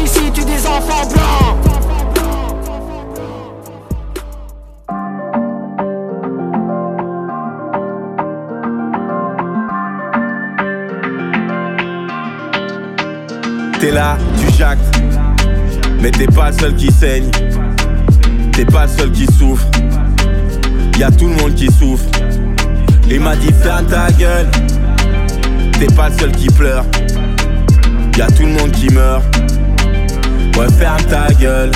Ici 0.00 0.30
tue 0.32 0.44
des 0.44 0.66
enfants 0.66 1.06
blancs? 1.08 1.56
T'es 13.80 13.92
là, 13.92 14.18
tu 14.36 14.52
jactes, 14.56 14.80
mais 16.00 16.10
t'es 16.10 16.26
pas 16.26 16.50
le 16.50 16.58
seul 16.58 16.74
qui 16.74 16.90
saigne. 16.90 17.30
T'es 18.52 18.64
pas 18.64 18.86
le 18.86 18.88
seul 18.88 19.12
qui 19.12 19.24
souffre. 19.26 19.66
Y 20.98 21.04
a 21.04 21.12
tout 21.12 21.28
le 21.28 21.34
monde 21.36 21.54
qui 21.54 21.70
souffre. 21.70 22.04
Il 23.08 23.20
m'a 23.20 23.36
dit 23.36 23.52
ferme 23.52 23.86
ta 23.86 24.10
gueule. 24.10 24.48
T'es 25.78 25.86
pas 25.94 26.08
le 26.08 26.18
seul 26.18 26.32
qui 26.32 26.48
pleure. 26.48 26.84
Y 28.16 28.20
a 28.20 28.26
tout 28.26 28.42
le 28.42 28.52
monde 28.52 28.72
qui 28.72 28.92
meurt. 28.92 29.24
Ouais, 30.58 30.66
ferme 30.76 31.00
ta 31.04 31.32
gueule. 31.34 31.70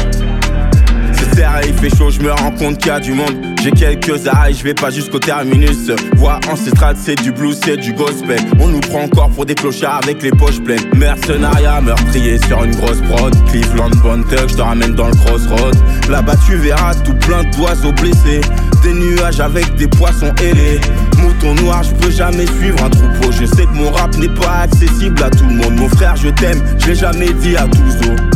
C'est 1.12 1.36
serré, 1.36 1.66
il 1.69 1.75
fait 1.75 1.97
chaud, 1.97 2.11
je 2.11 2.19
me 2.19 2.33
rends 2.33 2.50
compte 2.50 2.78
qu'il 2.78 2.89
y 2.89 2.91
a 2.91 2.98
du 2.98 3.12
monde. 3.12 3.36
J'ai 3.62 3.70
quelques 3.70 4.27
arrêts, 4.27 4.52
je 4.55 4.64
vais 4.64 4.74
pas 4.74 4.91
jusqu'au 4.91 5.20
terminus. 5.20 5.89
Voix 6.16 6.41
ancestrale, 6.50 6.97
c'est 7.00 7.14
du 7.14 7.30
blues, 7.30 7.56
c'est 7.64 7.77
du 7.77 7.92
gospel. 7.92 8.41
On 8.58 8.66
nous 8.66 8.80
prend 8.80 9.02
encore 9.05 9.30
pour 9.30 9.47
des 9.47 9.55
clochards 9.55 10.00
avec 10.02 10.20
les 10.20 10.33
poches 10.33 10.61
pleines. 10.61 10.83
Mercenariat, 10.97 11.80
meurtrier 11.80 12.39
sur 12.48 12.64
une 12.64 12.74
grosse 12.74 13.00
prod. 13.02 13.33
Cleveland 13.47 13.91
Bontuck, 14.02 14.48
je 14.48 14.56
te 14.56 14.62
ramène 14.62 14.96
dans 14.96 15.06
le 15.06 15.14
crossroad. 15.14 15.77
Là-bas, 16.11 16.34
tu 16.44 16.56
verras 16.56 16.96
tout 17.05 17.14
plein 17.14 17.44
d'oiseaux 17.56 17.92
blessés. 17.92 18.41
Des 18.83 18.94
nuages 18.94 19.39
avec 19.39 19.77
des 19.77 19.86
poissons 19.86 20.34
ailés. 20.41 20.80
Mouton 21.19 21.55
noir, 21.62 21.84
je 21.84 21.94
peux 21.94 22.11
jamais 22.11 22.46
suivre 22.58 22.83
un 22.83 22.91
troupeau. 22.91 23.30
Je 23.30 23.46
sais 23.46 23.64
que 23.64 23.74
mon 23.74 23.92
rap 23.92 24.17
n'est 24.17 24.28
pas 24.28 24.62
accessible 24.62 25.22
à 25.22 25.30
tout 25.30 25.46
le 25.46 25.55
monde. 25.55 25.77
Mon 25.77 25.89
frère, 25.89 26.17
je 26.17 26.30
t'aime, 26.30 26.61
je 26.80 26.89
l'ai 26.89 26.96
jamais 26.96 27.33
dit 27.33 27.56
à 27.56 27.69
tous 27.69 28.11
autres. 28.11 28.31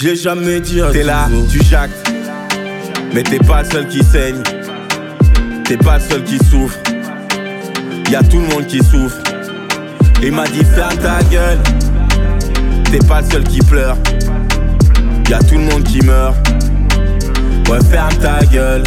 Je 0.00 0.06
l'ai 0.06 0.16
jamais 0.16 0.60
dit 0.60 0.80
à 0.80 0.90
T'es 0.92 1.02
là, 1.02 1.28
tu 1.50 1.62
jactes. 1.62 2.10
Mais 3.12 3.22
t'es 3.22 3.38
pas 3.38 3.62
le 3.62 3.70
seul 3.70 3.86
qui 3.86 4.02
saigne. 4.02 4.42
T'es 5.64 5.76
pas 5.76 5.98
le 5.98 6.04
seul 6.08 6.24
qui 6.24 6.38
souffre. 6.38 6.78
Y 8.10 8.14
a 8.14 8.22
tout 8.22 8.38
le 8.38 8.46
monde 8.46 8.66
qui 8.66 8.78
souffre. 8.78 9.18
Il 10.22 10.32
m'a 10.32 10.46
dit 10.46 10.64
ferme 10.64 10.96
ta 10.96 11.22
gueule. 11.24 11.58
T'es 12.90 13.06
pas 13.06 13.20
le 13.20 13.30
seul 13.30 13.44
qui 13.44 13.58
pleure. 13.58 13.98
Y 15.28 15.34
a 15.34 15.38
tout 15.40 15.56
le 15.56 15.64
monde 15.64 15.84
qui 15.84 16.00
meurt. 16.00 16.34
Ouais, 17.68 17.78
ferme 17.90 18.16
ta 18.22 18.40
gueule. 18.46 18.82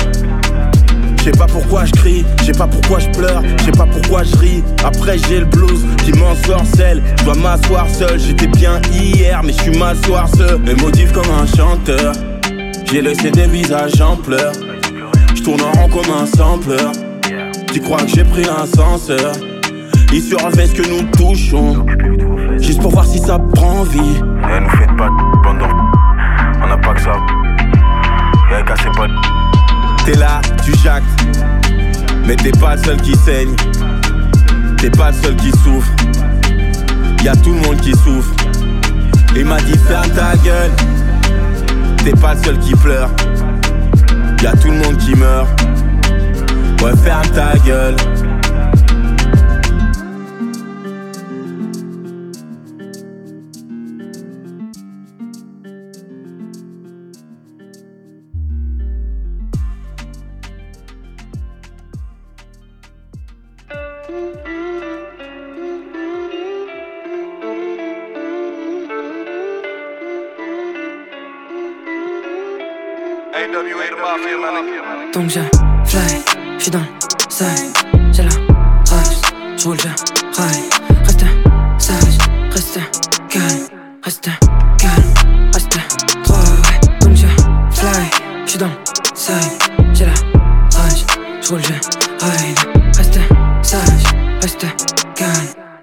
Je 1.23 1.31
sais 1.31 1.37
pas 1.37 1.47
pourquoi 1.47 1.85
je 1.85 1.91
crie, 1.93 2.25
je 2.41 2.43
sais 2.47 2.51
pas 2.51 2.67
pourquoi 2.67 2.99
je 2.99 3.07
pleure, 3.11 3.41
je 3.57 3.63
sais 3.63 3.71
pas 3.71 3.85
pourquoi 3.85 4.23
je 4.23 4.35
ris. 4.35 4.61
Après 4.83 5.17
j'ai 5.17 5.39
le 5.39 5.45
blues 5.45 5.85
qui 6.03 6.11
m'ensorcelle, 6.19 7.01
je 7.17 7.23
dois 7.23 7.35
m'asseoir 7.35 7.87
seul. 7.87 8.19
J'étais 8.19 8.47
bien 8.47 8.81
hier, 8.91 9.41
mais 9.41 9.53
je 9.53 9.61
suis 9.61 9.79
m'asseoir 9.79 10.27
seul. 10.27 10.59
Me 10.59 10.73
motive 10.81 11.13
comme 11.13 11.31
un 11.31 11.45
chanteur, 11.45 12.11
j'ai 12.91 13.01
laissé 13.01 13.31
des 13.31 13.47
visages 13.47 14.01
en 14.01 14.17
pleurs. 14.17 14.51
Je 15.33 15.43
tourne 15.43 15.61
en 15.61 15.71
rond 15.71 15.87
comme 15.87 16.13
un 16.13 16.25
sampleur. 16.25 16.91
Tu 17.71 17.79
crois 17.79 17.99
que 17.99 18.09
j'ai 18.09 18.25
pris 18.25 18.43
l'ascenseur? 18.43 19.31
Ils 20.11 20.21
surveillent 20.21 20.67
ce 20.67 20.73
que 20.73 20.89
nous 20.89 21.03
touchons, 21.17 21.85
juste 22.59 22.81
pour 22.81 22.91
voir 22.91 23.05
si 23.05 23.19
ça 23.19 23.39
prend 23.39 23.83
vie. 23.83 23.99
Eh, 24.19 24.59
nous 24.59 24.69
faites 24.71 24.97
pas 24.97 25.07
de 25.07 25.63
On 26.61 26.67
n'a 26.67 26.77
pas 26.77 26.93
que 26.93 27.01
ça. 27.01 27.13
Y'a 28.51 28.61
cassé 28.63 28.89
pas. 28.97 29.07
T'es 30.05 30.15
là, 30.15 30.41
tu 30.65 30.75
jactes, 30.83 31.05
mais 32.25 32.35
t'es 32.35 32.51
pas 32.51 32.75
le 32.75 32.83
seul 32.83 33.01
qui 33.01 33.15
saigne. 33.15 33.55
T'es 34.77 34.89
pas 34.89 35.11
le 35.11 35.17
seul 35.17 35.35
qui 35.37 35.49
souffre. 35.51 35.89
Y 37.23 37.29
a 37.29 37.35
tout 37.37 37.53
le 37.53 37.61
monde 37.61 37.79
qui 37.79 37.93
souffre. 37.93 38.33
Il 39.33 39.45
m'a 39.45 39.61
dit 39.61 39.77
ferme 39.87 40.09
ta 40.09 40.35
gueule. 40.35 40.71
T'es 42.03 42.11
pas 42.11 42.33
le 42.33 42.43
seul 42.43 42.59
qui 42.59 42.75
pleure. 42.75 43.09
Y 44.41 44.45
a 44.45 44.51
tout 44.57 44.71
le 44.71 44.77
monde 44.77 44.97
qui 44.97 45.15
meurt. 45.15 45.47
Ouais, 46.81 46.91
ferme 47.01 47.29
ta 47.29 47.57
gueule. 47.65 47.95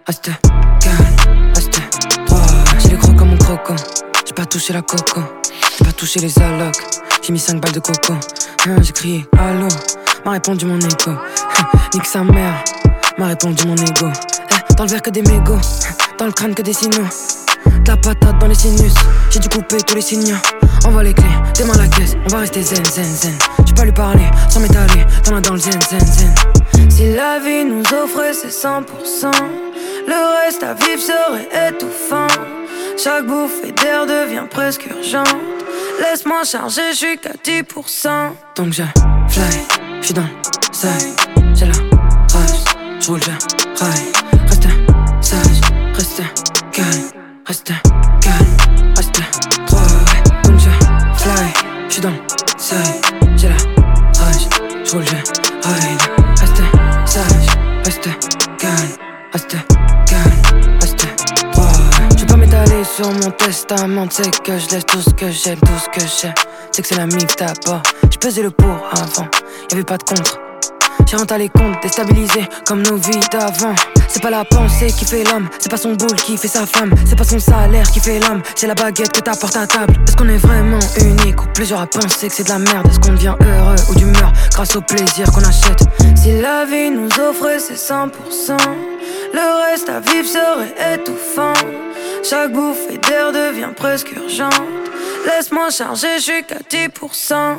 Reste 0.07 0.31
calme, 0.81 1.53
reste 1.55 1.81
droit, 2.27 2.39
ouais. 2.41 2.81
J'ai 2.81 2.89
les 2.89 2.97
gros 2.97 3.13
comme 3.13 3.31
mon 3.31 3.37
croco, 3.37 3.75
j'ai 4.27 4.33
pas 4.33 4.47
touché 4.47 4.73
la 4.73 4.83
coco, 4.83 5.21
j'ai 5.79 5.85
pas 5.85 5.93
touché 5.93 6.21
les 6.21 6.39
allocs. 6.39 6.77
J'ai 7.23 7.33
mis 7.33 7.39
5 7.39 7.61
balles 7.61 7.73
de 7.73 7.81
coco. 7.81 8.15
Hein, 8.67 8.77
j'ai 8.81 8.93
crié 8.93 9.27
allô, 9.39 9.69
m'a 10.25 10.33
répondu 10.33 10.67
mon 10.67 10.79
écho. 10.79 11.11
Nique 11.95 12.07
sa 12.07 12.25
mère, 12.25 12.65
m'a 13.19 13.29
répondu 13.29 13.67
mon 13.67 13.77
ego. 13.77 14.09
Eh, 14.51 14.75
dans 14.75 14.85
le 14.85 14.91
verre 14.91 15.03
que 15.03 15.11
des 15.11 15.23
mégots, 15.23 15.61
dans 16.19 16.27
le 16.27 16.33
crâne 16.33 16.55
que 16.55 16.63
des 16.63 16.73
signaux. 16.73 17.07
De 17.85 17.89
la 17.89 17.97
patate 17.97 18.39
dans 18.39 18.47
les 18.47 18.55
sinus, 18.55 18.95
j'ai 19.31 19.39
dû 19.39 19.49
couper 19.49 19.77
tous 19.87 19.95
les 19.95 20.01
signaux. 20.01 20.39
Envoie 20.85 21.03
les 21.03 21.13
clés, 21.13 21.25
tes 21.55 21.65
mains 21.65 21.77
la 21.77 21.89
caisse, 21.89 22.17
on 22.25 22.29
va 22.29 22.39
rester 22.39 22.63
zen, 22.63 22.85
zen, 22.85 23.05
zen. 23.05 23.35
J'ai 23.67 23.75
pas 23.75 23.85
lui 23.85 23.93
parler 23.93 24.25
sans 24.49 24.61
m'étaler, 24.61 25.05
t'en 25.23 25.37
as 25.37 25.41
dans 25.41 25.53
le 25.53 25.61
zen, 25.61 25.79
zen, 25.91 26.01
zen. 26.01 26.35
Si 27.01 27.15
la 27.15 27.39
vie 27.39 27.65
nous 27.65 27.83
offrait 27.95 28.35
ses 28.35 28.51
100%, 28.51 29.31
le 30.07 30.45
reste 30.45 30.63
à 30.63 30.75
vivre 30.75 31.01
serait 31.01 31.49
étouffant. 31.71 32.27
Chaque 33.03 33.25
bouffée 33.25 33.73
d'air 33.73 34.05
devient 34.05 34.45
presque 34.51 34.85
urgente. 34.85 35.35
Laisse-moi 35.99 36.45
charger, 36.45 36.93
je 36.93 36.97
suis 36.97 37.17
qu'à 37.17 37.31
10%. 37.43 38.09
Donc 38.55 38.75
je 38.75 38.83
fly, 39.31 39.45
je 40.03 40.05
suis 40.05 40.13
dans 40.13 40.21
le 40.21 40.75
side. 40.75 41.17
J'ai 41.55 41.65
la 41.65 41.73
rage, 42.35 42.61
j'roule, 43.01 43.21
je 43.23 43.83
raille. 43.83 44.13
Reste 44.47 44.69
sage, 45.23 45.61
reste 45.95 46.23
calme, 46.71 46.87
reste 47.47 47.73
calme, 48.21 48.95
reste 48.95 49.23
droit. 49.67 49.81
Donc 50.45 50.59
je 50.59 51.23
fly, 51.23 51.47
je 51.89 51.93
suis 51.95 52.03
dans 52.03 52.11
le 52.11 52.19
side. 52.59 53.39
J'ai 53.39 53.49
la 53.49 53.55
rage, 54.23 54.49
j'roule, 54.85 55.05
je 55.07 55.40
sur 63.01 63.13
mon 63.13 63.31
testament, 63.31 64.07
c'est 64.11 64.43
que 64.43 64.59
je 64.59 64.69
laisse 64.69 64.85
tout 64.85 65.01
ce 65.01 65.11
que 65.11 65.31
j'ai, 65.31 65.57
tout 65.57 65.79
ce 65.83 65.89
que 65.89 66.07
j'ai. 66.07 66.33
C'est 66.71 66.83
que 66.83 66.89
c'est 66.89 66.97
la 66.97 67.07
d'abord. 67.07 67.83
Je 68.11 68.19
pesais 68.19 68.43
le 68.43 68.51
pour 68.51 68.69
avant, 68.93 69.27
y'avait 69.71 69.85
pas 69.85 69.97
de 69.97 70.03
contre. 70.03 70.50
J'ai 71.07 71.17
rentré 71.17 71.39
les 71.39 71.49
comptes, 71.49 71.83
déstabilisé 71.83 72.49
comme 72.67 72.83
nos 72.83 72.97
vies 72.97 73.21
d'avant. 73.31 73.75
C'est 74.09 74.23
pas 74.23 74.31
la 74.31 74.45
pensée 74.45 74.89
qui 74.89 75.05
fait 75.05 75.25
l'homme, 75.25 75.49
c'est 75.59 75.71
pas 75.71 75.77
son 75.77 75.95
boule 75.95 76.17
qui 76.17 76.37
fait 76.37 76.49
sa 76.49 76.67
femme, 76.67 76.93
c'est 77.07 77.17
pas 77.17 77.25
son 77.25 77.39
salaire 77.39 77.89
qui 77.91 78.01
fait 78.01 78.19
l'homme, 78.19 78.43
c'est 78.55 78.67
la 78.67 78.75
baguette 78.75 79.13
que 79.13 79.21
t'apportes 79.21 79.57
à 79.57 79.67
table. 79.67 79.95
Est-ce 80.07 80.17
qu'on 80.17 80.29
est 80.29 80.37
vraiment 80.37 80.81
unique 81.01 81.43
ou 81.43 81.47
plusieurs 81.55 81.81
à 81.81 81.87
penser 81.87 82.29
que 82.29 82.35
c'est 82.35 82.45
de 82.45 82.49
la 82.49 82.59
merde? 82.59 82.87
Est-ce 82.89 83.01
qu'on 83.01 83.13
devient 83.13 83.35
heureux 83.41 83.77
ou 83.91 83.95
d'humeur 83.95 84.33
grâce 84.53 84.75
au 84.77 84.81
plaisir 84.81 85.31
qu'on 85.33 85.45
achète? 85.45 85.81
Si 86.17 86.41
la 86.41 86.65
vie 86.65 86.91
nous 86.91 87.09
offrait 87.21 87.61
ses 87.61 87.75
100%, 87.75 88.57
Le 89.33 89.71
reste 89.71 89.89
à 89.89 90.01
vivre 90.01 90.27
serait 90.27 90.95
étouffant. 90.95 91.53
Chaque 92.29 92.53
bouffée 92.53 92.99
d'air 92.99 93.33
devient 93.33 93.71
presque 93.77 94.13
urgente. 94.13 94.55
Laisse-moi 95.25 95.71
charger, 95.71 96.19
je 96.19 96.43
qu'à 96.43 96.59
10%. 96.69 97.59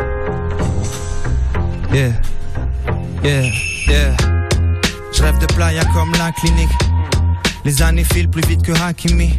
Yeah, 1.93 2.13
yeah, 3.21 3.51
yeah. 3.85 4.15
Je 5.13 5.21
rêve 5.21 5.37
de 5.39 5.45
playa 5.47 5.83
comme 5.93 6.11
la 6.13 6.31
clinique. 6.31 6.69
Les 7.65 7.81
années 7.81 8.05
filent 8.05 8.29
plus 8.29 8.47
vite 8.47 8.61
que 8.61 8.71
Hakimi. 8.71 9.37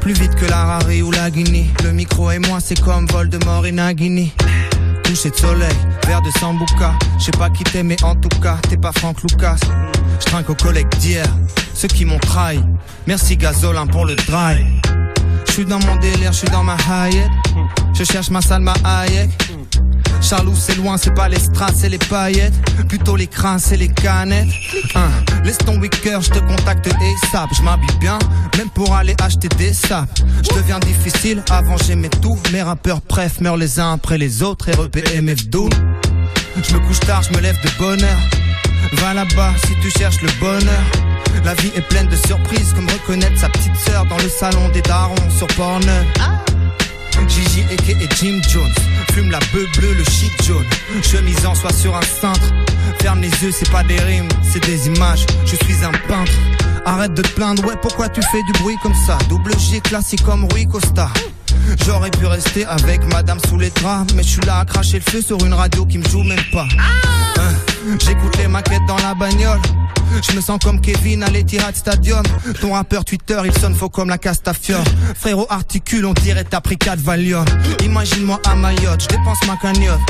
Plus 0.00 0.14
vite 0.14 0.34
que 0.34 0.46
la 0.46 0.64
Rari 0.64 1.02
ou 1.02 1.10
la 1.10 1.30
Guinée. 1.30 1.70
Le 1.84 1.92
micro 1.92 2.30
et 2.30 2.38
moi, 2.38 2.58
c'est 2.60 2.80
comme 2.80 3.06
Voldemort 3.08 3.66
et 3.66 3.72
Nagini. 3.72 4.32
Coucher 5.04 5.28
de 5.30 5.36
soleil, 5.36 5.76
verre 6.06 6.22
de 6.22 6.30
Sambuca. 6.38 6.94
Je 7.18 7.24
sais 7.24 7.30
pas 7.32 7.50
qui 7.50 7.64
t'es, 7.64 7.82
mais 7.82 8.02
en 8.02 8.14
tout 8.14 8.40
cas, 8.40 8.56
t'es 8.68 8.78
pas 8.78 8.92
Franck 8.92 9.22
Lucas. 9.22 9.56
Je 10.20 10.24
trinque 10.24 10.48
aux 10.48 10.54
collègues 10.54 10.88
d'hier, 10.98 11.26
ceux 11.74 11.88
qui 11.88 12.06
m'ont 12.06 12.18
trahi. 12.18 12.60
Merci 13.06 13.36
Gazolin 13.36 13.86
pour 13.86 14.06
le 14.06 14.16
drive. 14.16 14.66
Je 15.46 15.52
suis 15.52 15.64
dans 15.66 15.80
mon 15.80 15.96
délire, 15.96 16.32
je 16.32 16.38
suis 16.38 16.48
dans 16.48 16.64
ma 16.64 16.76
Hayek. 16.90 17.28
Je 17.92 18.04
cherche 18.04 18.30
ma 18.30 18.40
Salma 18.40 18.72
Hayek. 18.84 19.30
Charlou 20.20 20.54
c'est 20.56 20.76
loin, 20.76 20.96
c'est 20.96 21.14
pas 21.14 21.28
les 21.28 21.38
strass, 21.38 21.72
c'est 21.76 21.88
les 21.88 21.98
paillettes. 21.98 22.54
Plutôt 22.88 23.16
les 23.16 23.26
crins, 23.26 23.58
c'est 23.58 23.76
les 23.76 23.88
canettes. 23.88 24.48
Hein. 24.94 25.08
Laisse 25.44 25.58
ton 25.58 25.78
wicker, 25.78 26.20
je 26.20 26.30
te 26.30 26.38
contacte 26.38 26.86
et 26.86 27.26
sap 27.30 27.48
Je 27.56 27.62
m'habille 27.62 27.96
bien, 28.00 28.18
même 28.56 28.68
pour 28.70 28.94
aller 28.94 29.14
acheter 29.22 29.48
des 29.56 29.72
sapes 29.72 30.08
Je 30.42 30.54
deviens 30.56 30.78
difficile, 30.80 31.42
avant 31.50 31.76
j'aimais 31.76 32.10
tout. 32.10 32.38
Mes 32.52 32.62
rappeurs 32.62 33.00
préf 33.00 33.40
meurent 33.40 33.56
les 33.56 33.80
uns 33.80 33.92
après 33.92 34.18
les 34.18 34.42
autres 34.42 34.70
REP, 34.70 34.96
MF, 35.22 35.48
Doom. 35.48 35.70
Je 36.62 36.74
me 36.74 36.80
couche 36.80 37.00
tard, 37.00 37.22
je 37.22 37.36
me 37.36 37.40
lève 37.40 37.56
de 37.62 37.70
bonne 37.78 38.02
heure. 38.02 38.20
Va 38.94 39.14
là-bas 39.14 39.52
si 39.66 39.74
tu 39.82 39.90
cherches 39.90 40.22
le 40.22 40.30
bonheur. 40.40 40.82
La 41.44 41.54
vie 41.54 41.70
est 41.76 41.88
pleine 41.88 42.08
de 42.08 42.16
surprises 42.16 42.74
Comme 42.74 42.86
reconnaître 42.90 43.38
sa 43.38 43.48
petite 43.48 43.76
sœur 43.76 44.04
dans 44.04 44.18
le 44.18 44.28
salon 44.28 44.68
des 44.70 44.82
darons 44.82 45.14
sur 45.30 45.46
Pornhub 45.46 46.04
Gigi 47.26 47.64
et 47.70 48.08
Jim 48.16 48.40
Jones. 48.48 48.72
Fume 49.12 49.30
la 49.30 49.38
beuh 49.52 49.66
bleue, 49.76 49.94
le 49.94 50.04
shit 50.04 50.32
jaune. 50.44 50.66
Chemise 51.02 51.44
en 51.46 51.54
soie 51.54 51.72
sur 51.72 51.96
un 51.96 52.02
cintre. 52.02 52.52
Ferme 53.00 53.20
les 53.20 53.30
yeux, 53.42 53.50
c'est 53.50 53.70
pas 53.70 53.82
des 53.82 53.98
rimes, 53.98 54.28
c'est 54.42 54.64
des 54.64 54.86
images. 54.88 55.24
Je 55.44 55.56
suis 55.56 55.84
un 55.84 55.92
peintre. 56.08 56.32
Arrête 56.84 57.14
de 57.14 57.22
te 57.22 57.32
plaindre, 57.32 57.64
ouais 57.66 57.76
pourquoi 57.80 58.08
tu 58.08 58.20
fais 58.32 58.42
du 58.42 58.52
bruit 58.60 58.76
comme 58.82 58.94
ça? 59.06 59.18
Double 59.28 59.52
G 59.58 59.80
classique 59.80 60.22
comme 60.24 60.46
Rui 60.52 60.66
Costa. 60.66 61.08
J'aurais 61.84 62.10
pu 62.10 62.26
rester 62.26 62.64
avec 62.64 63.04
madame 63.12 63.38
sous 63.48 63.58
les 63.58 63.70
draps 63.70 64.12
Mais 64.14 64.22
je 64.22 64.28
suis 64.28 64.40
là 64.42 64.60
à 64.60 64.64
cracher 64.64 65.00
le 65.04 65.10
feu 65.10 65.20
sur 65.20 65.44
une 65.44 65.52
radio 65.52 65.84
qui 65.84 65.98
me 65.98 66.08
joue 66.08 66.22
même 66.22 66.38
pas. 66.52 66.66
Hein, 67.38 67.54
J'écoute 67.98 68.36
les 68.38 68.48
maquettes 68.48 68.86
dans 68.86 68.96
la 68.98 69.14
bagnole 69.14 69.60
je 70.22 70.36
me 70.36 70.40
sens 70.40 70.58
comme 70.62 70.80
Kevin 70.80 71.22
à 71.22 71.30
l'Etihad 71.30 71.74
Stadium. 71.74 72.22
Ton 72.60 72.72
rappeur 72.72 73.04
Twitter 73.04 73.40
il 73.44 73.52
sonne 73.58 73.74
faux 73.74 73.88
comme 73.88 74.08
la 74.08 74.18
Castafiore. 74.18 74.84
Frérot 75.16 75.46
articule 75.50 76.06
on 76.06 76.12
dirait 76.12 76.44
t'as 76.44 76.60
pris 76.60 76.76
4 76.76 76.98
Valium. 76.98 77.44
Imagine-moi 77.84 78.40
à 78.46 78.54
Mayotte, 78.54 79.02
je 79.02 79.08
dépense 79.08 79.38
ma 79.46 79.56
cagnotte. 79.56 80.00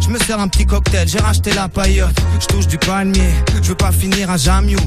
Je 0.00 0.08
me 0.08 0.18
sers 0.18 0.38
un 0.38 0.48
petit 0.48 0.66
cocktail, 0.66 1.08
j'ai 1.08 1.18
racheté 1.18 1.52
la 1.52 1.68
paillote 1.68 2.16
Je 2.40 2.46
touche 2.46 2.66
du 2.66 2.78
palmier, 2.78 3.30
je 3.62 3.68
veux 3.68 3.74
pas 3.74 3.92
finir 3.92 4.30
à 4.30 4.36
Jamiou 4.36 4.78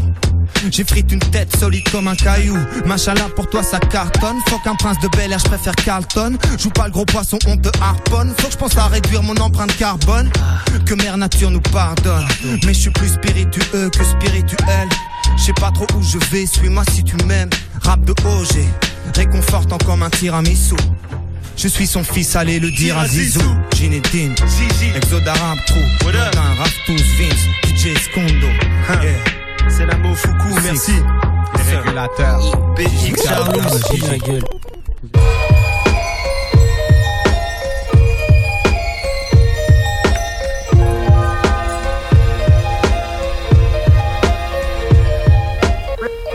j'ai 0.71 0.83
frite 0.83 1.11
une 1.11 1.19
tête 1.19 1.55
solide 1.57 1.87
comme 1.89 2.07
un 2.07 2.15
caillou. 2.15 2.57
Machallah, 2.85 3.29
pour 3.35 3.49
toi 3.49 3.63
ça 3.63 3.79
cartonne. 3.79 4.37
Faut 4.47 4.59
qu'un 4.59 4.75
prince 4.75 4.99
de 4.99 5.07
Bel 5.09 5.31
Air, 5.31 5.39
je 5.39 5.45
préfère 5.45 5.75
Carlton. 5.75 6.37
Joue 6.57 6.69
pas 6.69 6.85
le 6.85 6.91
gros 6.91 7.05
poisson, 7.05 7.39
on 7.47 7.57
te 7.57 7.69
harponne. 7.81 8.33
Faut 8.37 8.47
que 8.47 8.53
je 8.53 8.57
pense 8.57 8.77
à 8.77 8.87
réduire 8.87 9.23
mon 9.23 9.35
empreinte 9.37 9.75
carbone. 9.77 10.29
Que 10.85 10.93
mère 10.95 11.17
nature 11.17 11.51
nous 11.51 11.61
pardonne. 11.61 12.27
Mais 12.65 12.73
je 12.73 12.79
suis 12.79 12.89
plus 12.91 13.09
spiritueux 13.09 13.89
que 13.89 14.03
spirituel. 14.03 14.89
Je 15.37 15.43
sais 15.43 15.53
pas 15.53 15.71
trop 15.71 15.87
où 15.95 16.03
je 16.03 16.17
vais, 16.31 16.45
suis-moi 16.45 16.83
si 16.91 17.03
tu 17.03 17.15
m'aimes. 17.25 17.49
Rap 17.81 18.03
de 18.03 18.11
OG, 18.11 18.65
réconfortant 19.15 19.77
comme 19.85 20.03
un 20.03 20.09
tiramisu. 20.09 20.75
Je 21.55 21.67
suis 21.67 21.87
son 21.87 22.03
fils, 22.03 22.35
allez 22.35 22.59
le 22.59 22.71
dire 22.71 22.97
à 22.97 23.07
Zizou. 23.07 23.55
Ginedine, 23.75 24.35
Exode 24.95 25.27
Arabe 25.27 25.59
Crew, 25.67 26.05
Martin, 26.05 26.41
Raftouz, 26.57 27.03
Vince, 27.17 27.47
DJ 27.65 27.97
Skondo. 27.97 28.47
Yeah. 29.01 29.38
C'est 29.79 29.85
la 29.85 29.95
Mofuku, 29.95 30.61
merci. 30.61 30.91
Les 31.55 31.77
régulateurs. 31.77 32.51
BX 32.75 34.09
la 34.09 34.17
gueule. 34.17 34.43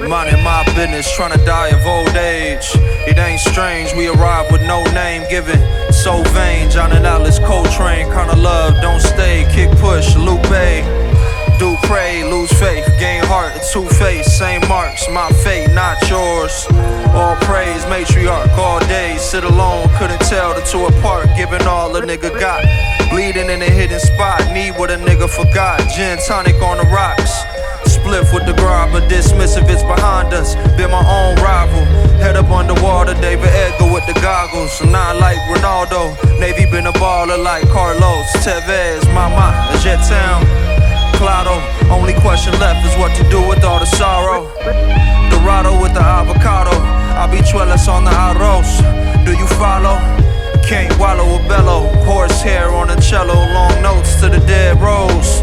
Minding 0.08 0.42
my 0.42 0.64
business, 0.74 1.14
trying 1.14 1.32
to 1.32 1.44
die 1.44 1.68
of 1.68 1.86
old 1.86 2.16
age. 2.16 2.70
It 3.06 3.18
ain't 3.18 3.40
strange, 3.40 3.92
we 3.94 4.08
arrive 4.08 4.50
with 4.50 4.62
no 4.62 4.82
name 4.94 5.28
given. 5.28 5.60
So 5.92 6.22
vain, 6.32 6.70
John 6.70 6.92
and 6.92 7.06
Alice 7.06 7.38
Coltrane, 7.40 8.06
kinda 8.06 8.36
love, 8.36 8.80
don't 8.80 9.02
stay. 9.02 9.46
Kick 9.52 9.70
push, 9.72 10.16
Lupe. 10.16 11.03
Do 11.58 11.76
pray, 11.84 12.24
lose 12.24 12.52
faith, 12.58 12.84
gain 12.98 13.22
heart, 13.24 13.54
a 13.54 13.60
two 13.72 13.86
face, 13.94 14.26
same 14.36 14.60
marks, 14.68 15.08
my 15.10 15.30
fate, 15.44 15.70
not 15.72 15.96
yours. 16.10 16.66
All 17.14 17.36
praise, 17.46 17.84
matriarch, 17.84 18.50
all 18.58 18.80
day, 18.80 19.16
sit 19.18 19.44
alone, 19.44 19.88
couldn't 19.98 20.20
tell 20.22 20.52
the 20.54 20.62
two 20.62 20.84
apart, 20.86 21.28
giving 21.36 21.62
all 21.66 21.94
a 21.96 22.02
nigga 22.02 22.28
got. 22.40 22.62
Bleeding 23.10 23.48
in 23.50 23.62
a 23.62 23.70
hidden 23.70 24.00
spot, 24.00 24.42
need 24.52 24.72
what 24.72 24.90
a 24.90 24.96
nigga 24.96 25.30
forgot, 25.30 25.78
gin 25.94 26.18
tonic 26.26 26.56
on 26.60 26.78
the 26.78 26.84
rocks. 26.90 27.32
Split 27.86 28.26
with 28.32 28.46
the 28.46 28.54
grabber, 28.58 29.00
dismissive, 29.08 29.68
it's 29.70 29.82
behind 29.84 30.34
us. 30.34 30.56
Been 30.76 30.90
my 30.90 30.98
own 30.98 31.36
rival. 31.36 31.84
Head 32.18 32.36
up 32.36 32.50
underwater, 32.50 33.14
David 33.14 33.48
Edgar 33.48 33.92
with 33.92 34.04
the 34.06 34.14
goggles. 34.20 34.82
Not 34.82 35.16
like 35.16 35.38
Ronaldo. 35.48 36.12
Navy 36.40 36.66
been 36.70 36.86
a 36.86 36.92
baller 36.92 37.42
like 37.42 37.68
Carlos, 37.68 38.26
Tevez, 38.44 39.06
Mama, 39.14 39.78
Jet 39.82 40.02
Town. 40.08 40.73
Only 41.90 42.12
question 42.20 42.52
left 42.60 42.84
is 42.84 42.94
what 42.98 43.16
to 43.16 43.22
do 43.30 43.40
with 43.48 43.64
all 43.64 43.78
the 43.78 43.86
sorrow. 43.86 44.44
Dorado 45.30 45.80
with 45.80 45.94
the 45.94 46.00
avocado, 46.00 46.72
habichuelas 47.16 47.88
on 47.88 48.04
the 48.04 48.10
arroz. 48.10 48.68
Do 49.24 49.32
you 49.32 49.46
follow? 49.46 49.96
Can't 50.68 50.92
wallow 50.98 51.42
a 51.42 51.48
bellow. 51.48 51.88
Horsehair 52.04 52.68
on 52.68 52.90
a 52.90 53.00
cello, 53.00 53.32
long 53.32 53.80
notes 53.80 54.20
to 54.20 54.28
the 54.28 54.38
dead 54.40 54.78
rose. 54.80 55.40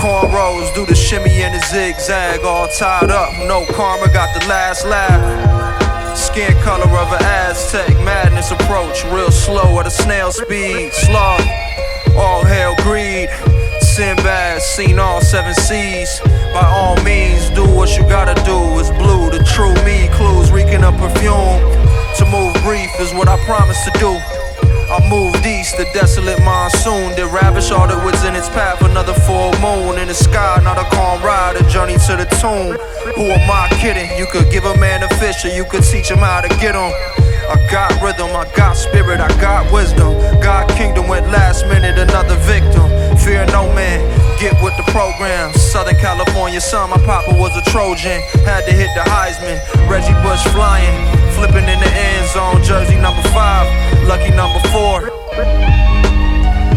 Cornrows 0.00 0.74
do 0.74 0.84
the 0.86 0.96
shimmy 0.96 1.42
and 1.42 1.54
the 1.54 1.64
zigzag, 1.66 2.44
all 2.44 2.66
tied 2.78 3.10
up. 3.10 3.32
No 3.46 3.66
karma, 3.66 4.12
got 4.12 4.34
the 4.34 4.46
last 4.48 4.84
laugh. 4.84 6.16
Skin 6.16 6.54
color 6.62 6.90
of 6.98 7.12
an 7.12 7.22
Aztec, 7.22 7.88
madness 8.04 8.50
approach, 8.50 9.04
real 9.12 9.30
slow 9.30 9.78
at 9.78 9.86
a 9.86 9.90
snail 9.90 10.32
speed. 10.32 10.92
Sloth, 10.92 11.46
all 12.16 12.44
hail 12.44 12.74
greed. 12.82 13.28
Sinbad, 13.98 14.62
seen 14.62 15.00
all 15.00 15.20
seven 15.20 15.52
seas. 15.54 16.20
By 16.54 16.62
all 16.62 16.94
means, 17.02 17.50
do 17.50 17.66
what 17.66 17.98
you 17.98 18.04
gotta 18.04 18.38
do. 18.46 18.78
It's 18.78 18.90
blue, 18.90 19.28
the 19.28 19.42
true 19.42 19.74
me. 19.82 20.06
Clues 20.14 20.52
reeking 20.52 20.84
of 20.84 20.94
perfume. 20.94 21.58
To 22.18 22.24
move 22.30 22.54
brief 22.62 22.94
is 23.00 23.12
what 23.12 23.26
I 23.26 23.34
promised 23.42 23.82
to 23.90 23.98
do. 23.98 24.14
I 24.86 25.02
moved 25.10 25.44
east, 25.44 25.76
the 25.78 25.84
desolate 25.92 26.38
monsoon 26.44 27.16
did 27.16 27.26
ravish 27.34 27.72
all 27.72 27.88
that 27.88 27.98
was 28.06 28.22
in 28.22 28.36
its 28.36 28.48
path. 28.48 28.80
Another 28.82 29.14
full 29.26 29.50
moon 29.58 29.98
in 29.98 30.06
the 30.06 30.14
sky, 30.14 30.60
not 30.62 30.78
a 30.78 30.86
calm 30.94 31.20
ride, 31.20 31.56
a 31.56 31.68
journey 31.68 31.98
to 32.06 32.14
the 32.14 32.28
tomb. 32.38 32.78
Who 33.18 33.24
am 33.34 33.50
I 33.50 33.66
kidding? 33.82 34.16
You 34.16 34.28
could 34.30 34.48
give 34.52 34.62
a 34.62 34.78
man 34.78 35.02
a 35.02 35.08
fish, 35.18 35.44
or 35.44 35.48
you 35.48 35.64
could 35.64 35.82
teach 35.82 36.08
him 36.08 36.18
how 36.18 36.40
to 36.40 36.48
get 36.62 36.78
him. 36.78 36.94
I 37.50 37.58
got 37.68 37.90
rhythm, 38.00 38.30
I 38.30 38.46
got 38.54 38.76
spirit, 38.76 39.18
I 39.18 39.28
got 39.40 39.72
wisdom. 39.72 40.14
God 40.38 40.70
kingdom 40.78 41.08
went 41.08 41.26
last 41.34 41.66
minute, 41.66 41.98
another 41.98 42.36
victim. 42.46 42.86
Fear 43.24 43.46
no 43.46 43.72
man, 43.74 44.00
get 44.38 44.54
with 44.62 44.76
the 44.76 44.84
program. 44.90 45.52
Southern 45.54 45.96
California 45.96 46.60
son, 46.60 46.90
my 46.90 46.98
papa 46.98 47.32
was 47.34 47.56
a 47.56 47.62
Trojan. 47.70 48.20
Had 48.44 48.64
to 48.66 48.72
hit 48.72 48.90
the 48.94 49.04
Heisman. 49.10 49.58
Reggie 49.88 50.16
Bush 50.22 50.42
flying, 50.54 50.98
flipping 51.34 51.68
in 51.68 51.78
the 51.80 51.92
end 51.92 52.28
zone. 52.30 52.62
Jersey 52.62 52.96
number 52.96 53.22
five, 53.30 53.66
lucky 54.06 54.30
number 54.30 54.60
four. 54.68 55.10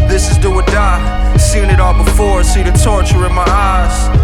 This 0.08 0.30
is 0.30 0.38
do 0.38 0.52
or 0.52 0.62
die. 0.62 1.36
Seen 1.38 1.70
it 1.70 1.80
all 1.80 1.94
before, 2.04 2.44
see 2.44 2.62
the 2.62 2.72
torture 2.72 3.24
in 3.26 3.34
my 3.34 3.44
eyes. 3.48 4.21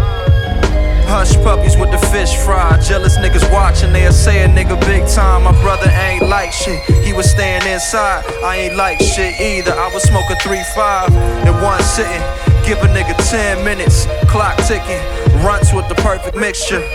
Hush 1.09 1.33
puppies 1.41 1.75
with 1.75 1.89
the 1.89 1.97
fish 2.13 2.37
fry. 2.37 2.79
Jealous 2.85 3.17
niggas 3.17 3.51
watching, 3.51 3.91
they'll 3.91 4.13
say 4.13 4.43
a 4.43 4.47
nigga 4.47 4.79
big 4.81 5.07
time. 5.07 5.43
My 5.43 5.51
brother 5.63 5.89
ain't 5.89 6.29
like 6.29 6.53
shit, 6.53 6.79
he 7.03 7.13
was 7.13 7.29
staying 7.31 7.65
inside. 7.65 8.23
I 8.45 8.57
ain't 8.57 8.75
like 8.75 9.01
shit 9.01 9.41
either. 9.41 9.73
I 9.73 9.91
was 9.91 10.03
smoking 10.03 10.37
3-5 10.37 11.09
in 11.47 11.53
one 11.63 11.81
sitting. 11.81 12.21
Give 12.63 12.77
a 12.85 12.87
nigga 12.93 13.17
10 13.27 13.65
minutes, 13.65 14.05
clock 14.29 14.55
ticking. 14.67 15.01
Runs 15.41 15.73
with 15.73 15.89
the 15.89 15.95
perfect 15.95 16.37
mixture. 16.37 16.85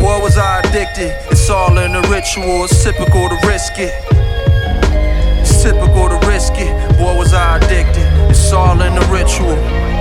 Boy, 0.00 0.18
was 0.22 0.38
I 0.38 0.60
addicted. 0.60 1.12
It's 1.30 1.50
all 1.50 1.76
in 1.76 1.92
the 1.92 2.00
ritual, 2.08 2.64
it's 2.64 2.82
typical 2.82 3.28
to 3.28 3.36
risk 3.46 3.74
it. 3.76 3.92
It's 5.42 5.62
typical 5.62 6.08
to 6.08 6.18
risk 6.26 6.54
it. 6.56 6.72
Boy, 6.96 7.14
was 7.18 7.34
I 7.34 7.58
addicted. 7.58 8.08
It's 8.30 8.52
all 8.52 8.80
in 8.80 8.94
the 8.94 9.06
ritual. 9.12 9.95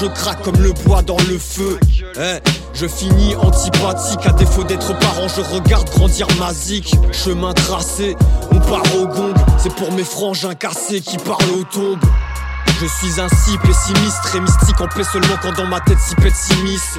Je 0.00 0.06
craque 0.06 0.42
comme 0.42 0.58
le 0.60 0.72
bois 0.72 1.02
dans 1.02 1.16
le 1.28 1.38
feu. 1.38 1.78
Eh, 2.16 2.38
je 2.74 2.86
finis 2.86 3.34
antipathique, 3.36 4.26
à 4.26 4.32
défaut 4.32 4.64
d'être 4.64 4.98
parent, 4.98 5.28
je 5.28 5.40
regarde 5.54 5.88
grandir 5.90 6.26
ma 6.38 6.52
Chemin 7.12 7.52
tracé, 7.52 8.16
on 8.50 8.58
part 8.60 8.82
au 8.96 9.06
gong, 9.06 9.34
c'est 9.58 9.74
pour 9.74 9.92
mes 9.92 10.04
frangins 10.04 10.54
cassés 10.54 11.00
qui 11.00 11.16
parlent 11.18 11.50
aux 11.58 11.64
tombes. 11.64 12.04
Je 12.80 12.86
suis 12.86 13.20
un 13.20 13.28
si 13.28 13.56
pessimiste, 13.58 14.22
très 14.22 14.40
mystique, 14.40 14.80
en 14.80 14.88
paix 14.88 15.04
seulement 15.04 15.36
quand 15.40 15.52
dans 15.56 15.66
ma 15.66 15.80
tête 15.80 15.98
s'y 15.98 16.14
pète 16.16 16.34
s'immisce. 16.34 16.98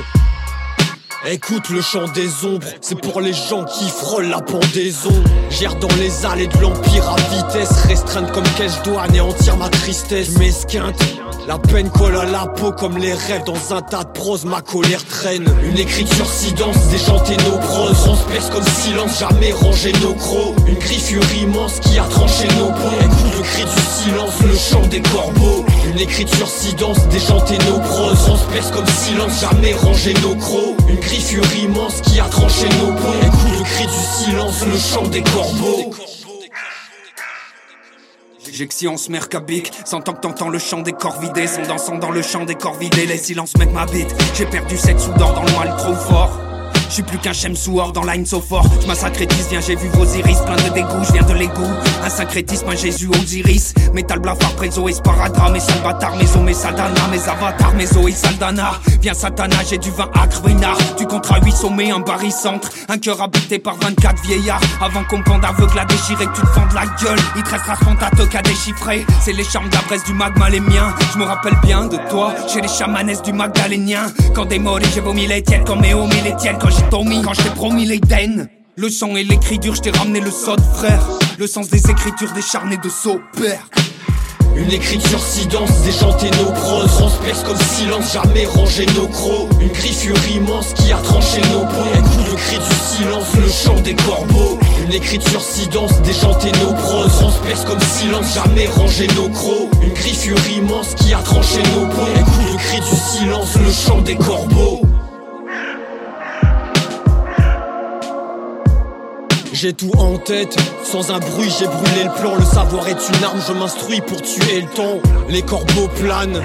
Écoute 1.26 1.70
le 1.70 1.82
chant 1.82 2.08
des 2.10 2.46
ombres, 2.46 2.68
c'est 2.80 3.00
pour 3.00 3.22
les 3.22 3.34
gens 3.34 3.66
qui 3.66 3.90
frôlent 3.90 4.30
la 4.30 4.40
pendaison. 4.40 5.12
Gère 5.50 5.76
dans 5.76 5.94
les 6.00 6.26
allées 6.26 6.48
de 6.48 6.58
l'empire 6.60 7.10
à 7.10 7.16
vitesse 7.34 7.86
restreinte 7.86 8.32
comme 8.32 8.48
qu'elle 8.56 8.70
je 8.70 8.84
dois 8.84 9.02
anéantir 9.02 9.58
ma 9.58 9.68
tristesse. 9.68 10.38
M'esquinte, 10.38 10.96
la 11.48 11.58
peine 11.58 11.90
colle 11.90 12.16
à 12.18 12.26
la 12.26 12.46
peau 12.46 12.74
comme 12.74 12.98
les 12.98 13.14
rêves 13.14 13.44
dans 13.46 13.74
un 13.74 13.82
tas 13.82 14.04
de 14.04 14.12
prose, 14.12 14.44
ma 14.44 14.62
colère 14.62 15.04
traîne. 15.06 15.46
Une 15.64 15.78
écriture 15.78 16.30
si 16.30 16.52
dense, 16.54 16.76
déjanter 16.92 17.38
nos 17.38 17.58
proses, 17.58 17.98
transperce 18.04 18.50
comme 18.50 18.66
silence, 18.66 19.20
jamais 19.20 19.54
ranger 19.54 19.94
nos 20.02 20.14
crocs. 20.14 20.56
Une 20.68 20.76
griffure 20.76 21.24
immense 21.42 21.80
qui 21.80 21.98
a 21.98 22.04
tranché 22.04 22.48
nos 22.60 22.68
peaux. 22.68 22.98
Écoute 23.00 23.38
le 23.38 23.44
cri 23.44 23.64
du 23.64 23.82
silence, 24.04 24.42
le 24.44 24.56
chant 24.58 24.88
des 24.88 25.02
corbeaux. 25.02 25.66
Une 25.90 26.00
écriture 26.00 26.50
si 26.50 26.74
dense, 26.76 27.08
déjanter 27.08 27.58
nos 27.70 27.80
proses, 27.80 28.20
transperce 28.26 28.72
comme 28.72 28.88
silence, 28.88 29.40
jamais 29.40 29.74
ranger 29.74 30.14
nos 30.22 30.36
crocs. 30.36 30.76
Une 30.90 31.00
griffure 31.00 31.46
immense 31.64 32.02
qui 32.02 32.20
a 32.20 32.26
tranché 32.26 32.68
nos 32.82 32.92
peaux. 32.92 33.16
Écoute 33.22 33.58
le 33.58 33.64
cri 33.64 33.86
du 33.86 34.26
silence, 34.26 34.66
le 34.66 34.78
chant 34.78 35.08
des 35.08 35.22
corbeaux. 35.22 35.92
J'excellence 38.52 39.10
mercabique, 39.10 39.72
sans 39.86 40.02
tant 40.02 40.14
que 40.14 40.22
t'entends 40.22 40.50
le 40.50 40.60
chant 40.60 40.82
des 40.82 40.94
corps 40.94 41.20
vidés, 41.20 41.48
sans 41.48 41.64
dansant 41.64 41.98
dans 41.98 42.12
le 42.12 42.22
chant 42.22 42.46
des 42.46 42.56
corps 42.56 42.78
vidés, 42.78 43.06
les 43.06 43.18
silences 43.18 43.56
mettent 43.58 43.74
ma 43.74 43.86
bite. 43.86 44.16
J'ai 44.36 44.46
perdu 44.46 44.78
cette 44.78 45.00
soudeur 45.00 45.34
dans 45.34 45.44
le 45.44 45.52
mal 45.52 45.76
trop 45.78 45.96
fort. 45.96 46.47
Je 46.90 46.94
suis 46.94 47.04
plus 47.04 47.18
qu'un 47.18 47.34
chem 47.34 47.54
hors 47.76 47.92
dans 47.92 48.04
line 48.04 48.26
so 48.26 48.42
fort. 48.42 48.66
Je 48.82 48.94
sacrétise, 48.94 49.48
viens, 49.50 49.60
j'ai 49.60 49.76
vu 49.76 49.90
vos 49.90 50.06
iris, 50.06 50.38
plein 50.46 50.56
de 50.56 50.74
dégoût, 50.74 51.04
je 51.06 51.14
viens 51.14 51.24
de 51.24 51.34
l'égout. 51.34 51.74
Un 52.04 52.10
sacrétisme, 52.10 52.68
un 52.70 52.76
Jésus 52.76 53.08
aux 53.08 53.34
iris. 53.34 53.74
Métal 53.94 54.20
blafard, 54.20 54.54
préso 54.54 54.88
et 54.88 54.94
sparadrap, 54.94 55.52
mes 55.52 55.60
salvatars, 55.60 56.16
mes 56.16 56.24
os, 56.24 56.38
mes 56.44 56.54
saldana, 56.54 57.08
mes 57.12 57.22
avatars, 57.28 57.74
mes 57.76 57.84
et 57.84 58.12
saldana. 58.12 58.72
Viens, 59.02 59.14
satana, 59.14 59.58
j'ai 59.70 59.78
du 59.78 59.92
vin 59.92 60.10
acre, 60.16 60.42
winard. 60.46 60.78
Tu 60.98 61.06
compteras 61.06 61.40
8 61.44 61.52
sommets, 61.52 61.92
un 61.92 62.00
barycentre. 62.00 62.70
Un 62.90 62.98
cœur 62.98 63.22
habité 63.22 63.60
par 63.60 63.76
24 63.76 64.22
vieillards. 64.24 64.62
Avant 64.82 65.04
qu'on 65.04 65.22
pende 65.24 65.44
aveugle 65.44 65.80
à 65.80 65.86
déchirer, 65.86 66.26
que 66.26 66.36
tu 66.36 66.42
te 66.42 66.48
fends 66.48 66.68
de 66.68 66.76
la 66.76 66.86
gueule. 67.04 67.20
Il 67.36 67.44
te 67.44 67.50
restera 67.50 67.76
ce 68.18 68.24
qu'à 68.24 68.42
déchiffrer. 68.42 69.06
C'est 69.22 69.34
les 69.34 69.44
charmes 69.44 69.70
d'Abresse 69.70 70.04
du 70.06 70.14
magma, 70.14 70.50
les 70.50 70.60
miens. 70.60 70.96
Je 71.14 71.20
me 71.20 71.26
rappelle 71.26 71.56
bien 71.64 71.86
de 71.86 71.98
toi, 72.10 72.34
chez 72.48 72.62
les 72.62 72.68
chamanesses 72.68 73.22
du 73.22 73.34
magdalénien. 73.34 74.08
Quand 74.34 74.46
des 74.46 74.60
morts, 74.60 74.80
j'ai 74.94 75.02
vomi 75.02 75.28
les 75.28 75.44
tiennes, 75.44 75.64
quand 75.66 75.76
mes 75.76 75.94
homies 75.94 76.22
les 76.24 76.36
tiennes, 76.36 76.58
quand 77.24 77.34
je 77.34 77.42
t'ai 77.44 77.50
promis 77.50 77.86
l'Eden. 77.86 78.48
Le 78.76 78.90
sang 78.90 79.16
et 79.16 79.24
l'écriture, 79.24 79.76
je 79.76 79.82
t'ai 79.82 79.92
ramené 79.92 80.20
le 80.20 80.32
sod, 80.32 80.60
frère. 80.76 81.08
Le 81.38 81.48
sens 81.48 81.70
des 81.70 81.90
écritures 81.90 82.32
décharnées 82.34 82.78
de 82.78 82.90
saut, 82.90 83.20
père. 83.38 83.68
Une 84.56 84.72
écriture 84.72 85.20
si 85.20 85.46
dense, 85.48 85.84
déchanter 85.84 86.32
nos 86.32 86.52
proses 86.52 86.88
Transperce 86.98 87.44
comme 87.44 87.60
silence, 87.76 88.14
jamais 88.14 88.46
ranger 88.48 88.88
nos 88.96 89.08
crocs 89.08 89.48
Une 89.62 89.68
griffure 89.68 90.16
immense 90.36 90.74
qui 90.74 90.92
a 90.92 90.98
tranché 90.98 91.42
nos 91.54 91.60
peaux 91.60 91.92
Écoute 91.94 92.32
le 92.32 92.36
cri 92.36 92.58
du 92.58 92.76
silence, 92.98 93.36
le 93.36 93.50
chant 93.50 93.80
des 93.82 93.94
corbeaux 93.94 94.58
Une 94.84 94.94
écriture 94.94 95.42
si 95.42 95.68
dense, 95.68 96.02
déchanter 96.02 96.52
nos 96.64 96.74
proses 96.74 97.20
Transperce 97.20 97.66
comme 97.66 97.82
silence, 97.82 98.34
jamais 98.34 98.68
ranger 98.68 99.08
nos 99.16 99.30
crocs 99.30 99.70
Une 99.84 99.94
griffure 99.94 100.38
immense 100.58 100.96
qui 100.96 101.14
a 101.14 101.20
tranché 101.20 101.60
nos 101.76 101.86
peaux 101.86 102.08
Écoute 102.16 102.52
le 102.52 102.58
cri 102.58 102.80
du 102.80 102.96
silence, 102.96 103.56
le 103.64 103.72
chant 103.72 104.02
des 104.02 104.16
corbeaux 104.16 104.87
J'ai 109.60 109.74
tout 109.74 109.92
en 109.98 110.20
tête, 110.20 110.56
sans 110.84 111.10
un 111.10 111.18
bruit 111.18 111.52
j'ai 111.58 111.66
brûlé 111.66 112.04
le 112.04 112.22
plan. 112.22 112.36
Le 112.36 112.46
savoir 112.46 112.88
est 112.88 113.10
une 113.10 113.24
arme, 113.24 113.40
je 113.48 113.54
m'instruis 113.54 114.02
pour 114.02 114.22
tuer 114.22 114.62
le 114.62 114.68
temps. 114.68 115.00
Les 115.30 115.42
corbeaux 115.42 115.88
planent. 116.00 116.44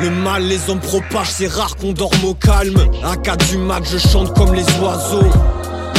Le 0.00 0.10
mal, 0.10 0.42
les 0.42 0.68
hommes 0.68 0.80
propagent, 0.80 1.30
c'est 1.30 1.46
rare 1.46 1.76
qu'on 1.76 1.92
dorme 1.92 2.24
au 2.24 2.34
calme. 2.34 2.84
À 3.04 3.14
4 3.14 3.50
du 3.50 3.58
mat, 3.58 3.82
je 3.84 3.98
chante 3.98 4.36
comme 4.36 4.52
les 4.52 4.64
oiseaux. 4.82 5.30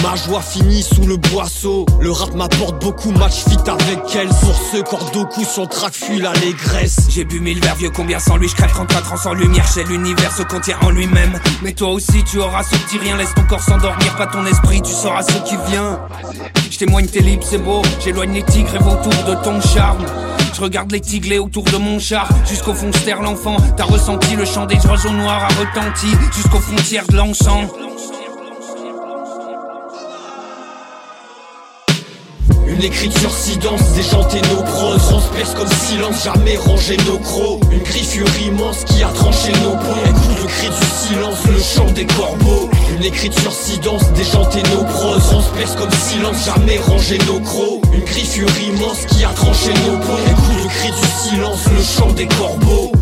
Ma 0.04 0.16
joie 0.16 0.42
finit 0.42 0.82
sous 0.82 1.06
le 1.06 1.18
boisseau. 1.18 1.86
Le 2.00 2.12
rap 2.12 2.34
m'apporte 2.34 2.82
beaucoup, 2.82 3.12
match 3.12 3.44
fit 3.44 3.58
avec 3.68 4.00
elle. 4.16 4.30
Pour 4.30 4.56
ce 4.56 4.82
corps 4.82 5.12
cou 5.12 5.44
sur 5.44 5.64
le 5.64 5.68
track 5.68 5.94
fuit 5.94 6.20
l'allégresse. 6.20 7.08
J'ai 7.10 7.26
bu 7.26 7.40
mille 7.40 7.60
verres 7.60 7.76
vieux, 7.76 7.90
combien 7.90 8.20
sans 8.20 8.38
lui, 8.38 8.48
je 8.48 8.56
crève 8.56 8.72
34 8.72 9.14
ans 9.14 9.18
sans 9.18 9.34
lumière. 9.34 9.68
Chez 9.68 9.84
l'univers 9.84 10.32
se 10.36 10.44
contient 10.44 10.78
en 10.82 10.90
lui-même. 10.90 11.40
Mais 11.62 11.74
toi 11.74 11.90
aussi, 11.90 12.24
tu 12.24 12.40
auras 12.40 12.64
ce 12.64 12.76
petit 12.78 12.98
rien. 12.98 13.18
Laisse 13.18 13.34
ton 13.36 13.44
corps 13.44 13.62
s'endormir, 13.62 14.16
pas 14.16 14.28
ton 14.28 14.46
esprit, 14.46 14.82
tu 14.82 14.92
sauras 14.92 15.24
ce 15.24 15.38
qui 15.50 15.56
vient. 15.70 16.00
Je 16.70 16.78
témoigne 16.78 17.08
tes 17.08 17.22
lips, 17.22 17.46
c'est 17.50 17.58
beau. 17.58 17.82
J'éloigne 18.04 18.34
les 18.34 18.44
tigres 18.44 18.76
et 18.76 18.78
autour 18.78 19.24
de 19.26 19.36
ton 19.44 19.60
charme. 19.62 20.06
Je 20.54 20.62
regarde 20.62 20.92
les 20.92 21.00
tiglés 21.00 21.40
autour 21.40 21.64
de 21.64 21.78
mon 21.78 22.00
char 22.00 22.28
Jusqu'au 22.50 22.74
fond 22.74 22.92
sterre 22.92 23.22
l'enfant 23.22 23.56
T'as 23.78 23.86
ressenti 23.86 24.36
le 24.36 24.46
chant 24.46 24.66
des 24.66 24.84
oiseaux 24.88 25.12
noirs 25.12 25.44
a 25.44 25.48
retenti 25.48 26.08
Jusqu'aux 26.36 26.60
frontières 26.60 27.06
de 27.08 27.16
l'encens 27.16 27.70
Une 32.80 32.86
écriture 32.86 33.34
si 33.34 33.58
dense, 33.58 33.92
déchanter 33.94 34.40
nos 34.54 34.64
proses 34.64 35.02
Transperce 35.02 35.54
comme 35.54 35.68
silence, 35.68 36.24
jamais 36.24 36.56
ranger 36.56 36.96
nos 37.08 37.18
crocs. 37.18 37.60
Une 37.74 37.84
griffure 37.84 38.26
immense 38.48 38.86
qui 38.86 39.04
a 39.04 39.10
tranché 39.10 39.52
nos 39.64 39.72
peaux. 39.72 40.00
Écoute 40.06 40.42
le 40.42 40.48
cri 40.48 40.70
du 40.70 40.86
silence, 41.08 41.46
le 41.46 41.62
chant 41.62 41.92
des 41.92 42.06
corbeaux. 42.06 42.70
Une 42.96 43.04
écriture 43.04 43.52
si 43.52 43.80
dense, 43.80 44.10
déchanter 44.14 44.64
nos 44.74 44.86
proses 44.86 45.28
Transperce 45.28 45.76
comme 45.76 45.92
silence, 45.92 46.46
jamais 46.46 46.78
ranger 46.78 47.18
nos 47.28 47.42
crocs. 47.42 47.82
Une 47.94 48.06
griffure 48.06 48.48
immense 48.70 49.06
qui 49.08 49.26
a 49.26 49.30
tranché 49.30 49.74
nos 49.86 49.98
peaux. 49.98 50.18
Écoute 50.32 50.64
le 50.64 50.70
cri 50.70 50.90
du 50.90 51.30
silence, 51.30 51.66
le 51.76 51.84
chant 51.84 52.14
des 52.14 52.28
corbeaux 52.28 52.94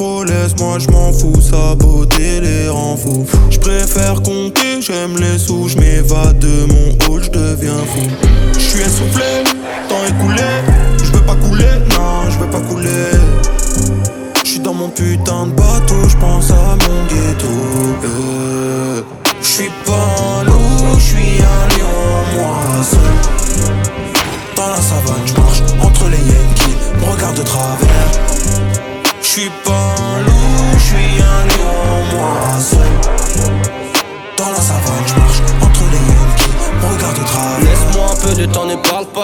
laisse-moi, 0.00 0.78
je 0.78 0.88
m'en 0.90 1.12
fous, 1.12 1.40
saboter 1.40 2.40
les 2.40 2.68
rend 2.68 2.96
fous. 2.96 3.26
Je 3.50 3.58
préfère 3.58 4.22
compter, 4.22 4.80
j'aime 4.80 5.16
les 5.18 5.38
sous, 5.38 5.68
je 5.68 5.78
m'évade 5.78 6.38
de 6.38 6.64
mon 6.72 6.88
hall, 7.06 7.22
je 7.22 7.30
deviens 7.30 7.82
fou. 7.86 8.08
Je 8.54 8.60
suis 8.60 8.80
essoufflé, 8.80 9.44
temps 9.88 10.04
écoulé, 10.08 10.50
je 11.04 11.12
veux 11.12 11.24
pas 11.24 11.36
couler, 11.36 11.74
non, 11.90 12.30
je 12.30 12.38
veux 12.38 12.50
pas 12.50 12.60
couler. 12.60 13.12
Je 14.42 14.48
suis 14.48 14.60
dans 14.60 14.74
mon 14.74 14.88
putain 14.88 15.46
de 15.46 15.52
bateau, 15.52 16.08
je 16.08 16.16
pense 16.16 16.50
à 16.50 16.76
mon 16.76 17.06
ghetto. 17.06 17.46
Euh. 18.04 19.02
Je 19.42 19.46
suis 19.46 19.70
pas 19.84 20.40
un 20.40 20.59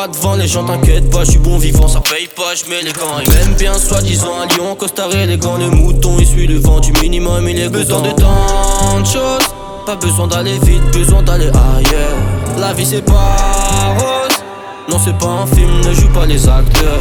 pas 0.06 0.12
devant 0.12 0.34
les 0.36 0.46
gens, 0.46 0.64
t'inquiète 0.64 1.10
pas, 1.10 1.24
je 1.24 1.32
suis 1.32 1.38
bon 1.38 1.58
vivant, 1.58 1.88
ça 1.88 2.00
paye 2.00 2.28
pas, 2.34 2.54
je 2.54 2.68
mets 2.68 2.82
les 2.82 2.92
gants. 2.92 3.18
Il 3.24 3.32
aime 3.36 3.54
bien, 3.54 3.74
soi-disant, 3.74 4.40
un 4.42 4.56
lion, 4.56 4.74
costard 4.74 5.08
les 5.08 5.36
gants 5.36 5.58
de 5.58 5.66
mouton, 5.66 6.16
il 6.18 6.26
suit 6.26 6.46
le 6.46 6.58
vent 6.58 6.80
du 6.80 6.92
minimum, 7.00 7.48
il 7.48 7.58
est 7.58 7.68
besoin 7.68 8.02
de 8.02 8.10
tant 8.10 9.00
de 9.00 9.06
choses. 9.06 9.48
Pas 9.84 9.96
besoin 9.96 10.26
d'aller 10.26 10.58
vite, 10.62 10.82
besoin 10.92 11.22
d'aller 11.22 11.48
ailleurs. 11.48 12.16
La 12.58 12.72
vie 12.72 12.86
c'est 12.86 13.02
pas 13.02 13.36
rose, 13.98 14.38
non 14.90 14.98
c'est 15.02 15.16
pas 15.18 15.26
un 15.26 15.46
film, 15.46 15.80
ne 15.80 15.92
joue 15.92 16.08
pas 16.08 16.26
les 16.26 16.48
acteurs. 16.48 17.00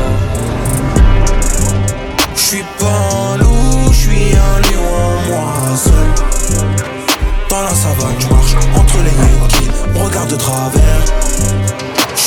Je 2.35 2.41
suis 2.41 2.65
pas 2.79 3.33
un 3.33 3.37
loup, 3.37 3.91
je 3.91 3.97
suis 3.97 4.33
un 4.33 4.61
lion, 4.61 5.29
moi 5.29 5.77
seul. 5.77 5.93
Dans 7.49 7.61
la 7.61 7.69
savane, 7.69 8.15
je 8.19 8.27
marche 8.27 8.55
entre 8.75 8.97
les 9.03 9.11
Yankees, 9.11 9.71
regarde 9.95 10.29
de 10.29 10.35
travers. 10.35 11.74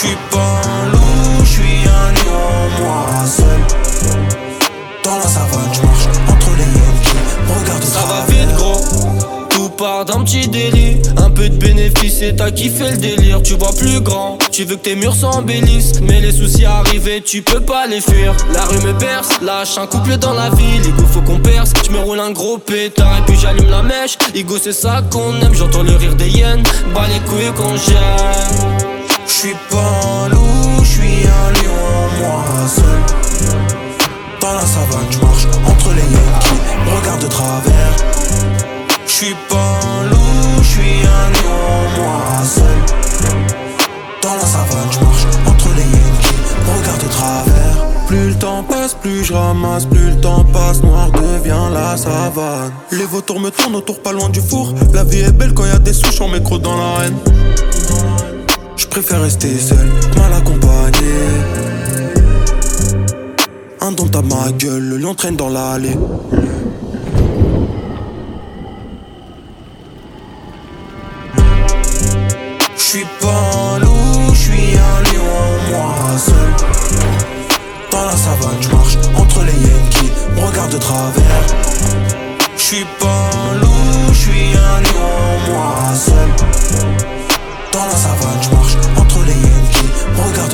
Je 0.01 0.07
suis 0.07 0.17
pas 0.31 0.61
un 0.65 0.93
loup, 0.93 1.43
je 1.43 1.49
suis 1.49 1.63
un 1.85 2.13
lion, 2.13 2.85
moi 2.85 3.27
seul. 3.27 3.61
Dans 5.03 5.17
la 5.17 5.27
savane, 5.27 5.73
je 5.73 5.83
marche 5.83 6.07
entre 6.29 6.51
les 6.57 6.63
Yankees, 6.63 7.17
regarde. 7.49 7.83
Ça 7.83 8.07
va 8.07 8.25
vite, 8.29 8.55
gros. 8.55 9.49
Tout 9.51 9.71
part 9.71 10.05
d'un 10.05 10.23
petit 10.23 10.47
délit, 10.47 10.99
un 11.17 11.31
peu 11.31 11.49
de 11.49 11.57
bénéfices 11.57 12.23
et 12.23 12.37
t'as 12.37 12.53
kiffé 12.53 12.93
le 12.93 12.97
délire. 12.97 13.43
Tu 13.43 13.55
vois 13.55 13.73
plus 13.77 14.01
grand, 14.01 14.39
tu 14.53 14.63
veux 14.63 14.77
que 14.77 14.83
tes 14.83 14.95
murs 14.95 15.17
s'embellissent. 15.17 16.01
Mais 16.01 16.21
les 16.21 16.31
soucis 16.31 16.65
arrivent 16.65 17.09
et 17.09 17.21
tu 17.21 17.43
peux 17.43 17.61
pas 17.61 17.89
les 17.89 18.01
fuir. 18.01 18.37
La 18.55 18.67
rue 18.67 18.79
me 18.79 18.93
berce, 18.93 19.41
lâche 19.43 19.79
un 19.79 19.89
couple 19.89 20.17
dans 20.19 20.33
la 20.33 20.51
ville. 20.51 20.87
Igo, 20.87 21.07
faut 21.13 21.23
qu'on 21.23 21.41
perce. 21.41 21.73
Je 21.85 21.91
me 21.91 21.99
roule 21.99 22.21
un 22.21 22.31
gros 22.31 22.59
pétard 22.59 23.19
et 23.19 23.23
puis 23.23 23.37
j'allume 23.37 23.69
la 23.69 23.83
mèche. 23.83 24.17
Igo, 24.33 24.59
c'est 24.63 24.73
ça 24.73 25.03
qu'on 25.11 25.41
aime. 25.41 25.55
J'entends 25.55 25.83
le 25.83 25.97
rire 25.97 26.15
des 26.15 26.29
hyènes. 26.29 26.63
Bah 26.95 27.07
les 27.13 27.19
couilles 27.29 27.53
qu'on 27.57 27.77
gère. 29.29 29.39
J'suis 29.39 29.55
pas 29.71 29.79
un 29.79 30.29
loup, 30.29 30.85
j'suis 30.85 31.27
un 31.27 31.53
lion, 31.53 32.09
moi 32.21 32.45
seul. 32.67 32.85
Dans 34.41 34.55
la 34.55 34.61
savane, 34.61 35.07
j'marche 35.11 35.47
entre 35.67 35.93
les 35.93 36.03
me 36.03 36.97
regardent 36.99 37.23
de 37.23 37.27
travers. 37.29 37.97
J'suis 39.07 39.37
pas 39.49 39.57
un 39.57 40.09
loup, 40.09 40.63
j'suis 40.63 41.01
un 41.05 41.31
lion, 41.33 42.03
moi 42.03 42.45
seul. 42.45 42.65
Dans 44.23 44.35
la 44.35 44.47
savane, 44.47 44.91
j'marche 44.93 45.27
entre 45.47 45.69
les 45.77 45.85
me 45.85 46.79
regardent 46.79 47.03
de 47.03 47.09
travers. 47.09 47.87
Plus 48.07 48.29
le 48.31 48.35
temps 48.35 48.63
passe, 48.63 48.95
plus 48.95 49.25
je 49.25 49.35
ramasse, 49.35 49.85
plus 49.85 50.11
le 50.11 50.21
temps 50.21 50.45
passe, 50.45 50.83
noir 50.83 51.11
devient 51.11 51.73
la 51.73 51.97
savane. 51.97 52.73
Les 52.91 53.05
vautours 53.05 53.41
me 53.41 53.51
tournent 53.51 53.77
autour, 53.77 54.01
pas 54.01 54.13
loin 54.13 54.31
du 54.31 54.41
four. 54.41 54.73
La 54.95 55.05
vie 55.05 55.21
est 55.21 55.33
belle 55.33 55.53
quand 55.53 55.67
y 55.67 55.71
a 55.71 55.79
des 55.79 55.93
souches, 55.93 56.21
on 56.21 56.29
m'écroute 56.29 56.63
dans 56.63 56.77
l'arène. 56.77 57.17
Je 58.91 59.01
préfère 59.03 59.21
rester 59.21 59.55
seul, 59.59 59.87
mal 60.17 60.33
accompagné. 60.33 61.13
À 63.81 64.23
ma 64.23 64.51
gueule, 64.53 64.83
le 64.83 64.97
lion 64.97 65.15
traîne 65.15 65.37
dans 65.37 65.51
l'allée. 65.51 65.97
J'suis 72.77 73.05
pas 73.21 73.29
un 73.29 73.79
loup, 73.79 74.35
j'suis 74.35 74.75
un 74.75 75.03
lion, 75.03 75.71
moi 75.71 76.19
seul. 76.19 76.35
Dans 77.93 78.05
la 78.05 78.17
savane, 78.17 78.57
j'marche 78.63 78.97
entre 79.15 79.45
les 79.45 79.53
qui 79.91 80.11
me 80.35 80.47
regardent 80.47 80.73
de 80.73 80.79
travers. 80.79 81.47
J'suis 82.57 82.87
pas 82.99 83.31
un 83.53 83.59
loup, 83.61 84.13
j'suis 84.13 84.57
un 84.57 84.81
lion, 84.81 85.53
moi 85.53 85.95
seul. 85.95 86.38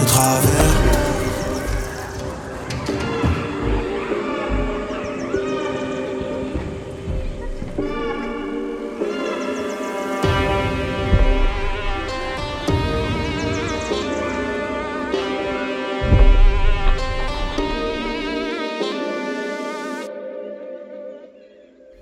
Me 0.05 0.11
de 0.11 0.13
travers. 0.13 0.75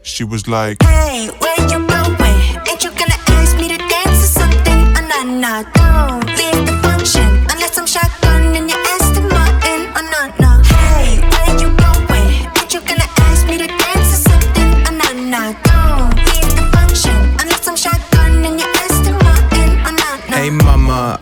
She 0.04 0.24
was 0.24 0.46
like, 0.46 0.82
Hey, 0.82 1.28
where 1.38 1.60
you 1.62 1.86
going? 1.86 2.68
Ain't 2.68 2.84
you 2.84 2.90
gonna 2.90 3.14
ask 3.28 3.56
me 3.56 3.68
to 3.68 3.78
dance 3.78 4.24
or 4.24 4.40
something? 4.40 4.80
Oh, 4.96 5.08
nah, 5.08 5.62
nah, 5.62 5.62
don't 5.72 6.21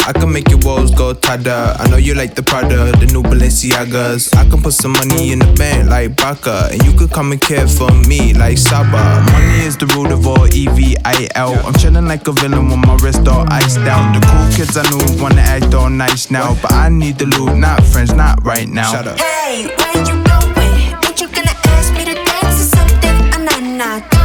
I 0.07 0.13
can 0.13 0.33
make 0.33 0.49
your 0.49 0.59
walls 0.61 0.91
go 0.95 1.15
tada. 1.15 1.79
I 1.81 1.89
know 1.89 1.97
you 1.97 2.15
like 2.15 2.35
the 2.35 2.43
Prada, 2.43 2.93
the 2.99 3.07
new 3.07 3.23
Balenciagas. 3.23 4.35
I 4.37 4.49
can 4.49 4.63
put 4.63 4.75
some 4.75 4.93
money 4.93 5.33
in 5.33 5.39
the 5.41 5.53
bank 5.55 5.89
like 5.89 6.17
Baka, 6.17 6.69
and 6.73 6.83
you 6.85 6.93
could 6.93 7.11
come 7.11 7.33
and 7.33 7.41
care 7.41 7.67
for 7.67 7.91
me 8.09 8.35
like 8.35 8.59
Saba. 8.59 9.23
Money 9.33 9.65
is 9.65 9.77
the 9.77 9.87
root 9.87 10.11
of 10.13 10.27
all 10.27 10.47
E 10.55 10.67
V 10.69 10.97
I 11.05 11.29
L. 11.35 11.55
I'm 11.67 11.75
chilling 11.75 12.07
like 12.07 12.27
a 12.29 12.33
villain 12.33 12.69
with 12.69 12.79
my 12.79 12.97
wrist 13.03 13.27
all 13.29 13.47
iced 13.53 13.83
down. 13.85 14.13
The 14.15 14.21
cool 14.27 14.47
kids 14.57 14.77
I 14.77 14.83
knew 14.91 15.23
wanna 15.23 15.43
act 15.43 15.75
all 15.75 15.91
nice 15.91 16.31
now, 16.31 16.55
but 16.63 16.73
I 16.73 16.89
need 16.89 17.19
the 17.19 17.27
loot, 17.27 17.57
not 17.57 17.83
friends, 17.85 18.13
not 18.15 18.45
right 18.45 18.69
now. 18.69 18.93
Shut 18.93 19.07
up. 19.07 19.19
Hey, 19.19 19.67
where 19.67 19.99
you 19.99 20.17
going? 20.25 20.95
Ain't 21.05 21.21
you 21.21 21.29
gonna 21.29 21.55
ask 21.75 21.93
me 21.95 22.05
to 22.05 22.15
dance 22.15 22.61
or 22.61 22.77
something? 22.77 23.17
Oh, 23.35 23.43
nah, 23.43 24.01
nah, 24.01 24.20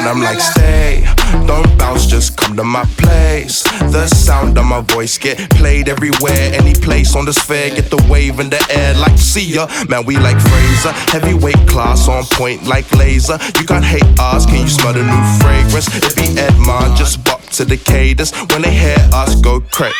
and 0.00 0.08
I'm 0.08 0.20
like, 0.20 0.40
stay, 0.40 1.04
don't 1.46 1.78
bounce, 1.78 2.06
just 2.06 2.36
come 2.38 2.56
to 2.56 2.64
my 2.64 2.84
place. 2.96 3.62
The 3.92 4.06
sound 4.06 4.56
of 4.56 4.64
my 4.64 4.80
voice 4.80 5.18
get 5.18 5.38
played 5.50 5.88
everywhere, 5.88 6.50
any 6.54 6.74
place 6.74 7.14
on 7.14 7.26
the 7.26 7.34
sphere. 7.34 7.68
Get 7.70 7.90
the 7.90 8.02
wave 8.08 8.40
in 8.40 8.48
the 8.48 8.62
air 8.70 8.94
like 8.94 9.18
see 9.18 9.54
ya. 9.54 9.68
Man, 9.88 10.06
we 10.06 10.16
like 10.16 10.40
Fraser, 10.40 10.92
heavyweight 11.12 11.68
class 11.68 12.08
on 12.08 12.24
point 12.24 12.66
like 12.66 12.90
laser. 12.92 13.38
You 13.58 13.66
can't 13.66 13.84
hate 13.84 14.08
us, 14.18 14.46
can 14.46 14.60
you 14.62 14.68
smell 14.68 14.94
the 14.94 15.04
new 15.04 15.24
fragrance? 15.38 15.88
It 15.94 16.16
be 16.16 16.40
Edmond, 16.40 16.96
just 16.96 17.22
bop 17.22 17.39
to 17.52 17.64
the 17.64 17.76
cadence. 17.76 18.32
When 18.52 18.62
they 18.62 18.74
hear 18.74 18.96
us, 19.12 19.34
go 19.40 19.60
crack. 19.60 19.92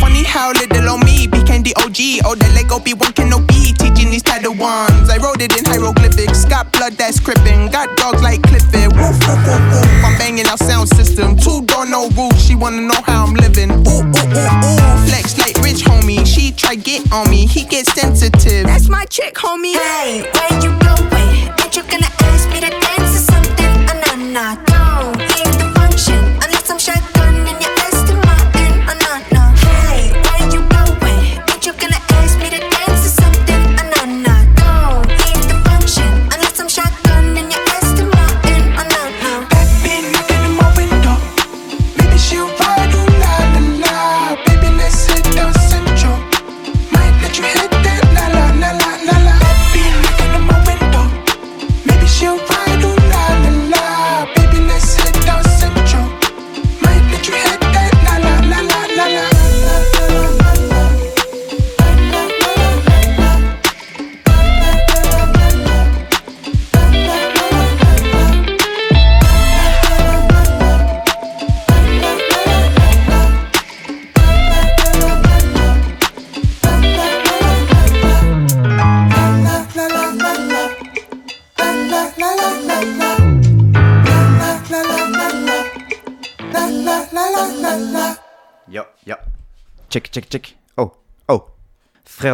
Funny 0.00 0.22
how 0.22 0.52
little 0.52 0.90
on 0.90 1.00
me 1.00 1.26
became 1.26 1.62
the 1.62 1.74
OG. 1.76 2.24
Oh, 2.28 2.34
the 2.34 2.48
Lego 2.54 2.78
be 2.78 2.92
one 2.94 3.12
can 3.12 3.30
no 3.30 3.40
be 3.40 3.72
teaching 3.72 4.10
these 4.10 4.22
title 4.22 4.54
ones. 4.54 5.08
I 5.08 5.16
wrote 5.16 5.40
it 5.40 5.56
in 5.56 5.64
hieroglyphics. 5.64 6.44
Got 6.44 6.72
blood 6.72 6.92
that's 6.94 7.18
crippin'. 7.18 7.72
Got 7.72 7.96
dogs 7.96 8.22
like 8.22 8.42
Clifford. 8.42 8.92
Woof, 8.92 9.16
woof, 9.26 9.40
woof, 9.48 9.62
woof. 9.72 10.04
I'm 10.04 10.18
banging 10.18 10.46
out 10.46 10.58
sound 10.58 10.88
system. 10.90 11.36
Two 11.36 11.64
door, 11.64 11.86
no 11.86 12.10
roof. 12.10 12.36
She 12.38 12.54
wanna 12.54 12.82
know 12.82 13.00
how 13.06 13.24
I'm 13.26 13.34
living. 13.34 13.70
Ooh, 13.70 14.04
ooh, 14.04 14.28
ooh, 14.28 14.64
ooh. 14.68 15.08
Flex 15.08 15.38
like 15.38 15.56
rich 15.64 15.82
homie. 15.88 16.26
She 16.26 16.52
try 16.52 16.74
get 16.74 17.10
on 17.12 17.30
me. 17.30 17.46
He 17.46 17.64
get 17.64 17.86
sensitive. 17.86 18.66
That's 18.66 18.88
my 18.88 19.06
chick, 19.06 19.34
homie. 19.34 19.74
Hey, 19.74 20.28
where 20.36 20.54
you 20.60 20.70
going? 20.84 21.58
Ain't 21.58 21.74
you 21.74 21.82
gonna 21.88 22.12
ask 22.28 22.48
me 22.50 22.60
to 22.60 22.70
dance 22.70 23.16
or 23.16 23.24
something? 23.32 23.72
Oh, 23.88 23.96
nah, 24.04 24.54
nah, 24.54 24.67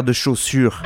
de 0.05 0.13
chaussures. 0.13 0.83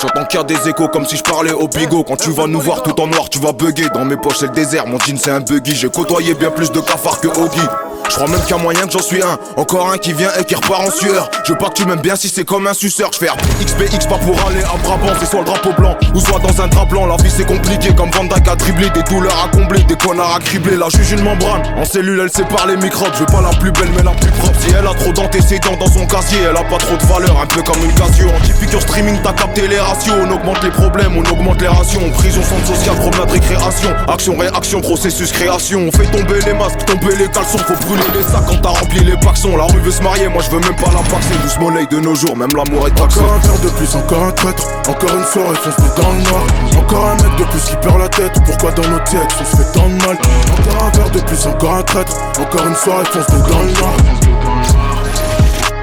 J'entends 0.00 0.24
qu'il 0.26 0.38
y 0.38 0.42
a 0.42 0.44
des 0.44 0.68
échos 0.68 0.88
comme 0.88 1.06
si 1.06 1.16
je 1.16 1.22
parlais 1.22 1.52
au 1.52 1.66
bigot 1.66 2.04
Quand 2.04 2.16
tu 2.16 2.30
vas 2.30 2.46
nous 2.46 2.60
voir 2.60 2.82
tout 2.82 2.98
en 3.00 3.06
noir 3.06 3.28
tu 3.30 3.38
vas 3.38 3.52
bugger. 3.52 3.88
Dans 3.94 4.04
mes 4.04 4.16
poches 4.16 4.38
c'est 4.38 4.46
le 4.46 4.52
désert. 4.52 4.86
Mon 4.86 4.98
jean 4.98 5.16
c'est 5.16 5.30
un 5.30 5.40
buggy. 5.40 5.74
J'ai 5.74 5.88
côtoyé 5.90 6.34
bien 6.34 6.50
plus 6.50 6.70
de 6.70 6.80
cafards 6.80 7.20
que 7.20 7.28
Oggy 7.28 7.66
je 8.10 8.16
crois 8.16 8.28
même 8.28 8.40
qu'il 8.42 8.50
y 8.54 8.58
a 8.58 8.62
moyen 8.62 8.86
que 8.86 8.92
j'en 8.92 9.02
suis 9.02 9.22
un, 9.22 9.38
encore 9.56 9.90
un 9.90 9.98
qui 9.98 10.12
vient 10.12 10.30
et 10.38 10.44
qui 10.44 10.54
repart 10.54 10.86
en 10.86 10.90
sueur. 10.90 11.28
Je 11.44 11.52
veux 11.52 11.58
pas 11.58 11.68
que 11.68 11.74
tu 11.74 11.84
m'aimes 11.84 12.00
bien 12.00 12.16
si 12.16 12.30
c'est 12.30 12.44
comme 12.44 12.66
un 12.66 12.72
suceur. 12.72 13.10
Je 13.12 13.18
fais 13.18 13.28
XBX 13.62 14.06
pas 14.08 14.16
pour 14.16 14.34
aller 14.46 14.62
à 14.62 14.78
Brabant. 14.82 15.12
C'est 15.20 15.26
soit 15.26 15.40
le 15.40 15.44
drapeau 15.44 15.72
blanc 15.74 15.94
ou 16.14 16.20
soit 16.20 16.38
dans 16.38 16.62
un 16.62 16.68
drap 16.68 16.86
blanc. 16.86 17.04
La 17.04 17.16
vie 17.16 17.30
c'est 17.30 17.46
compliqué 17.46 17.94
comme 17.94 18.10
Van 18.12 18.26
à 18.34 18.56
dribbler. 18.56 18.88
Des 18.90 19.02
douleurs 19.02 19.44
à 19.44 19.48
combler, 19.54 19.82
des 19.82 19.96
connards 19.96 20.36
à 20.36 20.38
cribler. 20.38 20.76
La 20.76 20.88
juge 20.88 21.12
une 21.12 21.22
membrane. 21.22 21.62
En 21.76 21.84
cellule 21.84 22.20
elle 22.22 22.30
sépare 22.30 22.66
les 22.66 22.76
microbes. 22.76 23.12
Je 23.14 23.20
veux 23.20 23.26
pas 23.26 23.42
la 23.42 23.50
plus 23.58 23.72
belle 23.72 23.90
mais 23.94 24.02
la 24.02 24.12
plus 24.12 24.30
propre. 24.30 24.58
Si 24.58 24.70
elle 24.70 24.86
a 24.86 24.94
trop 24.94 25.12
d'antécédents 25.12 25.76
dans 25.78 25.92
son 25.92 26.06
casier, 26.06 26.38
elle 26.48 26.56
a 26.56 26.64
pas 26.64 26.78
trop 26.78 26.96
de 26.96 27.04
valeur. 27.04 27.38
Un 27.42 27.46
peu 27.46 27.62
comme 27.62 27.82
une 27.84 27.92
Casio. 27.94 28.28
Piqûre 28.60 28.80
streaming, 28.80 29.18
t'as 29.22 29.34
capté 29.34 29.68
les 29.68 29.80
ratios. 29.80 30.16
On 30.22 30.30
augmente 30.30 30.62
les 30.62 30.70
problèmes, 30.70 31.14
on 31.14 31.30
augmente 31.30 31.60
les 31.60 31.68
rations. 31.68 32.10
Prison, 32.12 32.40
centre 32.42 32.74
social, 32.74 32.96
promenade, 32.96 33.30
récréation. 33.30 33.90
Action, 34.08 34.36
réaction, 34.38 34.80
processus, 34.80 35.30
création. 35.30 35.80
On 35.88 35.92
fait 35.92 36.10
tomber 36.10 36.40
les 36.46 36.54
masques, 36.54 36.86
tomber 36.86 37.14
les 37.16 37.28
caleçons. 37.28 37.58
Faut 37.58 37.76
brûler 37.84 38.02
les 38.16 38.22
sacs 38.22 38.46
quand 38.48 38.62
t'as 38.62 38.80
rempli 38.80 39.00
les 39.04 39.16
paxons. 39.18 39.58
La 39.58 39.64
rue 39.64 39.80
veut 39.80 39.90
se 39.90 40.02
marier, 40.02 40.28
moi 40.28 40.42
je 40.42 40.50
veux 40.50 40.60
même 40.60 40.76
pas 40.76 40.90
la. 40.90 41.04
Douce 41.42 41.58
monnaie 41.58 41.86
de 41.86 42.00
nos 42.00 42.14
jours, 42.14 42.36
même 42.36 42.50
l'amour 42.56 42.86
est 42.88 42.94
taxé. 42.94 43.20
Encore 43.20 43.34
un 43.34 43.38
verre 43.38 43.60
de 43.60 43.68
plus, 43.68 43.94
encore 43.94 44.24
un 44.24 44.32
traître. 44.32 44.64
Encore 44.88 45.14
une 45.14 45.24
soirée 45.24 45.56
foncée 45.56 45.90
dans 45.96 46.10
le 46.12 46.22
noir. 46.22 46.42
Encore 46.78 47.06
un 47.06 47.14
mec 47.16 47.36
de 47.36 47.44
plus 47.44 47.60
qui 47.60 47.76
perd 47.76 47.98
la 47.98 48.08
tête. 48.08 48.32
Pourquoi 48.44 48.70
dans 48.72 48.88
nos 48.88 48.98
têtes 49.00 49.34
on 49.40 49.44
se 49.44 49.56
fait 49.56 49.72
tant 49.72 49.88
de 49.88 49.94
mal? 49.94 50.16
Encore 50.52 50.84
un 50.84 50.90
verre 50.96 51.10
de 51.10 51.20
plus, 51.20 51.46
encore 51.46 51.74
un 51.74 51.82
traître. 51.82 52.16
Encore 52.40 52.66
une 52.66 52.74
soirée 52.74 53.04
foncée 53.06 53.42
dans 53.50 53.62
le 53.62 53.72
noir. 53.72 53.96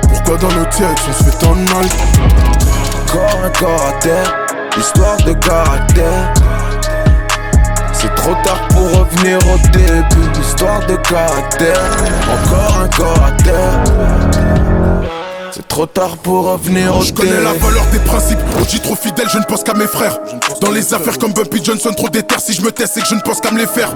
Pourquoi 0.10 0.38
dans 0.38 0.56
nos 0.56 0.66
têtes 0.66 1.02
on 1.10 1.14
se 1.14 1.24
fait 1.24 1.38
tant 1.38 1.56
de 1.56 1.74
mal? 1.74 1.86
Encore 3.04 3.40
un 3.44 3.50
corps 3.50 3.86
à 3.88 3.92
terre, 4.00 4.36
histoire 4.78 5.18
de 5.18 5.34
caractère. 5.34 6.34
C'est 7.94 8.16
trop 8.16 8.34
tard 8.44 8.68
pour 8.70 8.90
revenir 9.00 9.38
au 9.54 9.58
début, 9.70 10.40
histoire 10.42 10.80
de 10.88 10.96
caractère. 10.96 11.78
Encore 12.32 12.82
un 12.82 12.88
corps 12.88 13.24
à 13.26 13.32
terre. 13.44 14.71
C'est 15.54 15.68
trop 15.68 15.86
tard 15.86 16.18
pour 16.18 16.46
revenir 16.46 16.96
au 16.96 17.02
Je 17.02 17.12
connais 17.12 17.42
la 17.42 17.54
valeur 17.54 17.86
des 17.92 18.00
principes, 18.00 18.40
je 18.70 18.78
trop 18.78 18.96
fidèle, 18.96 19.28
je 19.32 19.38
ne 19.38 19.44
pense 19.44 19.64
qu'à 19.64 19.74
mes 19.74 19.88
frères. 19.88 20.18
Dans 20.62 20.72
les 20.72 20.94
affaires 20.94 21.18
comme 21.18 21.34
Bumpy 21.34 21.64
Johnson, 21.64 21.92
trop 21.96 22.10
déter, 22.10 22.36
si 22.40 22.54
je 22.54 22.62
me 22.62 22.72
teste, 22.72 22.94
c'est 22.94 23.02
que 23.02 23.08
je 23.08 23.16
ne 23.16 23.22
pense 23.22 23.42
qu'à 23.42 23.52
me 23.52 23.60
les 23.60 23.68
faire. 23.68 23.94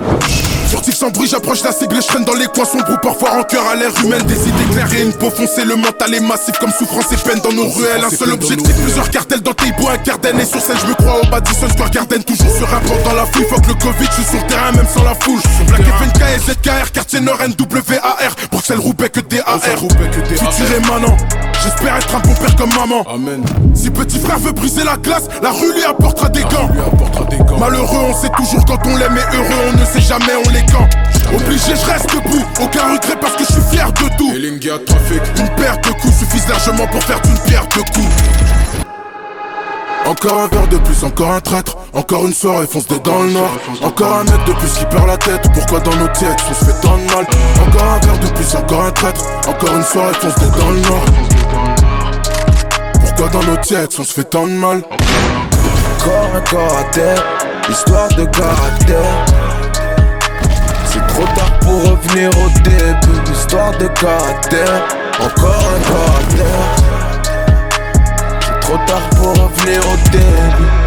Furtif 0.68 0.96
sans 0.96 1.10
bruit, 1.10 1.28
j'approche 1.28 1.64
la 1.64 1.72
cible 1.72 1.96
je 2.02 2.08
traîne 2.08 2.26
dans 2.26 2.34
les 2.34 2.48
coins 2.48 2.66
sombres, 2.66 3.00
parfois 3.02 3.40
en 3.40 3.44
cœur 3.44 3.68
à 3.68 3.76
l'air 3.76 3.92
humaine, 4.04 4.24
des 4.24 4.48
idées 4.48 4.66
claires 4.72 4.94
et 4.94 5.04
une 5.04 5.14
peau 5.14 5.30
foncée, 5.30 5.64
le 5.64 5.76
mental 5.76 6.14
est 6.14 6.20
massif 6.20 6.58
comme 6.60 6.72
souffrance 6.72 7.12
et 7.12 7.18
peine 7.18 7.40
dans 7.40 7.52
nos 7.52 7.70
ruelles. 7.70 8.04
Un 8.04 8.10
seul 8.10 8.32
objectif, 8.34 8.76
plusieurs 8.82 9.10
cartels 9.10 9.42
dans 9.42 9.54
tes 9.54 9.72
bois, 9.74 9.94
un 9.94 9.98
Garden 9.98 10.40
et 10.40 10.46
sur 10.46 10.60
scène, 10.60 10.78
je 10.82 10.88
me 10.88 10.94
crois 10.96 11.22
au 11.22 11.30
Madison 11.30 11.70
Square 11.70 11.92
Garden, 11.92 12.24
toujours 12.24 12.52
sur 12.56 12.74
un 12.74 12.80
port 12.80 12.98
dans 13.06 13.14
la 13.14 13.26
fouille, 13.26 13.46
fuck 13.46 13.68
le 13.68 13.74
Covid, 13.76 14.06
je 14.10 14.14
suis 14.14 14.24
sur 14.24 14.42
le 14.42 14.48
terrain 14.48 14.72
même 14.72 14.88
sans 14.94 15.04
la 15.04 15.16
foule. 15.16 15.40
Black 15.68 15.82
FNK 15.82 16.22
et 16.36 16.40
ZKR, 16.40 16.92
quartier 16.92 17.20
Nord 17.22 17.40
NWAR, 17.40 18.36
Bruxelles 18.52 18.80
Roubaix 18.80 19.10
que 19.10 19.22
DAR. 19.22 19.60
Futur 19.62 20.76
et 20.76 20.80
maintenant, 20.82 21.16
j'espère 21.64 21.96
être 21.98 22.16
un 22.16 22.20
bon 22.20 22.34
père 22.34 22.56
comme 22.56 22.74
maman. 22.74 23.04
Amen. 23.14 23.44
Si 23.74 23.90
petit 23.90 24.20
frère 24.20 24.40
veut 24.40 24.52
briser 24.52 24.84
la 24.84 24.98
glace, 24.98 25.24
la 25.42 25.52
rue 25.52 25.74
lui 25.74 25.84
apportera 25.84 26.30
des 26.30 26.42
gants. 26.42 26.70
Malheureux, 27.60 28.10
on 28.10 28.22
sait 28.22 28.32
toujours 28.36 28.66
quand 28.66 28.80
on 28.86 28.98
l'aime 28.98 29.18
et 29.18 29.36
heureux, 29.36 29.72
on 29.74 29.80
ne 29.80 29.86
sait 29.86 30.02
jamais, 30.02 30.34
on 30.46 30.55
Obligé, 31.34 31.74
je 31.76 31.86
reste 31.92 32.10
debout, 32.14 32.46
aucun 32.62 32.94
regret 32.94 33.18
parce 33.20 33.34
que 33.34 33.44
je 33.44 33.54
suis 33.54 33.62
fier 33.72 33.92
de 33.92 34.18
tout. 34.18 34.86
trafic. 34.86 35.22
Une 35.38 35.50
perte 35.56 35.88
de 35.88 35.92
coups 35.94 36.18
suffisent 36.18 36.48
largement 36.48 36.88
pour 36.88 37.04
faire 37.04 37.20
d'une 37.22 37.38
pierre 37.40 37.68
de 37.68 37.82
coups. 37.92 38.08
Encore 40.06 40.42
un 40.42 40.48
verre 40.48 40.68
de 40.68 40.78
plus, 40.78 41.04
encore 41.04 41.32
un 41.32 41.42
traître. 41.42 41.78
Encore 41.94 42.26
une 42.26 42.34
soirée 42.34 42.68
foncée 42.68 43.00
dans 43.04 43.24
le 43.24 43.32
nord. 43.32 43.52
Encore 43.82 44.20
un 44.20 44.24
mec 44.24 44.46
de 44.46 44.54
plus 44.54 44.72
qui 44.78 44.86
perd 44.86 45.08
la 45.08 45.18
tête. 45.18 45.50
Pourquoi 45.54 45.80
dans 45.80 45.96
nos 45.96 46.08
têtes 46.10 46.44
on 46.50 46.54
se 46.54 46.66
fait 46.66 46.82
tant 46.82 46.98
de 46.98 47.04
mal? 47.04 47.26
Encore 47.68 47.84
un 47.84 48.00
verre 48.06 48.20
de 48.20 48.28
plus, 48.28 48.56
encore 48.56 48.82
un 48.86 48.92
traître. 48.92 49.26
Encore 49.48 49.76
une 49.76 49.84
soirée 49.84 50.14
foncée 50.14 50.52
dans 50.60 50.70
le 50.70 50.80
nord. 50.82 51.06
Pourquoi 53.02 53.30
dans 53.30 53.44
nos 53.44 53.58
têtes 53.58 53.96
on 53.98 54.04
se 54.04 54.14
fait 54.14 54.24
tant 54.26 54.46
de 54.46 54.52
mal? 54.52 54.84
Encore 55.98 56.36
un 56.36 56.42
corps 56.42 56.78
à 56.78 56.84
terre, 56.92 57.24
histoire 57.70 58.08
de 58.10 58.26
caractère. 58.26 59.26
Trop 61.16 61.24
tard 61.28 61.60
pour 61.62 61.82
revenir 61.92 62.30
au 62.32 62.50
début, 62.60 63.32
histoire 63.32 63.72
de 63.78 63.88
caractère. 63.88 64.84
Encore 65.18 65.64
un. 65.64 66.26
C'est 68.42 68.60
trop 68.60 68.78
tard 68.86 69.10
pour 69.12 69.30
revenir 69.30 69.80
au 69.80 70.10
début. 70.12 70.85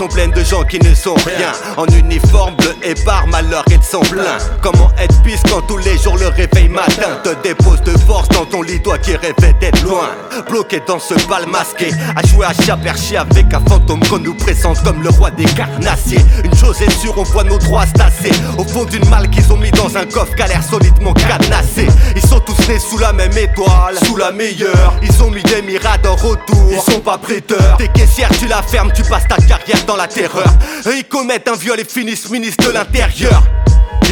Sont 0.00 0.08
pleines 0.08 0.30
de 0.30 0.42
gens 0.42 0.64
qui 0.64 0.78
ne 0.78 0.94
sont 0.94 1.12
rien. 1.12 1.52
En 1.76 1.84
uniforme 1.84 2.56
bleu 2.56 2.74
et 2.82 2.94
par 3.04 3.26
malheur 3.26 3.62
et 3.70 3.76
de 3.76 3.82
son 3.82 4.00
plein. 4.00 4.38
Comment 4.62 4.90
être 4.98 5.22
pisse 5.22 5.42
quand 5.50 5.60
tous 5.60 5.76
les 5.76 5.98
jours 5.98 6.16
le 6.16 6.28
réveil 6.28 6.70
matin? 6.70 7.20
Te 7.22 7.34
dépose 7.42 7.82
de 7.82 7.90
force 8.06 8.26
dans 8.30 8.46
ton 8.46 8.62
lit 8.62 8.80
toi 8.80 8.96
qui 8.96 9.14
rêvais 9.14 9.52
d'être 9.60 9.82
loin. 9.82 10.08
Bloqué 10.48 10.80
dans 10.86 10.98
ce 10.98 11.12
bal 11.28 11.46
masqué. 11.48 11.90
À 12.16 12.26
jouer 12.26 12.46
à 12.46 12.54
chat 12.54 12.78
perché 12.78 13.18
avec 13.18 13.52
un 13.52 13.60
fantôme 13.68 14.00
qu'on 14.08 14.20
nous 14.20 14.32
présente 14.32 14.82
comme 14.82 15.02
le 15.02 15.10
roi 15.10 15.30
des 15.32 15.44
carnassiers. 15.44 16.24
Une 16.44 16.54
chose 16.56 16.80
est 16.80 16.90
sûre 16.92 17.12
on 17.18 17.24
voit 17.24 17.44
nos 17.44 17.58
droits 17.58 17.84
stassés 17.84 18.32
Au 18.56 18.64
fond 18.64 18.86
d'une 18.86 19.06
malle 19.10 19.28
qu'ils 19.28 19.52
ont 19.52 19.58
mis 19.58 19.70
dans 19.72 19.94
un 19.98 20.06
coffre 20.06 20.34
qui 20.34 20.42
a 20.42 20.46
l'air 20.46 20.62
solidement 20.62 21.12
cadenassé. 21.12 21.88
Ils 22.16 22.26
sont 22.26 22.40
tous 22.40 22.68
nés 22.68 22.78
sous 22.78 22.96
la 22.96 23.12
même 23.12 23.36
étoile 23.36 23.96
Sous 24.06 24.16
la 24.16 24.32
meilleure. 24.32 24.94
Ils 25.02 25.22
ont 25.22 25.30
mis 25.30 25.42
des 25.42 25.60
miradors 25.60 26.24
autour 26.24 26.70
Ils 26.70 26.92
sont 26.92 27.00
pas 27.00 27.18
prêteurs. 27.18 27.76
Tes 27.76 27.88
caissières 27.88 28.30
tu 28.38 28.46
la 28.46 28.62
fermes 28.62 28.92
tu 28.94 29.02
passes 29.02 29.28
ta 29.28 29.36
carrière 29.36 29.84
la 29.96 30.06
terreur. 30.06 30.52
Ils 30.86 31.04
commettent 31.04 31.48
un 31.48 31.56
viol 31.56 31.78
et 31.80 31.84
finissent 31.84 32.30
ministre 32.30 32.66
de 32.66 32.72
l'intérieur. 32.72 33.42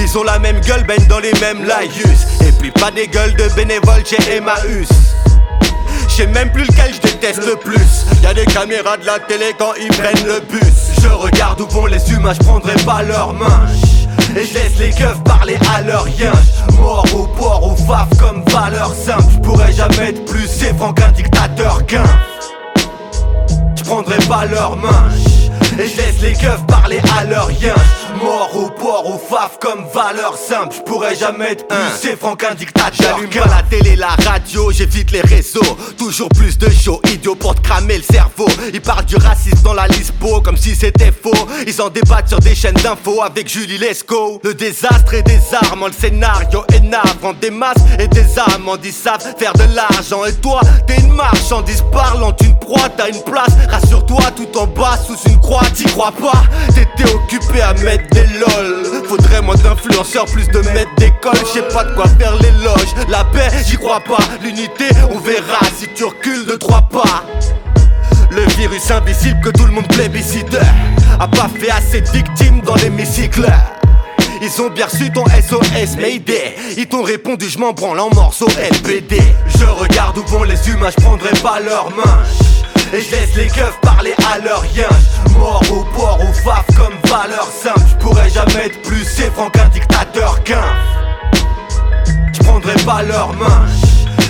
Ils 0.01 0.19
ont 0.19 0.23
la 0.23 0.39
même 0.39 0.61
gueule, 0.61 0.85
baignent 0.85 1.09
dans 1.09 1.19
les 1.19 1.33
mêmes 1.41 1.65
laïus. 1.65 2.27
Et 2.47 2.53
puis 2.53 2.71
pas 2.71 2.91
des 2.91 3.09
gueules 3.09 3.35
de 3.35 3.49
bénévoles 3.55 4.05
chez 4.07 4.37
Emmaüs. 4.37 4.89
Je 6.09 6.15
sais 6.15 6.27
même 6.27 6.51
plus 6.53 6.65
lequel 6.65 6.93
je 6.95 7.01
déteste 7.01 7.47
le 7.47 7.57
plus. 7.57 8.07
Y'a 8.23 8.35
des 8.35 8.47
caméras 8.47 8.97
de 8.97 9.07
la 9.07 9.19
télé 9.19 9.53
quand 9.59 9.73
ils 9.81 9.89
prennent 9.89 10.27
le 10.27 10.41
bus. 10.41 11.03
Je 11.03 11.09
regarde 11.09 11.61
où 11.61 11.67
vont 11.67 11.87
les 11.87 12.11
humains, 12.11 12.33
je 12.35 12.45
prendrai 12.45 12.75
pas 12.85 13.03
leurs 13.03 13.35
mains 13.35 13.67
et 14.31 14.41
laisse 14.53 14.79
les 14.79 14.91
keufs 14.91 15.23
parler 15.25 15.57
à 15.75 15.83
leur 15.83 16.05
rien. 16.05 16.33
Mort 16.75 17.07
au 17.15 17.27
port, 17.27 17.73
au 17.73 17.77
faf 17.77 18.09
comme 18.19 18.45
valeur 18.49 18.93
simple. 18.95 19.25
Je 19.33 19.39
pourrais 19.41 19.73
jamais 19.73 20.11
être 20.11 20.25
plus 20.25 20.47
sévran 20.47 20.93
qu'un 20.93 21.11
dictateur 21.13 21.85
qu'un. 21.87 22.05
Je 23.77 23.83
prendrai 23.85 24.19
pas 24.29 24.45
leurs 24.45 24.77
mains 24.77 25.09
et 25.79 25.87
je 25.87 25.97
laisse 25.97 26.21
les 26.21 26.33
keufs 26.33 26.67
parler 26.67 27.01
à 27.19 27.25
leur 27.25 27.47
rien 27.47 27.75
Mort 28.23 28.51
au 28.57 28.69
port, 28.71 29.07
au 29.07 29.19
faf 29.19 29.59
comme 29.61 29.85
valeur 29.95 30.37
simple. 30.37 30.75
Je 30.77 30.83
pourrais 30.83 31.15
jamais 31.15 31.53
être 31.53 31.69
plus 31.69 31.79
sévran 32.01 32.35
qu'un 32.35 32.55
dictateur. 32.55 33.17
J'allume 33.17 33.31
pas 33.31 33.47
la 33.49 33.63
télé, 33.63 33.97
la 33.97 34.09
radio, 34.09 34.73
j'évite 34.73 35.13
les 35.13 35.21
réseaux. 35.21 35.77
Toujours 35.97 36.29
plus 36.31 36.59
de 36.59 36.69
show, 36.69 37.01
idiot 37.13 37.35
pour 37.35 37.55
te 37.55 37.61
cramer 37.61 37.99
le 37.99 38.03
cerveau. 38.03 38.49
Ils 38.73 38.81
parlent 38.81 39.05
du 39.05 39.17
racisme 39.17 39.63
dans 39.63 39.75
la 39.75 39.87
lispo 39.87 40.41
comme 40.41 40.57
si 40.57 40.75
c'était 40.75 41.13
faux. 41.13 41.49
Ils 41.67 41.81
en 41.81 41.91
débattent 41.91 42.29
sur 42.29 42.41
des 42.41 42.55
chaînes 42.55 42.75
d'infos 42.75 43.23
avec 43.23 43.49
Julie 43.49 43.79
Lescaut. 43.79 44.41
Le 44.43 44.55
désastre 44.55 45.15
et 45.15 45.23
des 45.23 45.41
armes, 45.53 45.87
le 45.87 45.93
scénario 45.93 46.65
est 46.73 46.81
navrant. 46.81 47.35
Des 47.41 47.51
masses 47.51 47.77
et 47.99 48.09
des 48.09 48.39
âmes, 48.39 48.69
ils 48.83 48.93
savent 48.93 49.35
faire 49.39 49.53
de 49.53 49.75
l'argent. 49.75 50.25
Et 50.25 50.35
toi, 50.35 50.61
t'es 50.87 50.97
une 50.97 51.13
marchandise 51.13 51.85
parlante, 51.93 52.41
une 52.43 52.59
proie, 52.59 52.89
t'as 52.97 53.09
une 53.09 53.23
place. 53.23 53.53
Rassure-toi, 53.71 54.23
tout 54.35 54.59
en 54.59 54.67
bas, 54.67 54.99
sous 55.07 55.19
une 55.29 55.39
croix, 55.41 55.63
t'y 55.75 55.85
crois 55.85 56.13
pas. 56.13 56.43
T'étais 56.75 57.13
occupé 57.13 57.61
à 57.61 57.75
mettre 57.75 58.08
des 58.13 58.27
lol 58.39 59.03
Faudrait 59.09 59.41
moins 59.41 59.57
d'influenceurs, 59.57 60.27
plus 60.27 60.49
de 60.49 60.59
maîtres 60.73 60.95
d'école. 60.99 61.37
Je 61.41 61.61
sais 61.61 61.69
pas 61.73 61.85
de 61.85 61.95
quoi 61.95 62.07
faire 62.19 62.37
l'éloge 62.37 62.95
La 63.09 63.25
paix, 63.25 63.49
j'y 63.67 63.77
crois 63.77 64.01
pas. 64.01 64.19
L'unité, 64.43 64.85
on 65.11 65.19
verra 65.19 65.61
si 65.79 65.89
tu 65.95 66.05
recules 66.05 66.45
de 66.47 66.57
trois 66.57 66.83
pas. 66.83 67.25
Le 68.31 68.43
virus 68.57 68.91
invisible 68.91 69.41
que 69.41 69.51
tout 69.51 69.65
le 69.65 69.73
monde 69.73 69.89
plébiscite 69.89 70.57
A 71.19 71.27
pas 71.27 71.49
fait 71.59 71.71
assez 71.71 72.03
de 72.03 72.09
victimes 72.11 72.61
dans 72.61 72.75
l'hémicycle. 72.75 73.47
Ils 74.41 74.63
ont 74.63 74.69
bien 74.71 74.87
reçu 74.87 75.11
ton 75.11 75.25
SOS 75.27 75.97
Mayday 75.97 76.55
Ils 76.77 76.87
t'ont 76.87 77.03
répondu 77.03 77.49
je 77.49 77.59
m'en 77.59 77.73
branle 77.73 77.99
en 77.99 78.11
morceaux 78.15 78.47
LBD 78.47 79.21
Je 79.59 79.65
regarde 79.65 80.17
où 80.19 80.23
vont 80.29 80.45
les 80.45 80.69
humains, 80.69 80.91
je 80.97 81.03
prendrai 81.03 81.31
pas 81.43 81.59
leurs 81.59 81.91
mains 81.97 82.23
Et 82.93 83.03
je 83.03 83.11
laisse 83.11 83.35
les 83.37 83.49
keufs 83.49 83.79
parler 83.83 84.15
à 84.33 84.39
leur 84.39 84.63
rien 84.63 84.89
Mort 85.39 85.63
au 85.71 85.85
port, 85.97 86.19
au 86.21 86.33
faf 86.33 86.65
comme 86.77 86.95
valeur 87.11 87.47
simple. 87.51 87.81
Je 87.89 87.97
pourrais 87.97 88.31
jamais 88.31 88.67
être 88.67 88.83
plus 88.83 89.05
franc 89.35 89.51
qu'un 89.51 89.69
dictateur 89.69 90.43
qu'un. 90.43 90.65
Je 92.33 92.39
prendrai 92.45 92.75
pas 92.87 93.03
leurs 93.03 93.35
mains. 93.35 93.67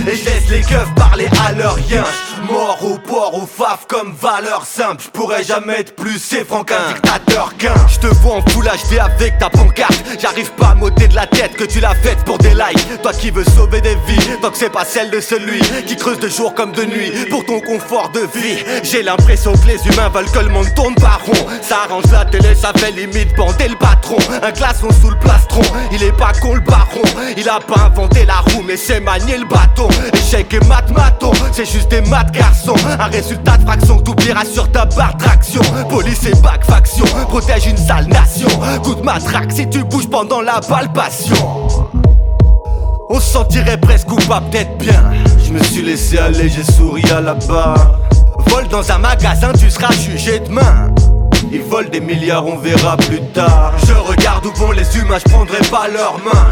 Et 0.07 0.15
je 0.15 0.25
laisse 0.25 0.49
les 0.49 0.61
keufs 0.61 0.93
parler 0.95 1.27
à 1.45 1.53
leur 1.53 1.75
rien 1.75 2.03
Mort 2.47 2.79
au 2.83 2.97
port, 2.97 3.35
au 3.35 3.45
faf 3.45 3.85
comme 3.87 4.13
valeur 4.13 4.65
simple. 4.65 5.03
Je 5.13 5.43
jamais 5.43 5.79
être 5.79 5.95
plus 5.95 6.19
franc 6.47 6.63
qu'un 6.63 6.93
dictateur 6.93 7.55
qu'un. 7.57 7.73
Je 7.87 7.99
te 7.99 8.07
vois 8.07 8.35
en 8.35 8.41
full 8.49 8.65
HD 8.65 8.99
avec 8.99 9.37
ta 9.37 9.49
pancarte. 9.49 10.03
J'arrive 10.19 10.51
pas 10.53 10.69
à 10.69 10.75
m'ôter 10.75 11.07
de 11.07 11.15
la 11.15 11.27
tête 11.27 11.55
que 11.55 11.63
tu 11.63 11.79
l'as 11.79 11.95
faite 11.95 12.23
pour 12.25 12.37
des 12.37 12.51
likes. 12.51 13.01
Toi 13.01 13.11
qui 13.13 13.31
veux 13.31 13.43
sauver 13.43 13.81
des 13.81 13.95
vies 14.07 14.37
Tant 14.41 14.51
que 14.51 14.57
c'est 14.57 14.71
pas 14.71 14.85
celle 14.85 15.09
de 15.11 15.19
celui 15.19 15.59
qui 15.85 15.95
creuse 15.95 16.19
de 16.19 16.29
jour 16.29 16.53
comme 16.53 16.71
de 16.71 16.85
nuit 16.85 17.11
Pour 17.29 17.45
ton 17.45 17.59
confort 17.59 18.09
de 18.09 18.21
vie. 18.21 18.63
J'ai 18.83 19.03
l'impression 19.03 19.53
que 19.53 19.67
les 19.67 19.85
humains 19.87 20.09
veulent 20.09 20.31
que 20.31 20.39
le 20.39 20.49
monde 20.49 20.73
tourne 20.75 20.95
par 20.95 21.21
rond. 21.25 21.47
Ça 21.61 21.79
arrange 21.85 22.11
la 22.11 22.25
télé, 22.25 22.55
ça 22.55 22.71
fait 22.75 22.91
limite 22.91 23.35
bander 23.35 23.67
le 23.67 23.75
patron. 23.75 24.17
Un 24.41 24.51
glaçon 24.51 24.89
sous 25.01 25.09
le 25.09 25.17
plastron 25.17 25.61
Il 25.91 26.03
est 26.03 26.17
pas 26.17 26.31
con 26.41 26.55
le 26.55 26.61
baron. 26.61 27.01
Il 27.37 27.47
a 27.49 27.59
pas 27.59 27.85
inventé 27.85 28.25
la 28.25 28.37
roue 28.37 28.63
mais 28.65 28.77
c'est 28.77 28.99
manier 28.99 29.37
le 29.37 29.45
bâton. 29.45 29.87
Échec 30.13 30.53
et 30.53 30.65
mat 30.65 30.89
maton 30.91 31.31
C'est 31.51 31.69
juste 31.69 31.89
des 31.89 32.01
maths 32.01 32.28
garçons. 32.29 32.75
Un 32.99 33.05
résultat 33.05 33.57
de 33.57 33.63
fraction 33.63 33.97
t'oublieras 33.99 34.45
sur 34.45 34.71
ta 34.71 34.85
barre 34.85 35.17
traction. 35.17 35.61
Police 35.89 36.25
et 36.25 36.35
bac 36.41 36.63
faction 36.65 37.05
Protège 37.27 37.67
une 37.67 37.77
sale 37.77 38.07
nation. 38.07 38.49
Coup 38.83 38.95
de 38.95 39.01
matraque 39.01 39.51
si 39.51 39.69
tu 39.69 39.83
bouges 39.83 40.09
pendant 40.09 40.41
la 40.41 40.59
palpation. 40.61 41.67
On 43.09 43.19
se 43.19 43.31
sentirait 43.31 43.79
presque 43.79 44.11
ou 44.11 44.17
pas 44.27 44.41
peut-être 44.41 44.77
bien. 44.77 45.03
Je 45.45 45.51
me 45.51 45.63
suis 45.63 45.81
laissé 45.81 46.17
aller, 46.17 46.49
j'ai 46.49 46.63
souri 46.63 47.03
à 47.11 47.21
la 47.21 47.33
barre. 47.33 47.99
Vol 48.47 48.67
dans 48.67 48.91
un 48.91 48.99
magasin, 48.99 49.51
tu 49.59 49.69
seras 49.69 49.91
jugé 49.93 50.39
demain. 50.39 50.89
Ils 51.51 51.61
volent 51.61 51.89
des 51.89 52.01
milliards, 52.01 52.45
on 52.45 52.57
verra 52.57 52.97
plus 52.97 53.21
tard. 53.33 53.73
Je 53.87 53.93
regarde 53.93 54.45
où 54.45 54.51
vont 54.53 54.71
les 54.71 54.97
humains, 54.97 55.17
je 55.25 55.31
prendrai 55.31 55.59
pas 55.71 55.87
leurs 55.87 56.19
mains 56.23 56.51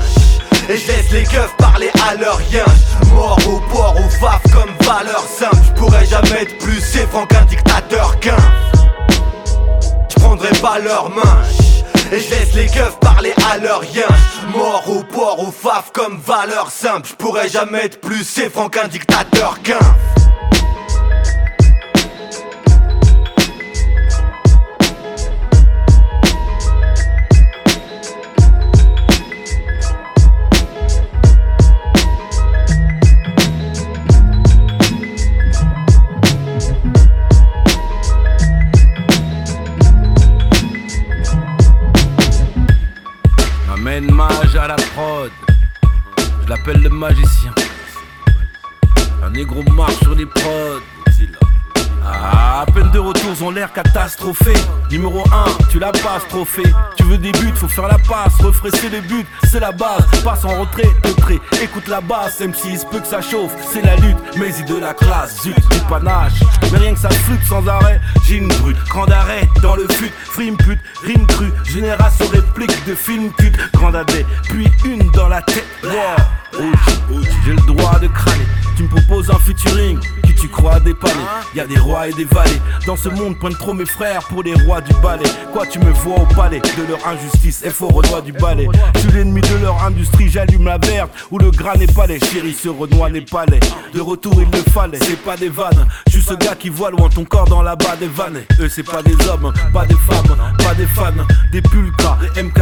et 0.69 0.77
je 0.77 1.15
les 1.15 1.23
keufs 1.23 1.55
parler 1.57 1.89
à 2.09 2.15
leur 2.15 2.37
rien 2.37 2.65
Mort 3.13 3.39
au 3.47 3.59
port, 3.71 3.95
au 3.97 4.09
faf 4.09 4.41
comme 4.53 4.71
valeur 4.87 5.23
simple. 5.23 5.57
Je 5.67 5.79
pourrais 5.79 6.05
jamais 6.05 6.41
être 6.41 6.57
plus 6.59 6.81
franc 7.07 7.25
qu'un 7.25 7.45
dictateur 7.45 8.19
qu'un. 8.19 8.35
Je 10.09 10.19
prendrai 10.19 10.51
pas 10.61 10.79
leurs 10.79 11.09
mains 11.09 11.41
et 12.11 12.19
je 12.19 12.57
les 12.57 12.67
keufs 12.67 12.99
parler 12.99 13.33
à 13.51 13.57
leur 13.57 13.81
rien 13.81 14.07
Mort 14.55 14.83
au 14.87 15.03
port, 15.03 15.39
au 15.39 15.51
faf 15.51 15.91
comme 15.93 16.19
valeur 16.19 16.69
simple. 16.71 17.07
Je 17.09 17.15
pourrais 17.15 17.49
jamais 17.49 17.85
être 17.85 18.01
plus 18.01 18.23
franc 18.49 18.69
qu'un 18.69 18.87
dictateur 18.87 19.61
qu'un 19.63 19.79
l'appelle 46.47 46.81
le 46.81 46.89
magicien. 46.89 47.53
Un 49.23 49.29
négro 49.31 49.63
marche 49.63 49.99
sur 49.99 50.15
les 50.15 50.25
prods. 50.25 50.96
Ah, 52.09 52.61
à 52.61 52.65
peine 52.65 52.89
de 52.91 52.99
retours 52.99 53.41
ont 53.43 53.51
l'air 53.51 53.71
catastrophé. 53.73 54.53
Numéro 54.89 55.23
1, 55.31 55.69
tu 55.69 55.79
la 55.79 55.91
passes, 55.91 56.27
trophée. 56.29 56.71
Tu 56.95 57.03
veux 57.03 57.17
des 57.17 57.31
buts, 57.31 57.53
faut 57.55 57.67
faire 57.67 57.87
la 57.87 57.97
passe. 57.97 58.39
Refresser 58.41 58.89
les 58.89 59.01
buts, 59.01 59.25
c'est 59.43 59.59
la 59.59 59.71
base. 59.71 60.05
Passe 60.23 60.45
en 60.45 60.59
retrait, 60.59 60.89
retrait. 61.03 61.39
Écoute 61.61 61.87
la 61.87 62.01
basse, 62.01 62.39
même 62.39 62.53
s'il 62.53 62.77
se 62.79 62.85
peut 62.85 62.99
que 62.99 63.07
ça 63.07 63.21
chauffe. 63.21 63.53
C'est 63.71 63.81
la 63.81 63.95
lutte, 63.97 64.17
mais 64.37 64.53
il 64.57 64.65
de 64.65 64.77
la 64.79 64.93
classe. 64.93 65.41
Zut, 65.43 65.55
du 65.69 65.79
panache. 65.89 66.39
Mais 66.71 66.77
rien 66.77 66.93
que 66.93 66.99
ça 66.99 67.09
flûte 67.09 67.43
sans 67.43 67.67
arrêt. 67.67 67.99
J'ai 68.25 68.37
une 68.37 68.47
brute, 68.47 68.77
grand 68.89 69.09
arrêt 69.11 69.47
dans 69.61 69.75
le 69.75 69.87
fut. 69.89 70.11
Frime 70.25 70.57
pute, 70.57 70.79
rime 71.03 71.27
crue. 71.27 71.51
Génération 71.65 72.25
réplique 72.27 72.85
de 72.85 72.95
film 72.95 73.31
cut. 73.33 73.51
Grand 73.73 73.93
adé, 73.93 74.25
puis 74.43 74.67
une 74.85 75.09
dans 75.11 75.27
la 75.27 75.41
tête. 75.41 75.65
Wow. 75.83 75.91
J'ai 77.45 77.51
le 77.53 77.73
droit 77.73 77.99
de 77.99 78.07
crâner. 78.07 78.45
Tu 78.75 78.83
me 78.83 78.89
proposes 78.89 79.29
un 79.31 79.39
featuring 79.39 79.99
qui 80.23 80.35
tu 80.35 80.47
crois 80.47 80.79
dépanner. 80.79 81.13
Y 81.55 81.61
a 81.61 81.65
des 81.65 81.79
rois 81.79 82.07
et 82.07 82.13
des 82.13 82.25
vallées. 82.25 82.61
Dans 82.85 82.95
ce 82.95 83.09
monde, 83.09 83.37
pointe 83.39 83.57
trop 83.57 83.73
mes 83.73 83.85
frères 83.85 84.23
pour 84.27 84.43
les 84.43 84.53
rois 84.53 84.81
du 84.81 84.93
ballet. 85.01 85.29
Quoi, 85.51 85.65
tu 85.65 85.79
me 85.79 85.91
vois 85.91 86.19
au 86.19 86.25
palais? 86.35 86.59
De 86.59 86.83
leur 86.87 86.99
injustice. 87.07 87.63
Et 87.63 87.69
fort 87.69 87.89
roi 87.89 88.21
du 88.21 88.33
ballet. 88.33 88.67
Je 88.95 88.99
suis 88.99 89.11
l'ennemi 89.11 89.41
de 89.41 89.55
leur 89.61 89.83
industrie. 89.83 90.29
J'allume 90.29 90.65
la 90.65 90.77
verte 90.77 91.09
où 91.31 91.39
le 91.39 91.49
gras 91.51 91.75
n'est 91.75 91.87
pas 91.87 92.05
les 92.05 92.19
Chérie, 92.19 92.53
ce 92.53 92.69
renoir 92.69 93.09
n'est 93.09 93.21
pas 93.21 93.45
les. 93.45 93.59
De 93.93 94.01
retour, 94.01 94.33
il 94.37 94.49
le 94.51 94.63
fallait. 94.71 94.99
C'est 95.01 95.23
pas 95.23 95.37
des 95.37 95.49
vannes. 95.49 95.87
Je 96.07 96.13
suis 96.13 96.21
ce 96.21 96.33
gars 96.33 96.55
qui 96.55 96.69
voit 96.69 96.91
loin 96.91 97.09
ton 97.09 97.23
corps 97.23 97.47
dans 97.47 97.61
la 97.61 97.75
bas 97.75 97.95
des 97.99 98.07
vannes. 98.07 98.43
Eux, 98.59 98.69
c'est 98.69 98.83
pas 98.83 99.01
des 99.01 99.15
hommes, 99.27 99.53
pas 99.73 99.85
des 99.85 99.95
femmes, 99.95 100.37
pas 100.57 100.73
des 100.75 100.87
fans. 100.87 101.25
Des 101.51 101.61
pulcras, 101.61 102.17
des 102.35 102.43
MK. 102.43 102.59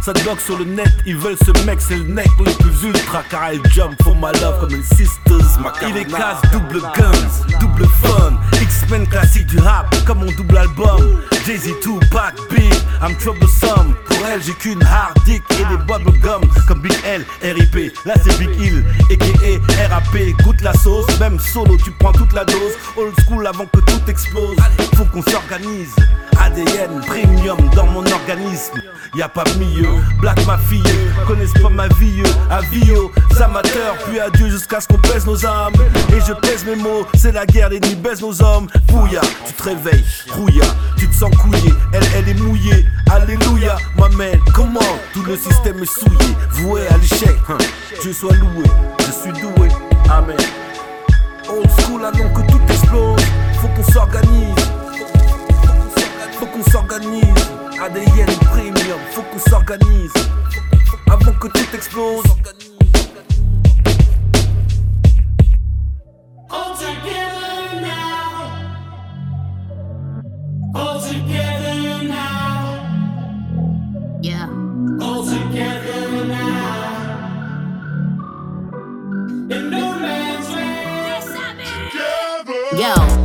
Ça 0.00 0.12
bloque 0.12 0.40
sur 0.40 0.58
le 0.58 0.64
net. 0.64 0.92
Ils 1.06 1.16
veulent 1.16 1.36
ce 1.44 1.64
mec, 1.64 1.80
c'est 1.80 1.96
le 1.96 2.04
mec 2.04 2.28
le 2.38 2.52
plus 2.52 2.88
ultra. 2.88 3.22
Car 3.30 3.44
elle 3.50 3.60
jump 3.70 3.94
for 4.02 4.14
my 4.14 4.32
love 4.40 4.60
comme 4.60 4.74
une 4.74 4.82
sisters. 4.82 5.58
Il 5.88 5.96
est 5.96 6.04
casse, 6.04 6.42
double 6.52 6.80
guns, 6.80 7.58
double 7.60 7.86
fun. 8.02 8.34
X-Men 8.60 9.06
classique 9.06 9.46
du 9.46 9.58
rap, 9.58 9.94
comme 10.06 10.18
mon 10.18 10.32
double 10.32 10.58
album. 10.58 11.20
Jay-Z, 11.46 11.80
Tupac, 11.80 12.34
Big, 12.50 12.72
I'm 13.02 13.16
troublesome. 13.16 13.94
J'ai 14.44 14.52
qu'une 14.54 14.82
hard 14.82 15.14
dick 15.24 15.42
et 15.52 15.64
des 15.64 15.82
bubble 15.84 16.18
gum. 16.18 16.40
Comme 16.66 16.80
Big 16.80 16.96
L, 17.04 17.24
RIP, 17.42 17.92
là 18.04 18.14
c'est 18.22 18.36
Big 18.38 18.50
Hill, 18.60 18.84
a.k.a. 19.10 19.94
RAP. 19.94 20.18
Goûte 20.42 20.60
la 20.60 20.72
sauce, 20.72 21.06
même 21.20 21.38
solo, 21.38 21.76
tu 21.82 21.90
prends 21.92 22.12
toute 22.12 22.32
la 22.32 22.44
dose. 22.44 22.72
Old 22.96 23.14
school 23.26 23.46
avant 23.46 23.66
que 23.66 23.80
tout 23.80 24.00
explose. 24.08 24.56
Faut 24.96 25.04
qu'on 25.04 25.22
s'organise. 25.22 25.94
ADN, 26.40 27.00
premium 27.06 27.58
dans 27.74 27.86
mon 27.86 28.04
organisme. 28.04 28.80
Y 29.16 29.22
a 29.22 29.28
pas 29.28 29.44
mieux, 29.58 30.02
Black 30.20 30.44
ma 30.44 30.58
fille, 30.58 30.82
connaissent 31.28 31.52
pas 31.62 31.68
ma 31.68 31.86
vie, 31.86 32.22
avio, 32.50 33.12
amateurs, 33.40 33.96
puis 34.04 34.18
adieu 34.18 34.48
jusqu'à 34.48 34.80
ce 34.80 34.88
qu'on 34.88 34.98
pèse 34.98 35.24
nos 35.24 35.46
âmes. 35.46 35.72
Et 36.08 36.20
je 36.26 36.32
pèse 36.32 36.64
mes 36.64 36.74
mots, 36.74 37.06
c'est 37.14 37.30
la 37.30 37.46
guerre, 37.46 37.68
les 37.68 37.78
nuits 37.78 37.94
baissent 37.94 38.22
nos 38.22 38.42
hommes. 38.42 38.66
Bouya, 38.88 39.20
tu 39.46 39.52
te 39.52 39.62
réveilles, 39.62 40.04
rouilla, 40.32 40.66
tu 40.96 41.08
te 41.08 41.14
sens 41.14 41.30
couillé, 41.36 41.72
elle, 41.92 42.02
elle 42.16 42.28
est 42.28 42.40
mouillée. 42.40 42.84
Alléluia, 43.08 43.76
ma 43.96 44.08
comment 44.52 44.80
tout 45.12 45.22
le 45.22 45.36
système 45.36 45.82
est 45.82 45.92
souillé, 45.92 46.34
voué 46.50 46.86
à 46.88 46.96
l'échec. 46.98 47.36
Hein. 47.48 47.58
Dieu 48.02 48.12
soit 48.12 48.34
loué, 48.36 48.64
je 49.00 49.12
suis 49.12 49.32
doué, 49.32 49.68
amen. 50.10 50.36
Old 51.48 51.70
school 51.80 52.04
avant 52.04 52.28
que 52.32 52.50
tout 52.50 52.60
explose, 52.68 53.20
faut 53.60 53.68
qu'on 53.68 53.92
s'organise. 53.92 54.54
Faut 56.38 56.46
qu'on 56.46 56.70
s'organise. 56.70 57.48
ADN 57.82 58.26
premium, 58.50 58.98
faut 59.12 59.22
qu'on 59.22 59.50
s'organise. 59.50 60.12
Avant 61.10 61.32
que 61.32 61.48
tout 61.48 61.74
explose. 61.74 62.24
All 66.50 66.74
together 66.76 67.80
now. 67.82 68.50
All 70.74 71.00
together 71.00 72.04
now. 72.04 72.63
Yeah. 74.24 74.48
All 75.02 75.22
together 75.22 76.24
now. 76.24 77.04
In 79.50 79.68
no 79.68 79.98
man's 79.98 80.50
land. 80.50 81.60
Yo, 82.72 83.23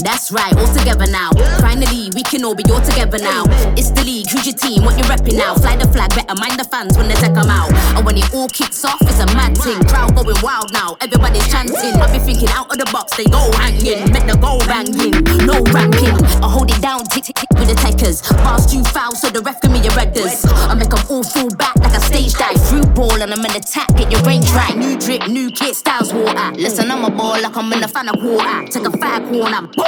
that's 0.00 0.30
right, 0.30 0.54
all 0.56 0.72
together 0.74 1.06
now. 1.10 1.30
Finally, 1.60 2.10
we 2.14 2.22
can 2.22 2.44
all 2.44 2.54
be 2.54 2.64
all 2.70 2.80
together 2.80 3.18
now. 3.18 3.44
It's 3.76 3.90
the 3.90 4.04
league, 4.04 4.28
who's 4.30 4.46
your 4.46 4.54
team? 4.54 4.84
What 4.84 4.96
you 4.98 5.04
repping 5.04 5.36
now? 5.36 5.54
Fly 5.54 5.76
the 5.76 5.88
flag, 5.88 6.10
better 6.10 6.34
mind 6.38 6.58
the 6.58 6.64
fans 6.64 6.96
when 6.96 7.08
they 7.08 7.14
take 7.14 7.34
them 7.34 7.50
out. 7.50 7.72
And 7.96 8.04
when 8.04 8.16
it 8.16 8.32
all 8.34 8.48
kicks 8.48 8.84
off, 8.84 9.00
it's 9.02 9.20
a 9.20 9.26
mad 9.34 9.56
thing. 9.58 9.80
Crowd 9.88 10.14
going 10.14 10.36
wild 10.42 10.72
now, 10.72 10.96
everybody's 11.00 11.46
chanting. 11.48 11.96
I 11.98 12.06
be 12.12 12.18
thinking 12.18 12.48
out 12.50 12.70
of 12.70 12.78
the 12.78 12.88
box, 12.92 13.16
they 13.16 13.24
go 13.24 13.50
hanging. 13.56 14.12
Make 14.12 14.26
the 14.26 14.36
goal 14.36 14.60
banging, 14.66 15.14
no 15.46 15.62
rapping. 15.72 16.16
I 16.42 16.48
hold 16.48 16.70
it 16.70 16.80
down, 16.80 17.04
tick 17.06 17.24
tick 17.24 17.36
tick 17.36 17.50
with 17.58 17.68
the 17.68 17.78
takers. 17.78 18.22
Pass 18.44 18.70
too 18.70 18.84
foul, 18.84 19.14
so 19.14 19.30
the 19.30 19.40
ref 19.40 19.60
give 19.60 19.72
me 19.72 19.80
your 19.80 19.92
redders. 19.92 20.44
I 20.68 20.74
make 20.74 20.90
them 20.90 21.02
all 21.08 21.22
fall 21.22 21.50
back 21.56 21.76
like 21.80 21.94
a 21.96 22.00
stage 22.00 22.34
dive. 22.34 22.60
Through 22.68 22.86
ball 22.92 23.22
and 23.22 23.32
I'm 23.32 23.44
in 23.44 23.52
attack, 23.56 23.88
get 23.96 24.12
your 24.12 24.22
range 24.22 24.50
right. 24.52 24.76
New 24.76 24.98
drip, 24.98 25.28
new 25.28 25.50
kit, 25.50 25.74
styles 25.74 26.12
water. 26.12 26.52
Listen, 26.54 26.90
I'm 26.90 27.04
a 27.04 27.10
ball 27.10 27.40
like 27.40 27.56
I'm 27.56 27.72
in 27.72 27.80
the 27.80 27.88
final 27.88 28.14
quarter. 28.20 28.66
Take 28.68 28.86
a 28.86 28.92
five 28.98 29.24
corner, 29.28 29.62
boom, 29.62 29.87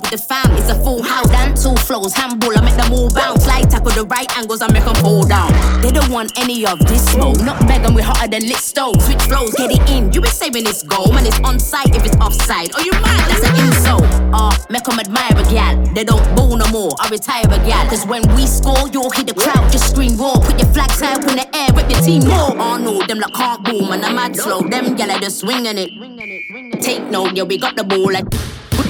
with 0.00 0.10
the 0.10 0.18
fam. 0.18 0.50
It's 0.56 0.68
a 0.68 0.74
full 0.84 1.02
house. 1.02 1.28
Dance 1.30 1.64
all 1.66 1.76
flows, 1.76 2.12
handball. 2.12 2.56
I 2.56 2.60
make 2.60 2.76
them 2.76 2.92
all 2.92 3.10
bounce. 3.10 3.44
Slide 3.44 3.70
tackle 3.70 3.90
the 3.92 4.04
right 4.04 4.30
angles. 4.36 4.62
I 4.62 4.70
make 4.72 4.84
them 4.84 4.94
fall 4.96 5.26
down. 5.26 5.50
They 5.80 5.90
don't 5.90 6.10
want 6.10 6.36
any 6.38 6.66
of 6.66 6.78
this 6.86 7.04
smoke. 7.12 7.38
Not 7.40 7.66
Megan, 7.66 7.94
we 7.94 8.02
hotter 8.02 8.28
than 8.28 8.42
lit 8.42 8.62
stove. 8.62 9.00
Switch 9.02 9.22
flows, 9.22 9.54
get 9.54 9.70
it 9.70 9.82
in. 9.90 10.12
You 10.12 10.20
be 10.20 10.28
saving 10.28 10.64
this 10.64 10.82
goal, 10.82 11.12
man. 11.12 11.26
It's 11.26 11.40
on 11.40 11.58
site 11.58 11.94
if 11.94 12.04
it's 12.04 12.16
offside. 12.16 12.70
Oh, 12.74 12.82
you 12.82 12.92
mad? 12.92 13.28
That's 13.30 13.48
an 13.48 13.56
insult. 13.66 14.04
Uh, 14.34 14.54
make 14.70 14.84
them 14.84 15.00
admire 15.00 15.32
a 15.34 15.44
gal. 15.50 15.76
They 15.94 16.04
don't 16.04 16.24
ball 16.36 16.56
no 16.56 16.66
more. 16.68 16.92
I 17.00 17.08
retire 17.08 17.44
a 17.46 17.58
gal. 17.66 17.88
Cause 17.88 18.06
when 18.06 18.22
we 18.34 18.46
score, 18.46 18.88
you'll 18.92 19.10
hear 19.10 19.24
the 19.24 19.34
crowd 19.34 19.72
just 19.72 19.90
scream 19.90 20.16
raw. 20.16 20.34
Put 20.34 20.58
your 20.58 20.68
flag 20.72 20.90
up 21.02 21.22
in 21.28 21.36
the 21.36 21.56
air, 21.56 21.68
rip 21.74 21.90
your 21.90 22.00
team 22.00 22.26
more. 22.26 22.52
Oh 22.58 22.76
no, 22.76 23.04
them 23.06 23.18
like 23.18 23.32
can't 23.34 23.64
boom, 23.64 23.90
and 23.92 24.04
I'm 24.04 24.14
mad 24.14 24.36
slow. 24.36 24.60
Them 24.60 24.96
gal 24.96 25.10
are 25.10 25.18
just 25.18 25.40
swinging 25.40 25.78
it. 25.78 26.82
Take 26.82 27.04
note, 27.10 27.34
yeah, 27.34 27.44
we 27.44 27.58
got 27.58 27.76
the 27.76 27.84
ball. 27.84 28.12
Like, 28.12 28.26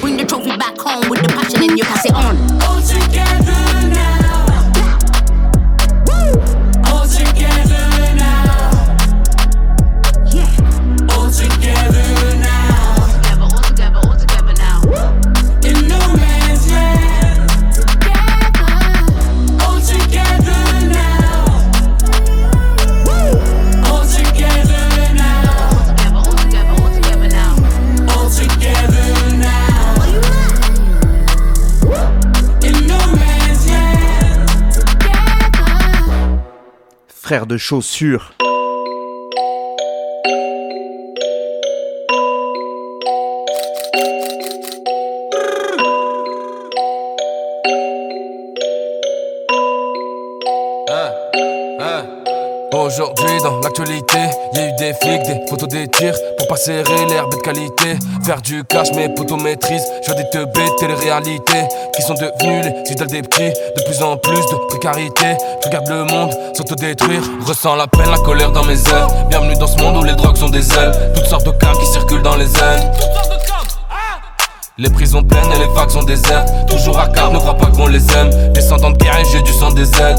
bring 0.01 0.17
the 0.17 0.25
trophy 0.25 0.57
back 0.57 0.75
home 0.79 1.07
with 1.09 1.21
the 1.21 1.27
passion 1.29 1.61
and 1.61 1.77
you 1.77 1.83
pass 1.83 2.03
it 2.05 2.13
on. 2.13 2.35
All 2.63 2.81
together 2.81 3.87
now. 3.93 4.47
All 6.91 7.07
together 7.07 8.15
now. 8.17 8.97
All 11.15 11.29
together 11.29 12.10
De 37.31 37.57
chaussures. 37.57 38.33
Aujourd'hui 52.73 53.41
dans 53.43 53.59
l'actualité, 53.59 54.17
y 54.53 54.59
a 54.59 54.67
eu 54.67 54.71
des 54.77 54.93
flics, 54.93 55.23
des 55.23 55.45
photos 55.49 55.67
des 55.67 55.89
tirs 55.89 56.15
pour 56.37 56.47
pas 56.47 56.55
serrer 56.55 57.05
l'herbe 57.05 57.29
de 57.31 57.37
qualité, 57.37 57.99
faire 58.23 58.41
du 58.41 58.63
cash 58.63 58.91
mes 58.93 59.09
potos 59.09 59.41
maîtrisent, 59.41 59.85
je 60.07 60.13
des 60.13 60.29
teubés 60.31 60.69
de 60.69 60.75
télé-réalité 60.79 61.67
qui 61.93 62.01
sont 62.01 62.13
devenus 62.13 62.65
les 62.65 62.91
idoles 62.93 63.07
des 63.07 63.21
petits, 63.23 63.49
de 63.49 63.83
plus 63.85 64.01
en 64.01 64.15
plus 64.15 64.39
de 64.39 64.67
précarité, 64.69 65.37
je 65.61 65.67
regarde 65.67 65.89
le 65.89 66.05
monde 66.05 66.31
s'autodétruire, 66.53 67.23
ressens 67.45 67.75
la 67.75 67.87
peine, 67.87 68.09
la 68.09 68.19
colère 68.19 68.51
dans 68.51 68.63
mes 68.63 68.79
ailes, 68.79 69.07
bienvenue 69.29 69.55
dans 69.55 69.67
ce 69.67 69.77
monde 69.77 69.97
où 69.97 70.03
les 70.03 70.15
drogues 70.15 70.37
sont 70.37 70.49
des 70.49 70.67
ailes, 70.73 70.93
toutes 71.13 71.27
sortes 71.27 71.45
de 71.45 71.51
cas 71.51 71.73
qui 71.73 71.85
circulent 71.85 72.23
dans 72.23 72.37
les 72.37 72.53
ailes. 72.57 72.91
Les 74.77 74.89
prisons 74.89 75.21
pleines 75.21 75.51
et 75.53 75.59
les 75.59 75.73
vagues 75.75 75.89
sont 75.89 76.01
désertes. 76.01 76.49
Toujours 76.67 76.97
à 76.97 77.07
quart, 77.07 77.31
ne 77.31 77.37
crois 77.37 77.55
pas 77.55 77.67
qu'on 77.67 77.87
les 77.87 78.03
aime. 78.15 78.53
Descendant 78.53 78.89
de 78.89 78.97
guerre 78.97 79.19
et 79.19 79.25
j'ai 79.25 79.41
du 79.43 79.51
sang 79.51 79.69
des 79.69 79.87
ailes. 80.01 80.15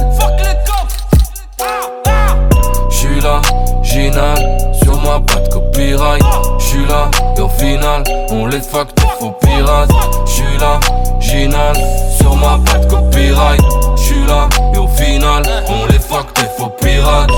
J'suis 3.22 3.30
là, 3.30 3.40
Ginal, 3.84 4.58
sur 4.82 4.96
moi 4.96 5.20
pas 5.24 5.48
copyright. 5.48 6.24
J'suis 6.58 6.84
là, 6.86 7.08
et 7.36 7.40
au 7.40 7.48
final, 7.48 8.02
on 8.30 8.46
les 8.46 8.58
de 8.58 8.62
faux 8.64 9.30
pirates. 9.40 9.90
J'suis 10.26 10.58
là, 10.58 10.80
Ginal, 11.20 11.76
sur 12.16 12.34
moi 12.34 12.58
pas 12.64 12.84
copyright. 12.86 13.62
J'suis 13.94 14.26
là, 14.26 14.48
et 14.74 14.78
au 14.78 14.88
final, 14.88 15.44
on 15.68 15.86
les 15.86 15.98
des 15.98 16.48
faux 16.58 16.72
pirates. 16.80 17.30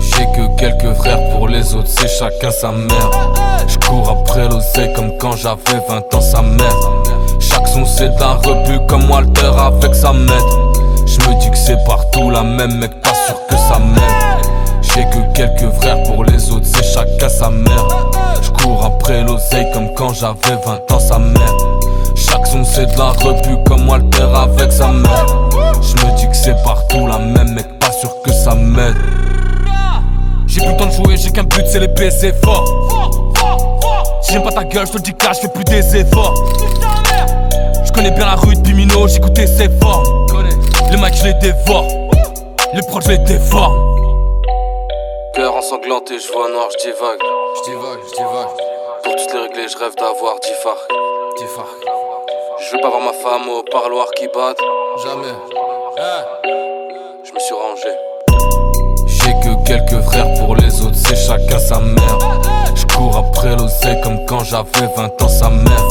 J'ai 0.00 0.24
que 0.34 0.56
quelques 0.58 0.92
frères 0.96 1.30
pour 1.30 1.46
les 1.46 1.76
autres, 1.76 1.88
c'est 1.88 2.08
chacun 2.08 2.50
sa 2.50 2.72
mère. 2.72 3.10
J'cours 3.68 4.10
après 4.10 4.48
l'oseille 4.48 4.92
comme 4.94 5.16
quand 5.18 5.36
j'avais 5.36 5.80
20 5.88 6.12
ans, 6.12 6.20
sa 6.20 6.42
mère. 6.42 6.76
Chaque 7.38 7.68
son 7.68 7.86
c'est 7.86 8.20
un 8.20 8.34
rebut 8.34 8.84
comme 8.88 9.08
Walter 9.08 9.52
avec 9.56 9.94
sa 9.94 10.12
maître. 10.12 10.58
J'me 11.06 11.38
dis 11.38 11.50
que 11.52 11.56
c'est 11.56 11.78
partout 11.86 12.30
la 12.30 12.42
même, 12.42 12.78
mec, 12.78 13.00
pas 13.00 13.14
sûr 13.14 13.36
que 13.48 13.54
ça 13.54 13.78
m'aide. 13.78 14.13
Quelques 15.34 15.68
frères 15.80 16.00
pour 16.04 16.24
les 16.24 16.50
autres, 16.52 16.64
c'est 16.64 16.84
chacun 16.84 17.28
sa 17.28 17.50
mère. 17.50 17.86
J'cours 18.40 18.84
après 18.84 19.24
l'oseille 19.24 19.66
comme 19.72 19.92
quand 19.94 20.14
j'avais 20.14 20.54
20 20.64 20.92
ans, 20.92 21.00
sa 21.00 21.18
mère. 21.18 21.56
Chaque 22.14 22.46
son 22.46 22.62
c'est 22.62 22.86
de 22.86 22.96
la 22.96 23.12
comme 23.66 23.88
Walter 23.88 24.28
avec 24.32 24.70
sa 24.70 24.88
mère. 24.88 25.26
J'me 25.82 26.14
dis 26.16 26.28
que 26.28 26.36
c'est 26.36 26.54
partout 26.62 27.08
la 27.08 27.18
même, 27.18 27.52
mec, 27.52 27.66
pas 27.80 27.90
sûr 27.90 28.10
que 28.24 28.32
ça 28.32 28.54
m'aide. 28.54 28.94
J'ai 30.46 30.60
plus 30.60 30.70
le 30.70 30.76
temps 30.76 30.86
de 30.86 30.92
jouer, 30.92 31.16
j'ai 31.16 31.32
qu'un 31.32 31.42
but, 31.42 31.64
c'est 31.66 31.80
les 31.80 31.88
baiser 31.88 32.32
fort. 32.44 32.64
Si 34.22 34.32
j'aime 34.32 34.44
pas 34.44 34.52
ta 34.52 34.62
gueule, 34.62 34.86
je 34.86 34.92
te 34.92 35.02
dis 35.02 35.14
cash, 35.14 35.38
fais 35.38 35.48
plus 35.48 35.64
des 35.64 35.96
efforts. 35.96 36.34
Je 37.84 37.90
connais 37.90 38.12
bien 38.12 38.24
la 38.24 38.36
rue 38.36 38.54
de 38.54 38.60
Pimino, 38.60 39.08
j'écoutais 39.08 39.48
ses 39.48 39.68
forts. 39.80 40.04
Les 40.92 40.96
mecs, 40.96 41.16
je 41.16 41.24
les 41.24 41.34
dévore. 41.34 41.86
Les 42.72 42.82
proches, 42.82 43.04
je 43.06 43.10
les 43.10 43.18
dévore. 43.18 43.93
Cœur 45.34 45.56
ensanglanté, 45.56 46.16
je 46.20 46.32
vois 46.32 46.48
noir, 46.48 46.68
je 46.70 46.90
divague. 46.90 47.20
Je 47.56 47.70
divague, 47.70 47.98
je 48.06 48.14
divague. 48.14 48.54
Pour 49.02 49.16
toutes 49.16 49.34
les 49.34 49.40
régler, 49.40 49.68
je 49.68 49.76
rêve 49.78 49.94
d'avoir 49.96 50.38
10 50.38 50.48
phares. 50.62 50.86
10 51.38 51.44
phares. 51.56 51.74
Je 52.60 52.76
veux 52.76 52.80
pas 52.80 52.88
voir 52.88 53.02
ma 53.02 53.12
femme 53.12 53.48
au 53.48 53.64
parloir 53.64 54.06
qui 54.12 54.28
batte. 54.28 54.60
Jamais. 55.02 55.34
Je 57.24 57.32
me 57.32 57.38
suis 57.40 57.54
rangé. 57.54 57.90
J'ai 59.08 59.32
que 59.42 59.66
quelques 59.66 60.04
frères 60.04 60.32
pour 60.38 60.54
les 60.54 60.80
autres, 60.82 60.94
c'est 60.94 61.16
chacun 61.16 61.58
sa 61.58 61.80
mère. 61.80 62.18
Je 62.76 62.86
cours 62.94 63.16
après 63.16 63.56
l'oseille 63.56 64.00
comme 64.02 64.24
quand 64.26 64.44
j'avais 64.44 64.86
20 64.96 65.20
ans, 65.20 65.28
sa 65.28 65.50
mère. 65.50 65.84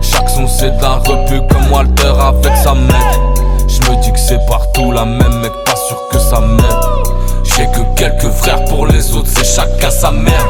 Chaque 0.00 0.30
son 0.30 0.46
c'est 0.46 0.72
la 0.80 0.94
rebut 0.94 1.46
comme 1.50 1.70
Walter 1.70 2.14
avec 2.18 2.56
sa 2.56 2.72
mère. 2.72 3.20
Je 3.68 3.80
me 3.82 4.00
dis 4.02 4.12
que 4.12 4.18
c'est 4.18 4.40
partout 4.46 4.92
la 4.92 5.04
même, 5.04 5.40
mec, 5.40 5.52
pas 5.66 5.76
sûr 5.76 6.08
que 6.08 6.18
ça 6.18 6.40
m'aide. 6.40 7.17
J'ai 7.58 7.66
que 7.66 7.80
quelques 7.96 8.30
frères 8.34 8.64
pour 8.66 8.86
les 8.86 9.16
autres, 9.16 9.30
c'est 9.34 9.44
chacun 9.44 9.90
sa 9.90 10.12
mère. 10.12 10.48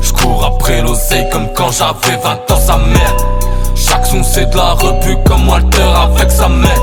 Je 0.00 0.10
cours 0.10 0.42
après 0.42 0.80
l'oseille 0.80 1.28
comme 1.30 1.52
quand 1.52 1.70
j'avais 1.70 2.16
20 2.16 2.50
ans, 2.50 2.56
sa 2.56 2.78
mère. 2.78 3.16
Chaque 3.74 4.06
son 4.06 4.22
c'est 4.22 4.46
de 4.46 4.56
la 4.56 4.72
rebut 4.72 5.18
comme 5.26 5.46
Walter 5.50 5.82
avec 5.82 6.30
sa 6.30 6.48
mère. 6.48 6.80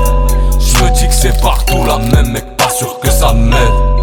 Je 0.60 0.84
me 0.84 0.90
dis 0.90 1.08
que 1.08 1.14
c'est 1.14 1.40
partout 1.40 1.82
la 1.84 1.98
même, 1.98 2.30
mec, 2.30 2.56
pas 2.56 2.70
sûr 2.70 3.00
que 3.00 3.10
ça 3.10 3.32
m'aide. 3.32 3.94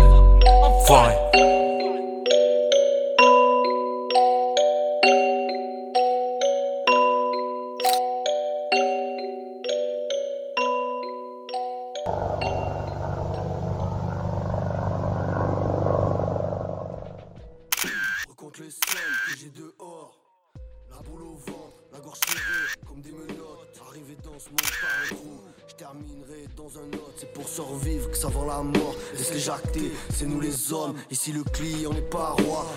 C'est 30.21 30.27
nous 30.27 30.39
les 30.39 30.71
hommes. 30.71 30.93
Ici 31.09 31.31
le 31.31 31.43
client 31.43 31.91
n'est 31.91 32.01
pas 32.01 32.35
roi. 32.45 32.67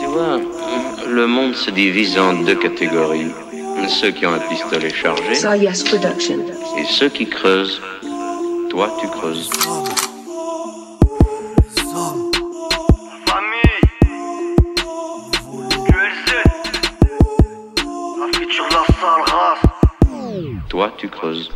Tu 0.00 0.06
vois, 0.06 0.38
le 1.08 1.26
monde 1.26 1.54
se 1.54 1.70
divise 1.70 2.18
en 2.18 2.34
deux 2.42 2.56
catégories. 2.56 3.32
Ceux 3.88 4.10
qui 4.10 4.26
ont 4.26 4.34
un 4.34 4.38
pistolet 4.40 4.90
chargé 4.90 5.34
So 5.34 5.54
yes, 5.54 5.82
production. 5.82 6.44
et 6.78 6.84
ceux 6.84 7.08
qui 7.08 7.26
creusent. 7.26 7.80
Toi, 8.68 8.94
tu 9.00 9.08
creuses. 9.08 9.48
Toi, 20.68 20.92
tu 20.98 21.08
creuses. 21.08 21.50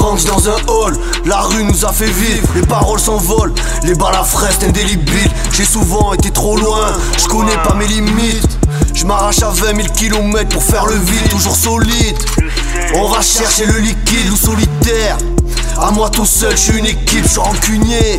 Dans 0.00 0.48
un 0.48 0.56
hall, 0.66 0.96
la 1.26 1.42
rue 1.42 1.62
nous 1.62 1.84
a 1.84 1.92
fait 1.92 2.06
vivre, 2.06 2.48
les 2.54 2.62
paroles 2.62 2.98
s'envolent, 2.98 3.52
les 3.82 3.94
balles 3.94 4.16
à 4.16 4.24
fraise 4.24 4.58
indélébiles. 4.66 5.30
J'ai 5.52 5.66
souvent 5.66 6.14
été 6.14 6.30
trop 6.30 6.56
loin, 6.56 6.92
je 7.18 7.26
connais 7.26 7.56
pas 7.62 7.74
mes 7.74 7.86
limites. 7.86 8.58
Je 8.94 9.04
m'arrache 9.04 9.42
à 9.42 9.50
20 9.50 9.76
000 9.76 9.88
km 9.94 10.48
pour 10.48 10.62
faire 10.62 10.86
le 10.86 10.94
vide, 10.94 11.28
toujours 11.28 11.54
solide. 11.54 12.16
On 12.94 13.08
va 13.08 13.20
chercher 13.20 13.66
le 13.66 13.78
liquide 13.78 14.30
ou 14.32 14.36
solitaire. 14.36 15.18
À 15.82 15.90
moi 15.92 16.10
tout 16.10 16.26
seul, 16.26 16.50
je 16.52 16.56
suis 16.56 16.78
une 16.78 16.84
équipe, 16.84 17.24
je 17.24 17.28
suis 17.28 17.40
rancunier. 17.40 18.18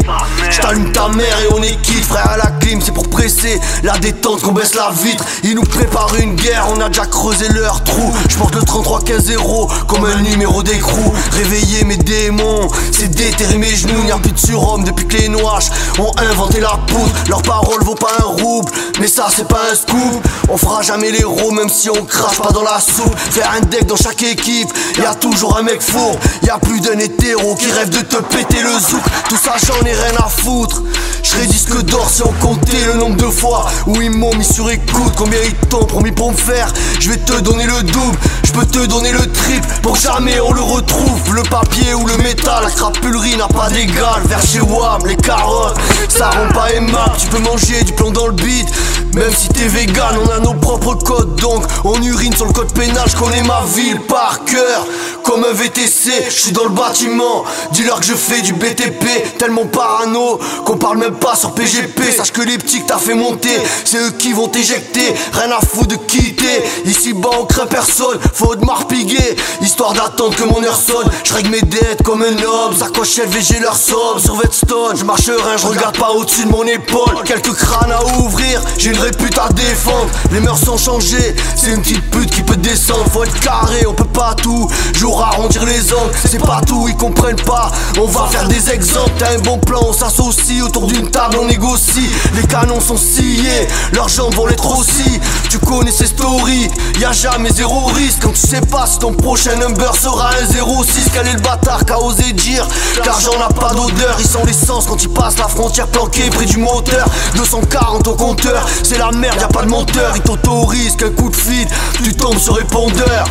Je 0.50 0.92
ta 0.92 1.08
mère 1.10 1.40
et 1.42 1.54
on 1.54 1.62
est 1.62 1.80
quitte, 1.82 2.04
frère 2.04 2.32
à 2.32 2.38
la 2.38 2.48
clim, 2.60 2.82
c'est 2.82 2.92
pour 2.92 3.08
presser 3.08 3.60
la 3.84 3.98
détente 4.00 4.42
qu'on 4.42 4.52
baisse 4.52 4.74
la 4.74 4.90
vitre. 4.90 5.24
Ils 5.44 5.54
nous 5.54 5.64
préparent 5.64 6.16
une 6.16 6.36
guerre, 6.36 6.68
on 6.76 6.82
a 6.82 6.90
déjà 6.90 7.06
creusé 7.06 7.48
leur 7.50 7.84
trou. 7.84 8.12
Je 8.30 8.36
porte 8.38 8.56
le 8.56 8.62
33-15-0 8.62 9.86
comme 9.86 10.06
un 10.06 10.22
numéro 10.22 10.64
d'écrou. 10.64 11.14
Réveiller 11.34 11.84
mes 11.84 11.98
démons, 11.98 12.68
c'est 12.92 13.10
déterrer 13.10 13.60
mes 13.60 13.76
genoux. 13.76 14.06
Y'a 14.08 14.18
plus 14.18 14.32
de 14.32 14.40
surhomme 14.40 14.84
depuis 14.84 15.08
que 15.08 15.18
les 15.18 15.30
noaches 15.30 15.70
ont 16.00 16.12
inventé 16.18 16.60
la 16.60 16.80
poudre. 16.88 17.14
Leur 17.30 17.44
parole 17.44 17.84
vaut 17.84 17.96
pas 17.96 18.12
un 18.22 18.24
rouble, 18.24 18.72
mais 19.00 19.08
ça 19.08 19.28
c'est 19.30 19.48
pas 19.48 19.62
un 19.72 19.76
scoop. 19.76 20.28
On 20.50 20.58
fera 20.58 20.82
jamais 20.82 21.12
l'héros, 21.12 21.52
même 21.52 21.70
si 21.70 21.92
on 21.92 22.06
crache 22.06 22.40
pas 22.40 22.52
dans 22.52 22.64
la 22.64 22.80
soupe. 22.80 23.16
Faire 23.18 23.52
un 23.56 23.62
deck 23.62 23.86
dans 23.86 23.96
chaque 23.96 24.24
équipe, 24.24 24.70
y 24.98 25.06
a 25.06 25.14
toujours 25.14 25.58
un 25.58 25.62
mec 25.62 25.82
fourbe. 25.82 26.18
Y 26.44 26.50
a 26.50 26.58
plus 26.58 26.82
d'un 26.82 26.98
hétéro 26.98 27.51
qui 27.56 27.72
rêve 27.72 27.90
de 27.90 28.02
te 28.02 28.18
péter 28.18 28.62
le 28.62 28.80
zouk. 28.80 29.02
Tout 29.30 29.38
ça 29.38 29.56
j'en 29.66 29.86
ai 29.86 29.94
rien 29.94 30.18
à 30.18 30.30
foutre. 30.30 30.84
Je 31.24 31.30
serais 31.30 31.46
disque 31.46 31.82
d'or 31.84 32.10
si 32.10 32.24
on 32.24 32.32
comptait 32.46 32.86
le 32.88 32.96
nombre 32.96 33.18
de 33.18 33.30
fois 33.30 33.66
où 33.88 34.02
ils 34.02 34.12
m'ont 34.12 34.34
mis 34.36 34.46
sur 34.46 34.70
écoute. 34.70 35.14
Combien 35.16 35.40
ils 35.46 35.56
t'ont 35.68 35.86
promis 35.86 36.12
pour 36.12 36.32
me 36.32 36.38
faire 36.38 36.72
Je 37.00 37.10
vais 37.10 37.18
te 37.18 37.40
donner 37.42 37.66
le 37.66 37.84
double, 37.84 38.18
je 38.44 38.52
peux 38.52 38.66
te 38.66 38.86
donner 38.86 39.12
le 39.12 39.32
triple 39.32 39.68
pour 39.82 39.96
jamais 39.96 40.40
on 40.40 40.52
le 40.52 40.62
retrouve. 40.62 41.34
Le 41.34 41.44
papier 41.44 41.94
ou 41.94 42.06
le 42.06 42.18
métal, 42.18 42.64
la 42.64 42.72
crapulerie 42.72 43.38
n'a 43.38 43.48
pas 43.48 43.70
d'égal. 43.70 44.22
Vers 44.26 44.42
chez 44.42 44.62
WAM, 44.62 45.06
les 45.06 45.16
carottes, 45.16 45.78
ça 46.10 46.30
rend 46.30 46.54
pas 46.54 46.72
aimable. 46.74 47.16
Tu 47.18 47.28
peux 47.28 47.40
manger 47.40 47.84
du 47.84 47.94
plomb 47.94 48.12
dans 48.12 48.28
le 48.28 48.34
beat, 48.34 48.68
même 49.16 49.32
si 49.36 49.50
t'es 49.50 49.68
vegan, 49.68 50.18
on 50.24 50.30
a 50.30 50.40
nos 50.40 50.54
propres 50.54 50.96
codes. 50.96 51.36
Donc 51.36 51.64
on 51.84 52.02
urine 52.02 52.36
sur 52.36 52.46
le 52.46 52.54
code 52.54 52.74
pénal, 52.74 53.04
je 53.08 53.16
connais 53.16 53.44
ma 53.44 53.64
ville 53.76 54.00
par 54.02 54.44
cœur. 54.46 54.86
Comme 55.24 55.46
un 55.46 55.54
VTC, 55.54 56.12
je 56.30 56.36
suis 56.36 56.52
dans 56.52 56.64
le 56.64 56.70
bâtiment. 56.70 57.44
Dis-leur 57.72 58.00
que 58.00 58.06
je 58.06 58.14
fais 58.14 58.42
du 58.42 58.54
BTP, 58.54 59.38
tellement 59.38 59.66
parano 59.66 60.40
qu'on 60.66 60.78
parle 60.78 60.98
même 60.98 61.16
pas 61.16 61.36
sur 61.36 61.54
PGP. 61.54 62.12
Sache 62.12 62.32
que 62.32 62.42
les 62.42 62.58
petits 62.58 62.82
que 62.82 62.88
t'as 62.88 62.98
fait 62.98 63.14
monter, 63.14 63.56
c'est 63.86 63.98
eux 63.98 64.12
qui 64.12 64.34
vont 64.34 64.48
t'éjecter. 64.48 65.14
Rien 65.34 65.52
à 65.52 65.60
foutre 65.62 65.88
de 65.88 65.96
quitter. 65.96 66.64
Ici 66.86 67.14
bas 67.14 67.30
on 67.40 67.46
craint 67.46 67.68
personne, 67.68 68.20
faut 68.34 68.56
de 68.56 68.66
marpiguer. 68.66 69.36
Histoire 69.62 69.94
d'attendre 69.94 70.36
que 70.36 70.44
mon 70.44 70.64
heure 70.64 70.80
sonne. 70.80 71.10
Je 71.24 71.34
règle 71.34 71.50
mes 71.50 71.62
dettes 71.62 72.04
comme 72.04 72.24
un 72.24 72.44
homme. 72.44 72.76
Sacoche 72.78 73.18
LVG 73.18 73.60
leur 73.62 73.76
somme 73.76 74.20
sur 74.20 74.36
Vetstone. 74.36 74.98
Je 74.98 75.04
marche 75.04 75.28
rien, 75.28 75.58
je 75.58 75.68
regarde 75.68 75.98
pas 75.98 76.12
au-dessus 76.12 76.46
de 76.46 76.52
mon 76.52 76.64
épaule. 76.64 77.24
Quelques 77.26 77.54
crânes 77.54 77.92
à 77.92 78.04
ouvrir, 78.20 78.62
j'ai 78.78 78.92
répute 79.02 79.38
à 79.38 79.52
défendre. 79.52 80.10
Les 80.32 80.40
mœurs 80.40 80.60
sont 80.60 80.78
changées, 80.78 81.36
c'est 81.56 81.72
une 81.72 81.82
petite 81.82 82.10
pute 82.12 82.30
qui 82.30 82.44
peut 82.44 82.56
descendre. 82.58 83.06
Faut 83.12 83.24
être 83.24 83.40
carré, 83.40 83.86
on 83.88 83.94
peut 83.94 84.06
pas 84.06 84.36
tout. 84.36 84.70
Jour 84.94 85.22
arrondir 85.22 85.66
les 85.66 85.94
angles, 85.94 86.12
c'est 86.30 86.44
pas 86.44 86.62
tout, 86.66 86.88
ils 86.88 86.96
comprennent 86.96 87.42
pas. 87.42 87.72
On 88.00 88.06
va 88.06 88.28
faire 88.28 88.48
des 88.48 88.70
exemples, 88.70 89.12
t'as 89.18 89.34
un 89.34 89.40
bon 89.40 89.58
plan, 89.58 89.82
on 89.88 89.94
s'associe 89.94 90.62
autour 90.64 90.88
d'une 90.88 91.10
table, 91.10 91.38
on 91.42 91.46
négocie. 91.46 92.10
Les 92.36 92.46
canons 92.48 92.80
sont 92.80 92.98
sciés, 92.98 93.68
leurs 93.94 94.10
jambes 94.10 94.36
vont 94.36 94.46
l'être 94.46 94.78
aussi. 94.78 95.20
Tu 95.50 95.60
connais 95.60 95.92
ces 95.92 96.08
stories, 96.08 96.70
y 97.00 97.06
a 97.06 97.12
jamais 97.12 97.50
zéro 97.50 97.86
risque. 97.88 98.20
Quand 98.22 98.34
tu 98.34 98.48
sais 98.48 98.62
pas 98.62 98.86
si 98.86 99.00
ton 99.00 99.14
prochain 99.14 99.56
number 99.56 99.96
sera 99.96 100.30
un 100.30 100.48
06, 100.48 101.10
quel 101.14 101.28
est 101.28 101.34
le 101.34 101.42
bâtard 101.42 101.86
qu'a 101.86 102.00
osé 102.00 102.34
dire? 102.34 102.68
L'argent 103.06 103.38
n'a 103.40 103.50
pas 103.50 103.74
d'odeur, 103.74 104.18
ils 104.20 104.28
sont 104.28 104.46
l'essence 104.46 104.86
quand 104.86 105.02
ils 105.02 105.10
passent 105.10 105.38
la 105.38 105.48
frontière 105.48 105.88
planquée 105.88 106.30
près 106.30 106.46
du 106.46 106.58
moteur. 106.58 107.08
240 107.36 108.08
au 108.08 108.16
compteur, 108.16 108.66
c'est 108.92 109.00
la 109.00 109.12
merde, 109.12 109.40
y 109.40 109.44
a 109.44 109.48
pas 109.48 109.64
de 109.64 109.70
monteur. 109.70 110.12
Ils 110.16 110.22
t'autorisent 110.22 110.98
qu'un 110.98 111.12
coup 111.12 111.30
de 111.30 111.36
feed, 111.36 111.70
tu 112.04 112.14
tombes 112.14 112.38
sur 112.38 112.56
répondeur. 112.56 113.26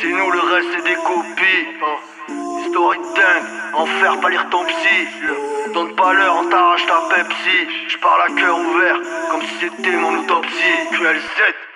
C'est 0.00 0.08
nous, 0.08 0.30
le 0.30 0.40
reste 0.52 0.68
c'est 0.74 0.84
des 0.84 0.96
copies. 1.10 1.64
Hein. 1.84 1.98
Story 2.70 2.98
dingue, 3.14 3.46
enfer, 3.74 4.20
pas 4.20 4.30
lire 4.30 4.46
ton 4.50 4.64
psy. 4.64 4.98
Donne 5.74 5.94
pas 5.94 6.12
l'heure, 6.14 6.36
on 6.40 6.48
t'arrache 6.48 6.86
ta 6.86 7.14
Pepsi. 7.14 7.58
Je 7.88 7.98
parle 7.98 8.22
à 8.22 8.40
cœur 8.40 8.56
ouvert, 8.58 8.96
comme 9.30 9.42
si 9.42 9.54
c'était 9.60 9.96
mon 9.96 10.20
autopsie. 10.20 10.76
QLZ. 10.92 11.75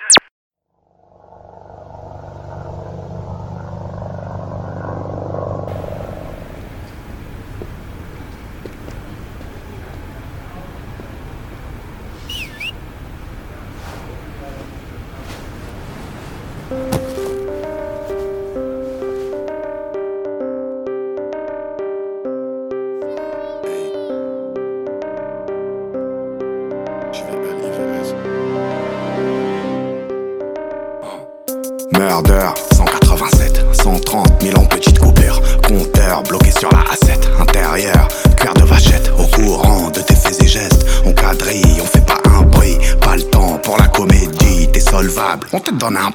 abandonamos. 45.81 46.10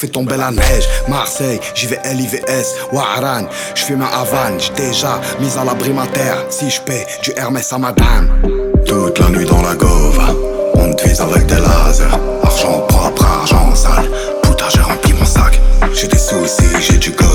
Fait 0.00 0.08
tomber 0.08 0.36
la 0.38 0.50
neige. 0.50 0.88
Marseille, 1.08 1.60
j'y 1.74 1.86
vais 1.86 2.00
LIVS. 2.14 2.68
Waran, 2.92 3.46
je 3.74 3.82
fais 3.82 3.96
ma 3.96 4.06
Havane. 4.06 4.58
Déjà 4.74 5.20
mis 5.40 5.52
à 5.60 5.64
l'abri 5.64 5.92
ma 5.92 6.06
terre. 6.06 6.38
Si 6.48 6.70
je 6.70 6.80
paie 6.80 7.06
du 7.22 7.32
Hermès 7.36 7.70
à 7.72 7.78
madame. 7.78 8.30
Toute 8.86 9.18
la 9.18 9.28
nuit 9.28 9.44
dans 9.44 9.60
la 9.60 9.74
gova, 9.74 10.34
on 10.74 10.94
te 10.94 11.06
vise 11.06 11.20
avec 11.20 11.44
des 11.46 11.56
lasers. 11.56 12.16
Argent 12.42 12.80
propre, 12.88 13.26
argent 13.26 13.74
sale. 13.74 14.08
Putain, 14.42 14.64
j'ai 14.74 14.80
rempli 14.80 15.12
mon 15.12 15.26
sac. 15.26 15.60
J'ai 15.92 16.08
des 16.08 16.18
soucis, 16.18 16.76
j'ai 16.80 16.96
du 16.96 17.10
Goya. 17.10 17.29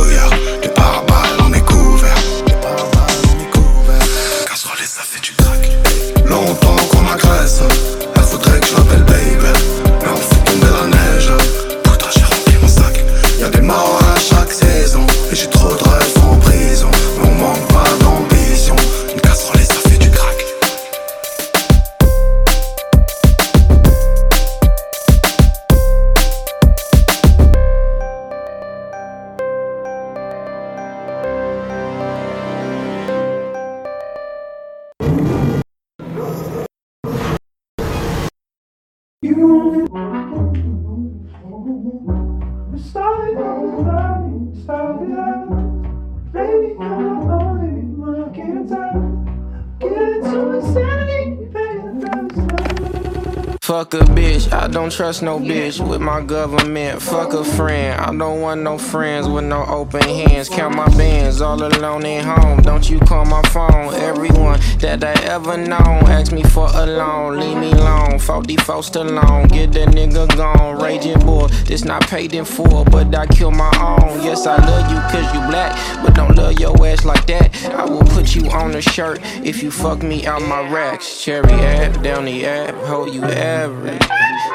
Trust 54.96 55.22
no 55.22 55.38
bitch 55.38 55.86
with 55.86 56.00
my 56.00 56.22
government. 56.22 57.02
Fuck 57.02 57.34
a 57.34 57.44
friend, 57.44 58.00
I 58.00 58.16
don't 58.16 58.40
want 58.40 58.62
no 58.62 58.78
friends 58.78 59.28
with 59.28 59.44
no 59.44 59.66
open 59.66 60.02
hands. 60.02 60.48
Count 60.48 60.74
my 60.74 60.88
bands 60.96 61.42
all 61.42 61.62
alone 61.62 62.06
at 62.06 62.24
home. 62.24 62.62
Don't 62.62 62.90
you 62.90 63.00
call 63.00 63.26
my 63.26 63.42
phone. 63.50 63.94
Everyone 63.96 64.58
that 64.80 65.04
I 65.04 65.12
ever 65.26 65.58
known 65.58 66.06
ask 66.08 66.32
me 66.32 66.44
for 66.44 66.70
a 66.74 66.86
loan. 66.86 67.38
Leave 67.40 67.58
me 67.58 67.72
alone, 67.74 68.20
44 68.20 68.84
alone. 68.96 69.48
Get 69.50 69.74
that 69.74 69.90
nigga 69.90 70.34
gone. 70.38 70.82
Raging 70.82 71.20
boy, 71.20 71.48
this 71.66 71.84
not 71.84 72.08
paid 72.08 72.34
in 72.34 72.46
full, 72.46 72.86
but 72.86 73.14
I 73.14 73.26
kill 73.28 73.52
my 73.52 73.72
own. 73.82 74.24
Yes, 74.24 74.48
I 74.48 74.56
love 74.66 74.90
you 74.90 74.98
cause 75.12 75.34
you 75.34 75.42
black, 75.50 75.76
but 76.06 76.16
don't 76.16 76.36
love 76.38 76.58
your 76.58 76.74
ass 76.88 77.04
like 77.04 77.28
that. 77.28 77.54
I 77.66 77.84
will 77.84 78.06
put 78.16 78.34
you 78.34 78.50
on 78.50 78.74
a 78.76 78.82
shirt 78.82 79.20
if 79.44 79.62
you 79.62 79.72
fuck 79.72 80.02
me 80.02 80.26
out 80.26 80.42
my 80.42 80.70
racks. 80.70 81.22
Cherry 81.22 81.52
app, 81.52 82.02
down 82.02 82.24
the 82.24 82.46
app, 82.46 82.76
hold 82.86 83.14
you 83.14 83.24
average. 83.24 84.02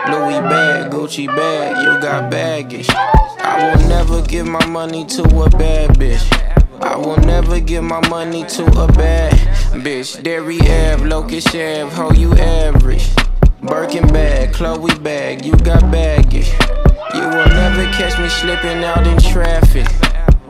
Louis 0.09 0.30
bag, 0.39 0.93
Gucci 0.93 1.27
bag, 1.27 1.83
you 1.83 2.01
got 2.01 2.31
baggage. 2.31 2.89
I 2.91 3.75
will 3.75 3.89
never 3.89 4.23
give 4.23 4.47
my 4.47 4.65
money 4.67 5.05
to 5.07 5.23
a 5.23 5.51
bad 5.51 5.91
bitch. 5.99 6.23
I 6.81 6.97
will 6.97 7.17
never 7.19 7.59
give 7.59 7.83
my 7.85 8.07
money 8.09 8.45
to 8.45 8.65
a 8.81 8.87
bad 8.87 9.33
bitch. 9.83 10.23
Derry 10.23 10.61
Ave, 10.61 11.05
Locust 11.05 11.49
Ave, 11.49 11.91
ho, 11.91 12.13
you 12.13 12.33
average. 12.35 13.09
Birkin 13.63 14.07
bag, 14.09 14.53
Chloe 14.53 14.95
bag, 15.01 15.45
you 15.45 15.57
got 15.57 15.83
baggage. 15.91 16.51
You 17.15 17.23
will 17.23 17.49
never 17.49 17.85
catch 17.93 18.19
me 18.21 18.29
slipping 18.29 18.85
out 18.85 19.07
in 19.07 19.19
traffic. 19.19 19.87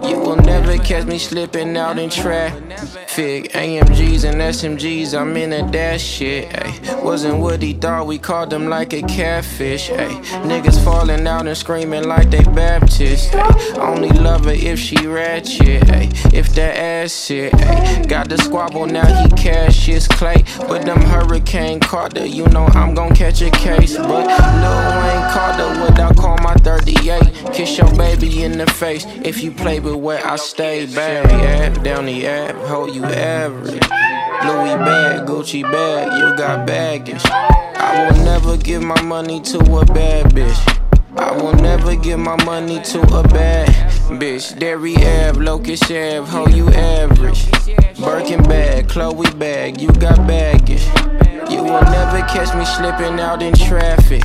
You 0.02 0.18
will 0.18 0.36
never 0.36 0.76
catch 0.78 1.06
me 1.06 1.18
slipping 1.18 1.76
out 1.76 1.98
in 1.98 2.10
traffic. 2.10 3.52
AMGs 3.52 4.24
and 4.24 4.40
SMGs, 4.40 5.18
I'm 5.18 5.36
in 5.36 5.52
a 5.52 5.70
dash 5.70 6.02
shit. 6.02 6.48
Ay. 6.54 7.00
Wasn't 7.02 7.38
what 7.38 7.62
he 7.62 7.74
thought, 7.74 8.06
we 8.06 8.18
called 8.18 8.52
him 8.52 8.68
like 8.68 8.92
a 8.92 9.02
catfish. 9.02 9.90
Ay. 9.90 10.08
Niggas 10.44 10.82
falling 10.84 11.26
out 11.26 11.46
and 11.46 11.56
screaming 11.56 12.04
like 12.04 12.30
they 12.30 12.42
Baptist. 12.44 13.34
Ay. 13.34 13.74
Only 13.78 14.08
love 14.10 14.44
her 14.46 14.52
if 14.52 14.78
she 14.78 15.06
ratchet. 15.06 15.90
Ay. 15.90 16.08
If 16.32 16.54
that 16.54 16.76
ass 16.76 17.26
shit. 17.26 17.52
Got 18.08 18.28
the 18.28 18.38
squabble, 18.38 18.86
now 18.86 19.06
he 19.22 19.28
cash 19.30 19.86
his 19.86 20.08
clay. 20.08 20.44
But 20.60 20.86
them 20.86 21.00
Hurricane 21.00 21.80
Carter, 21.80 22.26
you 22.26 22.46
know 22.46 22.66
I'm 22.66 22.94
gon' 22.94 23.14
catch 23.14 23.42
a 23.42 23.50
case. 23.50 23.96
But 23.96 24.06
Lil 24.06 24.86
Wayne 25.02 25.30
Carter, 25.32 25.80
what 25.80 25.98
I 25.98 26.14
call 26.14 26.38
my 26.38 26.54
38. 26.54 27.52
Kiss 27.52 27.76
your 27.78 27.92
baby 27.96 28.44
in 28.44 28.58
the 28.58 28.66
face 28.66 29.04
if 29.22 29.42
you 29.42 29.50
play 29.50 29.80
with 29.80 29.89
where 29.96 30.24
I 30.26 30.36
stay. 30.36 30.86
Barry 30.86 31.30
app, 31.30 31.82
down 31.82 32.06
the 32.06 32.26
app, 32.26 32.54
hold 32.66 32.94
you 32.94 33.04
average. 33.04 33.82
Louis 34.42 34.76
bag, 34.84 35.26
Gucci 35.26 35.62
bag, 35.62 36.12
you 36.18 36.36
got 36.36 36.66
baggage. 36.66 37.22
I 37.26 38.10
will 38.10 38.24
never 38.24 38.56
give 38.56 38.82
my 38.82 39.00
money 39.02 39.40
to 39.42 39.58
a 39.58 39.84
bad 39.84 40.26
bitch. 40.34 40.80
I 41.16 41.32
will 41.32 41.54
never 41.54 41.96
give 41.96 42.18
my 42.18 42.42
money 42.44 42.80
to 42.82 43.00
a 43.00 43.22
bad 43.22 43.68
bitch. 44.20 44.58
Derry 44.58 44.96
Ave, 44.96 45.40
Locust 45.40 45.84
Ave, 45.84 46.24
ho, 46.30 46.48
you 46.48 46.68
average. 46.68 47.50
Birkin 47.98 48.42
bag, 48.44 48.88
Chloe 48.88 49.30
bag, 49.32 49.80
you 49.80 49.88
got 49.88 50.26
baggage. 50.26 50.84
You 51.50 51.62
will 51.64 51.82
never 51.82 52.20
catch 52.28 52.54
me 52.56 52.64
slipping 52.64 53.20
out 53.20 53.42
in 53.42 53.52
traffic. 53.54 54.22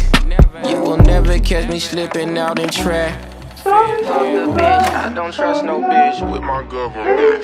You 0.67 0.79
will 0.79 0.97
never 0.97 1.39
catch 1.39 1.69
me 1.69 1.79
slipping 1.79 2.37
out 2.37 2.59
in 2.59 2.69
traffic. 2.69 3.34
I 3.67 5.11
don't 5.15 5.33
trust 5.33 5.63
no 5.63 5.79
bitch 5.79 6.31
with 6.31 6.41
my 6.41 6.63
government. 6.63 7.41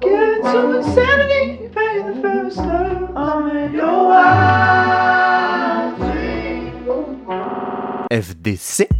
Get 0.00 0.38
insanity, 0.74 1.68
pay 1.68 2.02
the 2.02 2.18
first 2.20 2.58
love. 2.58 3.16
I'm 3.16 3.74
your 3.74 4.12
FDC. 8.10 8.95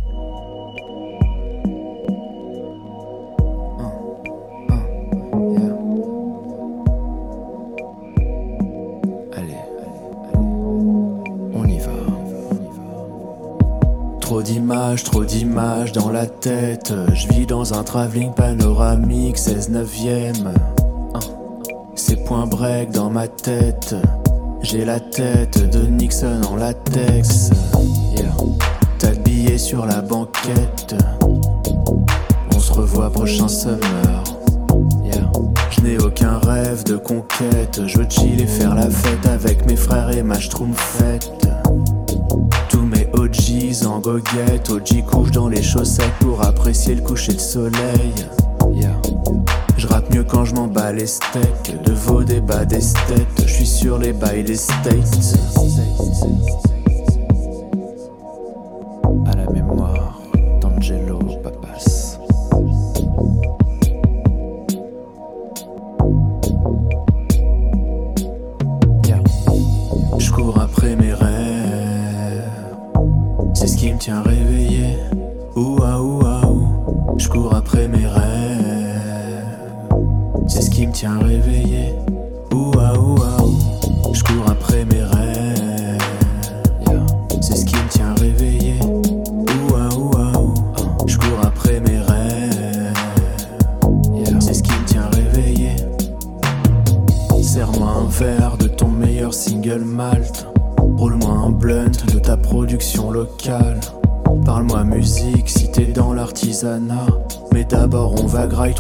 Dans 15.94 16.10
la 16.10 16.26
tête. 16.26 16.92
Je 17.14 17.28
vis 17.28 17.46
dans 17.46 17.72
un 17.72 17.82
travelling 17.82 18.32
panoramique, 18.34 19.38
16 19.38 19.70
neuvième. 19.70 20.52
C'est 21.94 22.24
point 22.26 22.46
break 22.46 22.90
dans 22.90 23.08
ma 23.08 23.26
tête. 23.26 23.94
J'ai 24.60 24.84
la 24.84 25.00
tête 25.00 25.70
de 25.70 25.86
Nixon 25.86 26.42
en 26.50 26.56
latex. 26.56 27.50
Yeah. 28.16 28.32
Sur 29.56 29.86
la 29.86 30.02
banquette. 30.02 30.94
On 32.54 32.58
se 32.58 32.72
revoit 32.74 33.08
prochain 33.08 33.48
summer. 33.48 34.24
Yeah. 35.02 35.32
Je 35.70 35.80
n'ai 35.80 35.96
aucun 35.96 36.38
rêve 36.38 36.84
de 36.84 36.96
conquête. 36.96 37.80
Je 37.86 37.98
veux 37.98 38.06
chill 38.10 38.42
et 38.42 38.46
faire 38.46 38.74
la 38.74 38.90
fête 38.90 39.26
avec 39.26 39.66
mes 39.66 39.76
frères 39.76 40.10
et 40.10 40.22
ma 40.22 40.38
schtroumpfette. 40.38 41.48
Tous 42.68 42.82
mes 42.82 43.08
OGs 43.14 43.85
goguette. 44.06 44.70
OG 44.70 45.04
couche 45.04 45.30
dans 45.32 45.48
les 45.48 45.62
chaussettes 45.62 46.12
pour 46.20 46.40
apprécier 46.42 46.94
le 46.94 47.02
coucher 47.02 47.32
de 47.32 47.40
soleil. 47.40 48.14
Yeah. 48.72 48.96
Je 49.76 49.86
rappe 49.88 50.14
mieux 50.14 50.22
quand 50.22 50.44
je 50.44 50.54
m'en 50.54 50.68
bats 50.68 50.92
les 50.92 51.06
steaks. 51.06 51.74
De 51.84 51.92
vos 51.92 52.22
débats 52.22 52.64
d'esthète. 52.64 53.26
Je 53.38 53.52
suis 53.52 53.66
sur 53.66 53.98
les 53.98 54.12
bails 54.12 54.44
des 54.44 54.56
States. 54.56 55.36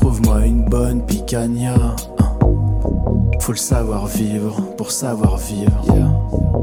Trouve-moi 0.06 0.46
une 0.46 0.62
bonne. 0.62 1.02
Hein. 1.34 1.96
Faut 3.40 3.50
le 3.50 3.58
savoir 3.58 4.06
vivre 4.06 4.60
pour 4.76 4.92
savoir 4.92 5.36
vivre. 5.36 5.82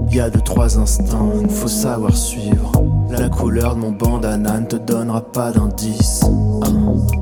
Y 0.09 0.21
a 0.21 0.29
deux 0.29 0.39
trois 0.39 0.79
instincts, 0.79 1.49
faut 1.49 1.67
savoir 1.67 2.15
suivre. 2.15 2.71
La 3.09 3.27
couleur 3.27 3.75
de 3.75 3.81
mon 3.81 3.91
bandana 3.91 4.61
ne 4.61 4.65
te 4.65 4.77
donnera 4.77 5.19
pas 5.19 5.51
d'indice. 5.51 6.23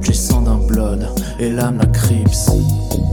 J'ai 0.02 0.14
sang 0.14 0.42
d'un 0.42 0.58
blood 0.58 1.08
et 1.40 1.50
l'âme 1.50 1.78
d'un 1.78 1.88
crips. 1.88 2.52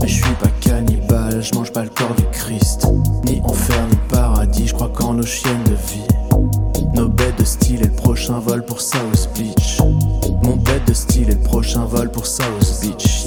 Mais 0.01 0.07
je 0.07 0.23
suis 0.23 0.35
pas 0.35 0.51
cannibale, 0.61 1.41
je 1.41 1.55
mange 1.55 1.73
pas 1.73 1.81
le 1.81 1.89
corps 1.89 2.13
du 2.15 2.25
Christ. 2.31 2.87
Ni 3.25 3.41
enfer 3.43 3.87
ni 3.89 3.97
paradis, 4.07 4.67
je 4.67 4.75
crois 4.75 4.89
qu'en 4.89 5.15
nos 5.15 5.25
chiennes 5.25 5.63
de 5.63 5.71
vie. 5.71 6.91
Nos 6.93 7.07
bêtes 7.07 7.39
de 7.39 7.43
style 7.43 7.81
et 7.81 7.85
le 7.85 7.91
prochain 7.91 8.37
vol 8.37 8.63
pour 8.63 8.79
South 8.79 9.29
Beach. 9.35 9.81
Mon 10.49 10.55
bête 10.55 10.87
de 10.87 10.93
style 10.95 11.29
et 11.29 11.35
le 11.35 11.41
prochain 11.41 11.85
vol 11.85 12.09
pour 12.09 12.25
South 12.25 12.81
Beach. 12.81 13.23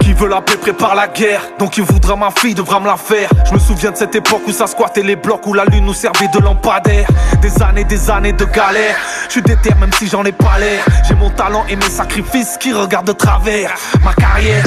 Qui 0.00 0.12
veut 0.14 0.28
la 0.28 0.40
paix 0.40 0.56
prépare 0.56 0.94
la 0.94 1.08
guerre 1.08 1.42
Donc 1.58 1.76
il 1.76 1.84
voudra 1.84 2.16
ma 2.16 2.30
fille, 2.30 2.54
devra 2.54 2.80
me 2.80 2.86
la 2.86 2.96
faire. 2.96 3.28
Je 3.46 3.54
me 3.54 3.58
souviens 3.58 3.92
de 3.92 3.96
cette 3.96 4.14
époque 4.14 4.42
où 4.46 4.52
ça 4.52 4.66
squattait 4.66 5.02
les 5.02 5.16
blocs 5.16 5.46
Où 5.46 5.54
la 5.54 5.64
lune 5.64 5.84
nous 5.84 5.94
servait 5.94 6.28
de 6.28 6.38
lampadaire. 6.38 7.06
Des 7.40 7.62
années, 7.62 7.84
des 7.84 8.10
années 8.10 8.32
de 8.32 8.44
galère. 8.44 8.96
Je 9.26 9.32
suis 9.32 9.42
déter 9.42 9.74
même 9.78 9.92
si 9.92 10.08
j'en 10.08 10.24
ai 10.24 10.32
pas 10.32 10.58
l'air. 10.58 10.84
J'ai 11.06 11.14
mon 11.14 11.30
talent 11.30 11.64
et 11.68 11.76
mes 11.76 11.82
sacrifices 11.82 12.56
qui 12.58 12.72
regardent 12.72 13.06
de 13.06 13.12
travers. 13.12 13.74
Ma 14.04 14.12
carrière 14.14 14.64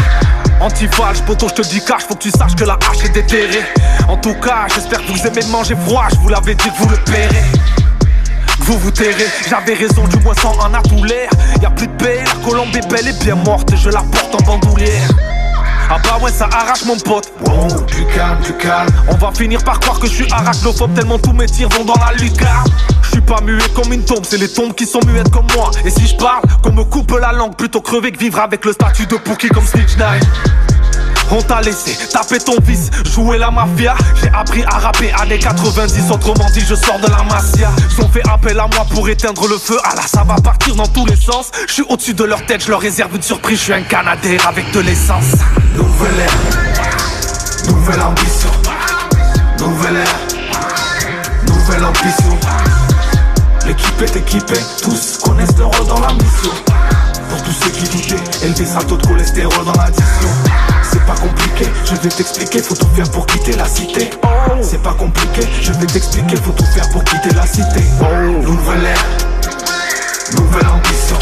Antifage, 0.62 1.22
poteau, 1.24 1.48
je 1.50 1.56
te 1.56 1.62
dis 1.62 1.84
cache, 1.84 2.04
faut 2.04 2.16
que 2.16 2.24
tu 2.24 2.32
saches 2.32 2.56
que 2.56 2.64
la 2.64 2.74
hache 2.90 3.04
est 3.06 3.10
déterrée. 3.10 3.64
En 4.08 4.18
tout 4.18 4.34
cas, 4.36 4.68
j'espère 4.74 5.06
que 5.06 5.12
vous 5.12 5.28
aimez 5.28 5.46
manger 5.52 5.76
froid, 5.86 6.06
je 6.12 6.16
vous 6.18 6.30
l'avais 6.30 6.56
dit 6.56 6.70
vous 6.78 6.90
le 6.90 6.98
paierez. 6.98 7.44
Vous 8.60 8.78
vous 8.80 8.92
tairez, 8.92 9.28
j'avais 9.50 9.74
raison, 9.74 10.08
du 10.08 10.18
moins 10.24 10.34
sans 10.36 10.60
un 10.66 10.74
atout 10.74 11.04
l'air. 11.04 11.30
Y'a 11.62 11.70
plus 11.70 11.88
de 11.88 11.94
paix, 11.94 12.24
la 12.26 12.50
colombe 12.50 12.76
est 12.76 12.90
belle 12.90 13.08
et 13.08 13.24
bien 13.24 13.36
morte, 13.36 13.76
je 13.76 13.90
la 13.90 14.02
porte 14.02 14.34
en 14.34 14.44
bandoulière. 14.44 15.10
Ah 15.90 15.98
bah 16.04 16.18
ouais, 16.22 16.32
ça 16.32 16.50
arrache 16.52 16.86
mon 16.86 16.98
pote. 16.98 17.32
Bon, 17.44 17.68
du 17.68 18.06
calme, 18.08 18.42
du 18.42 18.54
calme. 18.54 18.90
On 19.08 19.16
va 19.16 19.32
finir 19.32 19.64
par 19.64 19.80
croire 19.80 20.00
que 20.00 20.08
je 20.08 20.14
suis 20.14 20.32
arachnophobe 20.32 20.94
tellement 20.94 21.20
tous 21.20 21.34
mes 21.34 21.46
tirs 21.46 21.70
vont 21.70 21.86
dans 21.86 21.96
la 21.96 22.14
lucarne. 22.14 22.68
Je 23.04 23.10
suis 23.12 23.22
pas 23.22 23.40
muet 23.42 23.70
comme 23.76 23.94
une 23.94 24.04
tombe, 24.04 24.26
c'est 24.28 24.38
les 24.38 24.52
tombes 24.52 24.74
qui 24.74 24.86
sont 24.86 25.00
muettes 25.06 25.30
comme 25.32 25.48
moi. 25.56 25.72
Et 25.86 25.90
si 25.90 26.08
je 26.08 26.16
parle, 26.16 26.42
qu'on 26.64 26.74
me 26.74 26.84
coupe 26.84 27.12
la 27.20 27.32
langue, 27.32 27.56
plutôt 27.56 27.82
crever 27.82 28.12
que 28.12 28.20
vivre 28.20 28.40
avec 28.40 28.66
le 28.66 28.74
statut 28.74 29.06
de 29.06 29.16
Pookie 29.16 29.50
comme 29.50 29.66
Snitch 29.66 29.96
Nine. 29.98 30.28
On 31.32 31.42
t'a 31.42 31.62
laissé 31.62 31.98
taper 32.12 32.38
ton 32.38 32.58
fils, 32.64 32.90
jouer 33.12 33.38
la 33.38 33.52
mafia. 33.52 33.96
J'ai 34.22 34.30
appris 34.30 34.64
à 34.64 34.78
rapper 34.78 35.12
années 35.14 35.40
90, 35.40 36.12
autrement 36.12 36.50
dit, 36.54 36.62
je 36.62 36.76
sors 36.76 37.00
de 37.00 37.08
la 37.08 37.24
mafia. 37.24 37.70
Ils 37.92 38.04
ont 38.04 38.10
fait 38.10 38.28
appel 38.30 38.60
à 38.60 38.68
moi 38.68 38.86
pour 38.90 39.08
éteindre 39.10 39.48
le 39.48 39.58
feu. 39.58 39.78
Ah 39.84 39.96
là, 39.96 40.04
ça 40.06 40.24
va 40.24 40.36
partir 40.36 40.76
dans 40.76 40.88
tous 40.88 41.06
les 41.06 41.16
sens. 41.16 41.52
Je 41.68 41.74
suis 41.74 41.84
au-dessus 41.90 42.14
de 42.14 42.24
leur 42.24 42.46
tête, 42.46 42.64
je 42.64 42.70
leur 42.70 42.80
réserve 42.80 43.16
une 43.16 43.22
surprise. 43.22 43.58
Je 43.60 43.64
suis 43.64 43.74
un 43.74 43.82
Canadair 43.82 44.48
avec 44.48 44.72
de 44.72 44.80
l'essence. 44.80 45.34
Nouvelle 45.76 46.20
ère, 46.20 47.74
nouvelle 47.74 48.02
ambition, 48.02 48.50
nouvelle 49.60 49.98
ère, 49.98 51.48
nouvelle 51.48 51.86
ambition. 51.86 52.38
L'équipe 53.66 54.02
est 54.02 54.16
équipée, 54.16 54.60
tous 54.82 55.18
connaissent 55.18 55.58
leur 55.58 55.72
rôle 55.72 55.88
dans 55.88 56.00
la 56.00 56.14
mission. 56.14 56.75
Pour 57.36 57.44
tous 57.44 57.52
ceux 57.52 57.70
qui 57.70 57.84
doutaient, 57.90 58.46
élever 58.46 58.66
sa 58.66 58.80
taux 58.80 58.96
de 58.96 59.06
cholestérol 59.06 59.66
dans 59.66 59.74
l'addition. 59.74 60.30
C'est 60.90 61.06
pas 61.06 61.16
compliqué, 61.16 61.68
je 61.84 61.96
vais 61.96 62.08
t'expliquer, 62.08 62.60
faut 62.60 62.76
tout 62.76 62.88
faire 62.96 63.12
pour 63.12 63.26
quitter 63.26 63.52
la 63.58 63.66
cité. 63.66 64.10
C'est 64.62 64.82
pas 64.82 64.94
compliqué, 64.94 65.42
je 65.62 65.74
vais 65.74 65.86
t'expliquer, 65.86 66.38
faut 66.38 66.54
tout 66.54 66.64
faire 66.64 66.90
pour 66.92 67.04
quitter 67.04 67.36
la 67.36 67.46
cité. 67.46 67.84
Nouvelle 68.42 68.86
ère, 68.86 69.06
nouvelle 70.38 70.68
ambition, 70.68 71.20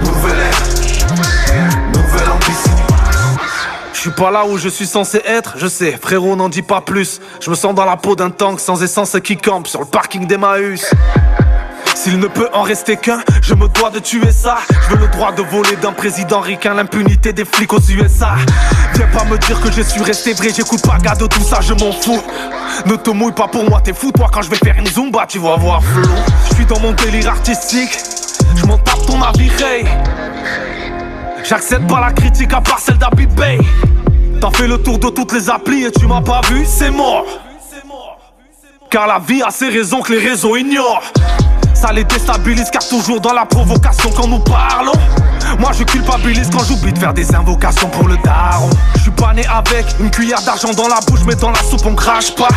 nouvelle 0.00 0.40
ère, 0.40 1.78
nouvelle 1.92 2.30
ambition. 2.30 2.72
Je 3.92 4.00
suis 4.00 4.10
pas 4.10 4.32
là 4.32 4.44
où 4.44 4.58
je 4.58 4.68
suis 4.68 4.86
censé 4.86 5.22
être, 5.24 5.54
je 5.58 5.68
sais, 5.68 5.96
frérot 6.02 6.34
n'en 6.34 6.48
dis 6.48 6.62
pas 6.62 6.80
plus. 6.80 7.20
Je 7.40 7.50
me 7.50 7.54
sens 7.54 7.72
dans 7.72 7.84
la 7.84 7.96
peau 7.96 8.16
d'un 8.16 8.30
tank 8.30 8.58
sans 8.58 8.82
essence 8.82 9.16
qui 9.22 9.36
campe 9.36 9.68
sur 9.68 9.78
le 9.78 9.86
parking 9.86 10.26
d'Emmaüs. 10.26 10.92
S'il 11.94 12.18
ne 12.18 12.26
peut 12.26 12.48
en 12.52 12.62
rester 12.62 12.96
qu'un, 12.96 13.20
je 13.40 13.54
me 13.54 13.68
dois 13.68 13.90
de 13.90 13.98
tuer 13.98 14.32
ça. 14.32 14.58
Je 14.68 14.94
veux 14.94 15.00
le 15.00 15.08
droit 15.08 15.32
de 15.32 15.42
voler 15.42 15.76
d'un 15.76 15.92
président 15.92 16.40
ricain, 16.40 16.74
l'impunité 16.74 17.32
des 17.32 17.44
flics 17.44 17.72
aux 17.72 17.80
USA. 17.80 18.34
Viens 18.94 19.06
pas 19.06 19.24
me 19.24 19.38
dire 19.38 19.60
que 19.60 19.70
je 19.72 19.82
suis 19.82 20.02
resté 20.02 20.32
vrai, 20.34 20.48
j'écoute 20.54 20.82
pas 20.86 20.98
gars 20.98 21.14
de 21.14 21.26
tout 21.26 21.42
ça, 21.42 21.60
je 21.60 21.72
m'en 21.72 21.92
fous. 21.92 22.22
Ne 22.86 22.96
te 22.96 23.10
mouille 23.10 23.32
pas 23.32 23.48
pour 23.48 23.68
moi, 23.68 23.80
t'es 23.80 23.94
fou, 23.94 24.12
toi 24.12 24.28
quand 24.32 24.42
je 24.42 24.50
vais 24.50 24.56
faire 24.56 24.76
une 24.78 24.86
zumba, 24.86 25.24
tu 25.26 25.38
vas 25.38 25.56
voir 25.56 25.82
flou. 25.82 26.08
Je 26.50 26.54
suis 26.56 26.66
dans 26.66 26.80
mon 26.80 26.92
délire 26.92 27.28
artistique, 27.30 27.98
je 28.56 28.66
m'en 28.66 28.78
tape 28.78 29.06
ton 29.06 29.22
avis. 29.22 29.50
J'accepte 31.44 31.86
pas 31.88 32.00
la 32.00 32.12
critique 32.12 32.52
à 32.52 32.60
part 32.60 32.78
celle 32.78 32.98
d'Abby 32.98 33.26
Bay. 33.26 33.58
T'as 34.40 34.50
fait 34.50 34.66
le 34.66 34.78
tour 34.78 34.98
de 34.98 35.08
toutes 35.08 35.32
les 35.32 35.48
applis 35.48 35.84
et 35.84 35.92
tu 35.92 36.06
m'as 36.06 36.22
pas 36.22 36.40
vu, 36.50 36.64
c'est 36.66 36.90
mort. 36.90 37.24
Car 38.90 39.06
la 39.06 39.18
vie 39.18 39.42
a 39.42 39.50
ses 39.50 39.68
raisons 39.68 40.00
que 40.00 40.12
les 40.12 40.18
réseaux 40.18 40.56
ignorent. 40.56 41.02
Ça 41.84 41.92
les 41.92 42.04
déstabilise 42.04 42.70
car 42.70 42.88
toujours 42.88 43.20
dans 43.20 43.34
la 43.34 43.44
provocation 43.44 44.10
quand 44.16 44.26
nous 44.26 44.38
parlons. 44.38 44.98
Moi 45.58 45.70
je 45.78 45.84
culpabilise 45.84 46.48
quand 46.50 46.64
j'oublie 46.64 46.94
de 46.94 46.98
faire 46.98 47.12
des 47.12 47.34
invocations 47.34 47.90
pour 47.90 48.08
le 48.08 48.16
daron. 48.24 48.70
Je 48.96 49.02
suis 49.02 49.10
pas 49.10 49.34
né 49.34 49.44
avec 49.46 49.84
une 50.00 50.10
cuillère 50.10 50.40
d'argent 50.40 50.72
dans 50.72 50.88
la 50.88 51.00
bouche, 51.06 51.20
mais 51.26 51.34
dans 51.34 51.50
la 51.50 51.62
soupe 51.62 51.84
on 51.84 51.94
crache 51.94 52.34
pas. 52.36 52.48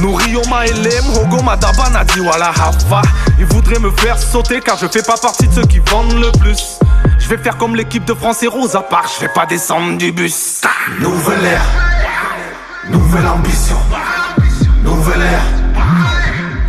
Nous 0.00 0.12
rions 0.12 0.42
ma 0.50 0.66
LM, 0.66 1.06
Hogo 1.16 1.42
Madaba 1.42 1.88
Nadi 1.88 2.20
Wala 2.20 2.50
Hafa. 2.50 3.00
Ils 3.38 3.46
voudraient 3.46 3.78
me 3.78 3.90
faire 3.92 4.18
sauter 4.18 4.60
car 4.60 4.76
je 4.76 4.88
fais 4.88 5.02
pas 5.02 5.16
partie 5.16 5.48
de 5.48 5.54
ceux 5.54 5.64
qui 5.64 5.78
vendent 5.78 6.20
le 6.20 6.30
plus. 6.38 6.80
Je 7.18 7.28
vais 7.28 7.38
faire 7.38 7.56
comme 7.56 7.74
l'équipe 7.74 8.04
de 8.04 8.12
France 8.12 8.42
et 8.42 8.46
Rose 8.46 8.76
à 8.76 8.82
part, 8.82 9.06
je 9.16 9.22
vais 9.24 9.32
pas 9.32 9.46
descendre 9.46 9.96
du 9.96 10.12
bus. 10.12 10.60
Nouvelle 11.00 11.46
ère, 11.46 11.64
nouvelle 12.90 13.26
ambition, 13.26 13.78
nouvelle 14.84 15.22
ère, 15.22 15.46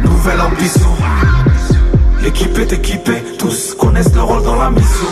nouvelle 0.06 0.40
ambition. 0.40 0.88
L'équipe 2.22 2.56
est 2.60 2.72
équipée, 2.72 3.24
tous 3.40 3.74
connaissent 3.74 4.14
leur 4.14 4.28
rôle 4.28 4.44
dans 4.44 4.56
la 4.56 4.70
mission. 4.70 5.08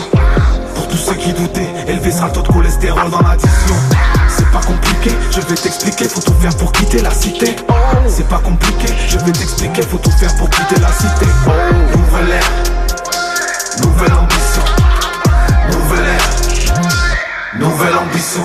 Pour 0.76 0.86
tous 0.86 0.96
ceux 0.96 1.14
qui 1.14 1.32
doutaient, 1.32 1.68
élever 1.88 2.12
sa 2.12 2.28
taux 2.28 2.42
de 2.42 2.46
cholestérol 2.48 3.10
dans 3.10 3.20
l'addition. 3.20 3.74
C'est 4.28 4.48
pas 4.52 4.60
compliqué, 4.60 5.10
je 5.32 5.40
vais 5.40 5.56
t'expliquer, 5.56 6.04
faut 6.04 6.20
tout 6.20 6.34
faire 6.34 6.56
pour 6.56 6.70
quitter 6.70 7.02
la 7.02 7.10
cité. 7.10 7.56
C'est 8.06 8.28
pas 8.28 8.38
compliqué, 8.38 8.86
je 9.08 9.18
vais 9.18 9.32
t'expliquer, 9.32 9.82
faut 9.82 9.98
tout 9.98 10.12
faire 10.12 10.32
pour 10.36 10.48
quitter 10.50 10.80
la 10.80 10.92
cité. 10.92 11.26
Nouvelle 11.96 12.30
ère, 12.30 12.50
nouvelle 13.82 14.12
ambition, 14.12 14.62
nouvelle 15.72 16.06
ère, 16.06 17.58
nouvelle 17.58 17.96
ambition. 17.96 18.44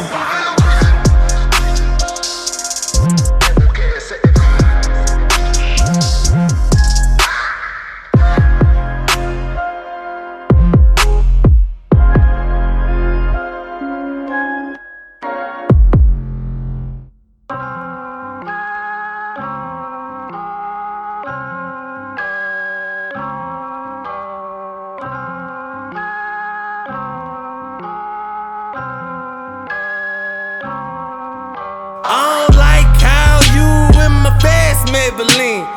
Maybelline. 34.95 35.67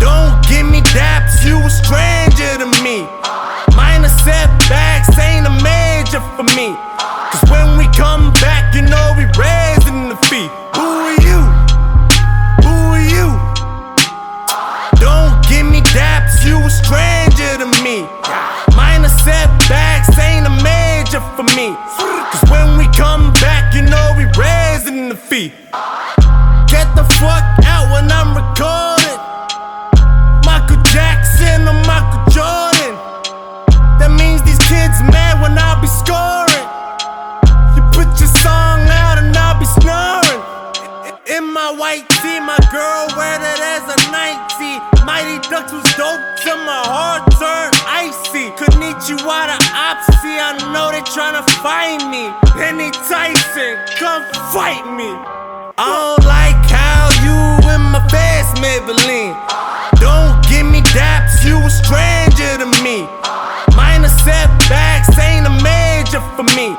Don't 0.00 0.40
give 0.48 0.64
me 0.64 0.80
daps, 0.96 1.44
you 1.44 1.60
a 1.60 1.68
stranger 1.68 2.52
to 2.64 2.68
me. 2.80 3.04
Minor 3.76 4.08
setbacks 4.24 5.12
ain't 5.20 5.46
a 5.46 5.54
major 5.60 6.22
for 6.32 6.48
me. 6.56 6.72
Cause 7.28 7.44
when 7.52 7.76
we 7.76 7.84
come 7.92 8.32
back, 8.40 8.74
you 8.74 8.80
know 8.80 9.06
we 9.20 9.28
raising 9.36 10.08
the 10.08 10.16
fee. 10.32 10.48
Who 10.76 10.86
are 11.04 11.20
you? 11.28 11.40
Who 12.64 12.74
are 12.96 13.06
you? 13.16 13.28
Don't 14.96 15.36
give 15.44 15.66
me 15.68 15.80
daps, 15.92 16.40
you 16.48 16.56
a 16.56 16.70
stranger 16.70 17.52
to 17.60 17.68
me. 17.84 18.08
Minor 18.74 19.12
setbacks 19.28 20.16
ain't 20.16 20.46
a 20.46 20.54
major 20.64 21.20
for 21.36 21.44
me. 21.52 21.76
Cause 22.32 22.44
when 22.48 22.78
we 22.78 22.86
come 22.96 23.30
back, 23.44 23.74
you 23.74 23.82
know 23.82 24.14
we 24.16 24.24
raising 24.40 25.10
the 25.10 25.16
fee. 25.16 25.52
Get 26.72 26.88
the 26.96 27.04
fuck 27.20 27.53
when 27.94 28.10
I'm 28.10 28.34
recording. 28.34 29.18
Michael 30.42 30.82
Jackson 30.90 31.62
or 31.70 31.78
Michael 31.86 32.26
Jordan. 32.34 32.94
That 34.02 34.10
means 34.18 34.42
these 34.42 34.58
kids 34.66 34.98
mad 35.14 35.38
when 35.38 35.54
I 35.54 35.78
be 35.78 35.86
scoring. 36.02 36.66
You 37.78 37.82
put 37.94 38.10
your 38.18 38.32
song 38.42 38.82
out 38.90 39.22
and 39.22 39.30
I'll 39.30 39.58
be 39.62 39.68
snoring. 39.78 40.42
In 41.30 41.46
my 41.54 41.70
white 41.70 42.04
tee, 42.18 42.42
my 42.42 42.58
girl 42.74 43.06
wear 43.14 43.38
that 43.38 43.60
as 43.62 43.86
a 43.86 43.98
nightie. 44.10 44.82
Mighty 45.06 45.38
Ducks 45.46 45.70
was 45.70 45.86
dope 45.94 46.24
till 46.42 46.58
my 46.66 46.82
heart 46.90 47.22
turned 47.38 47.78
icy. 47.86 48.50
Konnichiwa 48.58 49.38
to 49.54 49.58
Opsy, 49.70 50.34
I 50.34 50.58
know 50.74 50.90
they 50.90 51.04
tryna 51.14 51.46
find 51.62 52.10
me. 52.10 52.34
Penny 52.58 52.90
Tyson, 53.06 53.78
come 54.02 54.26
fight 54.50 54.82
me. 54.98 55.14
I 55.76 55.90
don't 55.90 56.26
like 56.26 56.62
how 56.70 57.10
you 57.26 57.43
fast 58.10 58.56
Maybelline. 58.62 59.34
Don't 60.00 60.36
give 60.48 60.66
me 60.66 60.80
daps, 60.92 61.44
you 61.44 61.56
a 61.58 61.70
stranger 61.70 62.58
to 62.58 62.68
me. 62.82 63.06
Minor 63.76 64.08
setbacks 64.08 65.16
ain't 65.18 65.46
a 65.46 65.54
major 65.62 66.20
for 66.36 66.44
me. 66.56 66.76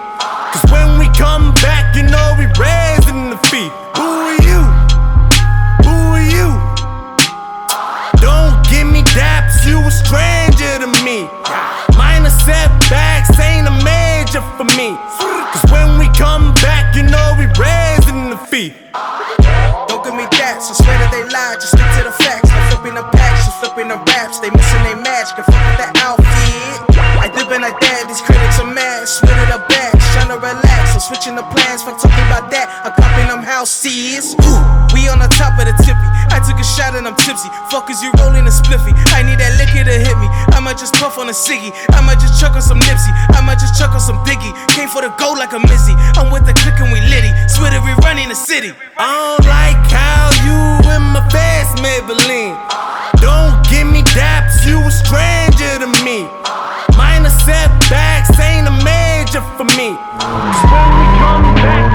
Cause 0.53 0.71
when 0.71 0.99
we 0.99 1.07
come 1.17 1.53
back, 1.65 1.95
you 1.95 2.03
know 2.03 2.35
we 2.37 2.45
raising 2.59 3.29
the 3.29 3.39
fee. 3.49 3.69
Who 3.97 4.07
are 4.29 4.39
you? 4.45 4.61
Who 5.85 5.95
are 6.15 6.27
you? 6.37 6.49
Don't 8.21 8.55
give 8.69 8.87
me 8.87 9.01
daps, 9.17 9.65
you 9.67 9.79
a 9.79 9.91
stranger 9.91 10.79
to 10.83 10.89
me. 11.03 11.27
Minor 11.97 12.29
setbacks 12.29 13.37
ain't 13.39 13.67
a 13.67 13.75
major 13.83 14.41
for 14.57 14.65
me. 14.77 14.95
Cause 15.51 15.71
when 15.71 15.99
we 15.99 16.07
come 16.17 16.53
back, 16.55 16.95
you 16.95 17.03
know 17.03 17.35
we 17.37 17.45
raising 17.59 18.29
the 18.29 18.37
feet. 18.47 18.73
Flipping 23.75 23.91
the 23.91 23.99
raps, 24.15 24.39
they 24.39 24.49
missing 24.49 24.83
their 24.87 24.95
match, 24.95 25.35
can 25.35 25.43
fuck 25.43 25.59
with 25.67 25.79
that 25.83 25.91
outfit. 25.99 26.79
I 26.95 27.27
dip 27.27 27.51
and 27.51 27.59
I 27.59 27.75
dab, 27.75 28.07
these 28.07 28.23
critics 28.23 28.55
are 28.63 28.71
mad, 28.71 29.03
split 29.03 29.35
it 29.35 29.51
up 29.51 29.67
back, 29.67 29.91
trying 30.15 30.31
to 30.31 30.39
relax. 30.39 30.95
I'm 30.95 31.03
switching 31.03 31.35
the 31.35 31.43
plans, 31.51 31.83
fuck 31.83 31.99
talking 31.99 32.23
about 32.31 32.47
that, 32.55 32.71
I'm 32.87 32.95
popping 32.95 33.27
them 33.27 33.43
houses. 33.43 34.31
Ooh, 34.39 34.63
we 34.95 35.11
on 35.11 35.19
the 35.19 35.27
top 35.35 35.59
of 35.59 35.67
the 35.67 35.75
tippy, 35.83 36.07
I 36.31 36.39
took 36.39 36.55
a 36.55 36.63
shot 36.63 36.95
and 36.95 37.03
I'm 37.03 37.19
tipsy. 37.19 37.51
Fuck 37.67 37.91
is 37.91 37.99
you 37.99 38.15
rolling 38.15 38.47
a 38.47 38.53
spliffy, 38.53 38.95
I 39.11 39.27
need 39.27 39.43
that 39.43 39.59
liquor 39.59 39.83
to 39.83 39.95
hit 39.99 40.15
me. 40.23 40.31
I 40.55 40.63
might 40.63 40.79
just 40.79 40.95
puff 40.95 41.19
on 41.19 41.27
a 41.27 41.35
ciggy, 41.35 41.75
I 41.91 41.99
might 41.99 42.23
just 42.23 42.39
chuck 42.39 42.55
on 42.55 42.63
some 42.63 42.79
Nipsey, 42.79 43.11
I 43.35 43.43
might 43.43 43.59
just 43.59 43.75
chuck 43.75 43.91
on 43.91 43.99
some 43.99 44.23
Biggie. 44.23 44.55
Came 44.71 44.87
for 44.87 45.03
the 45.03 45.11
gold 45.19 45.35
like 45.35 45.51
a 45.51 45.59
Mizzy, 45.59 45.99
I'm 46.15 46.31
with 46.31 46.47
the 46.47 46.55
click 46.63 46.79
and 46.79 46.95
we 46.95 47.03
litty. 47.11 47.31
Swear 47.51 47.75
that 47.75 47.83
we 47.83 47.91
running 48.07 48.31
the 48.31 48.39
city. 48.39 48.71
I 48.95 49.35
don't 49.35 49.43
like 49.51 49.83
how 49.91 50.31
you 50.47 50.55
in 50.95 51.03
my 51.11 51.27
fast 51.27 51.83
Maybelline. 51.83 52.94
You 54.65 54.79
a 54.79 54.91
stranger 54.91 55.79
to 55.79 55.87
me. 56.03 56.27
Minor 56.97 57.29
setbacks 57.29 58.37
ain't 58.39 58.67
a 58.67 58.75
major 58.83 59.41
for 59.57 59.65
me. 59.77 59.93
When 60.71 60.87
we 60.97 61.05
come 61.21 61.55
back, 61.55 61.94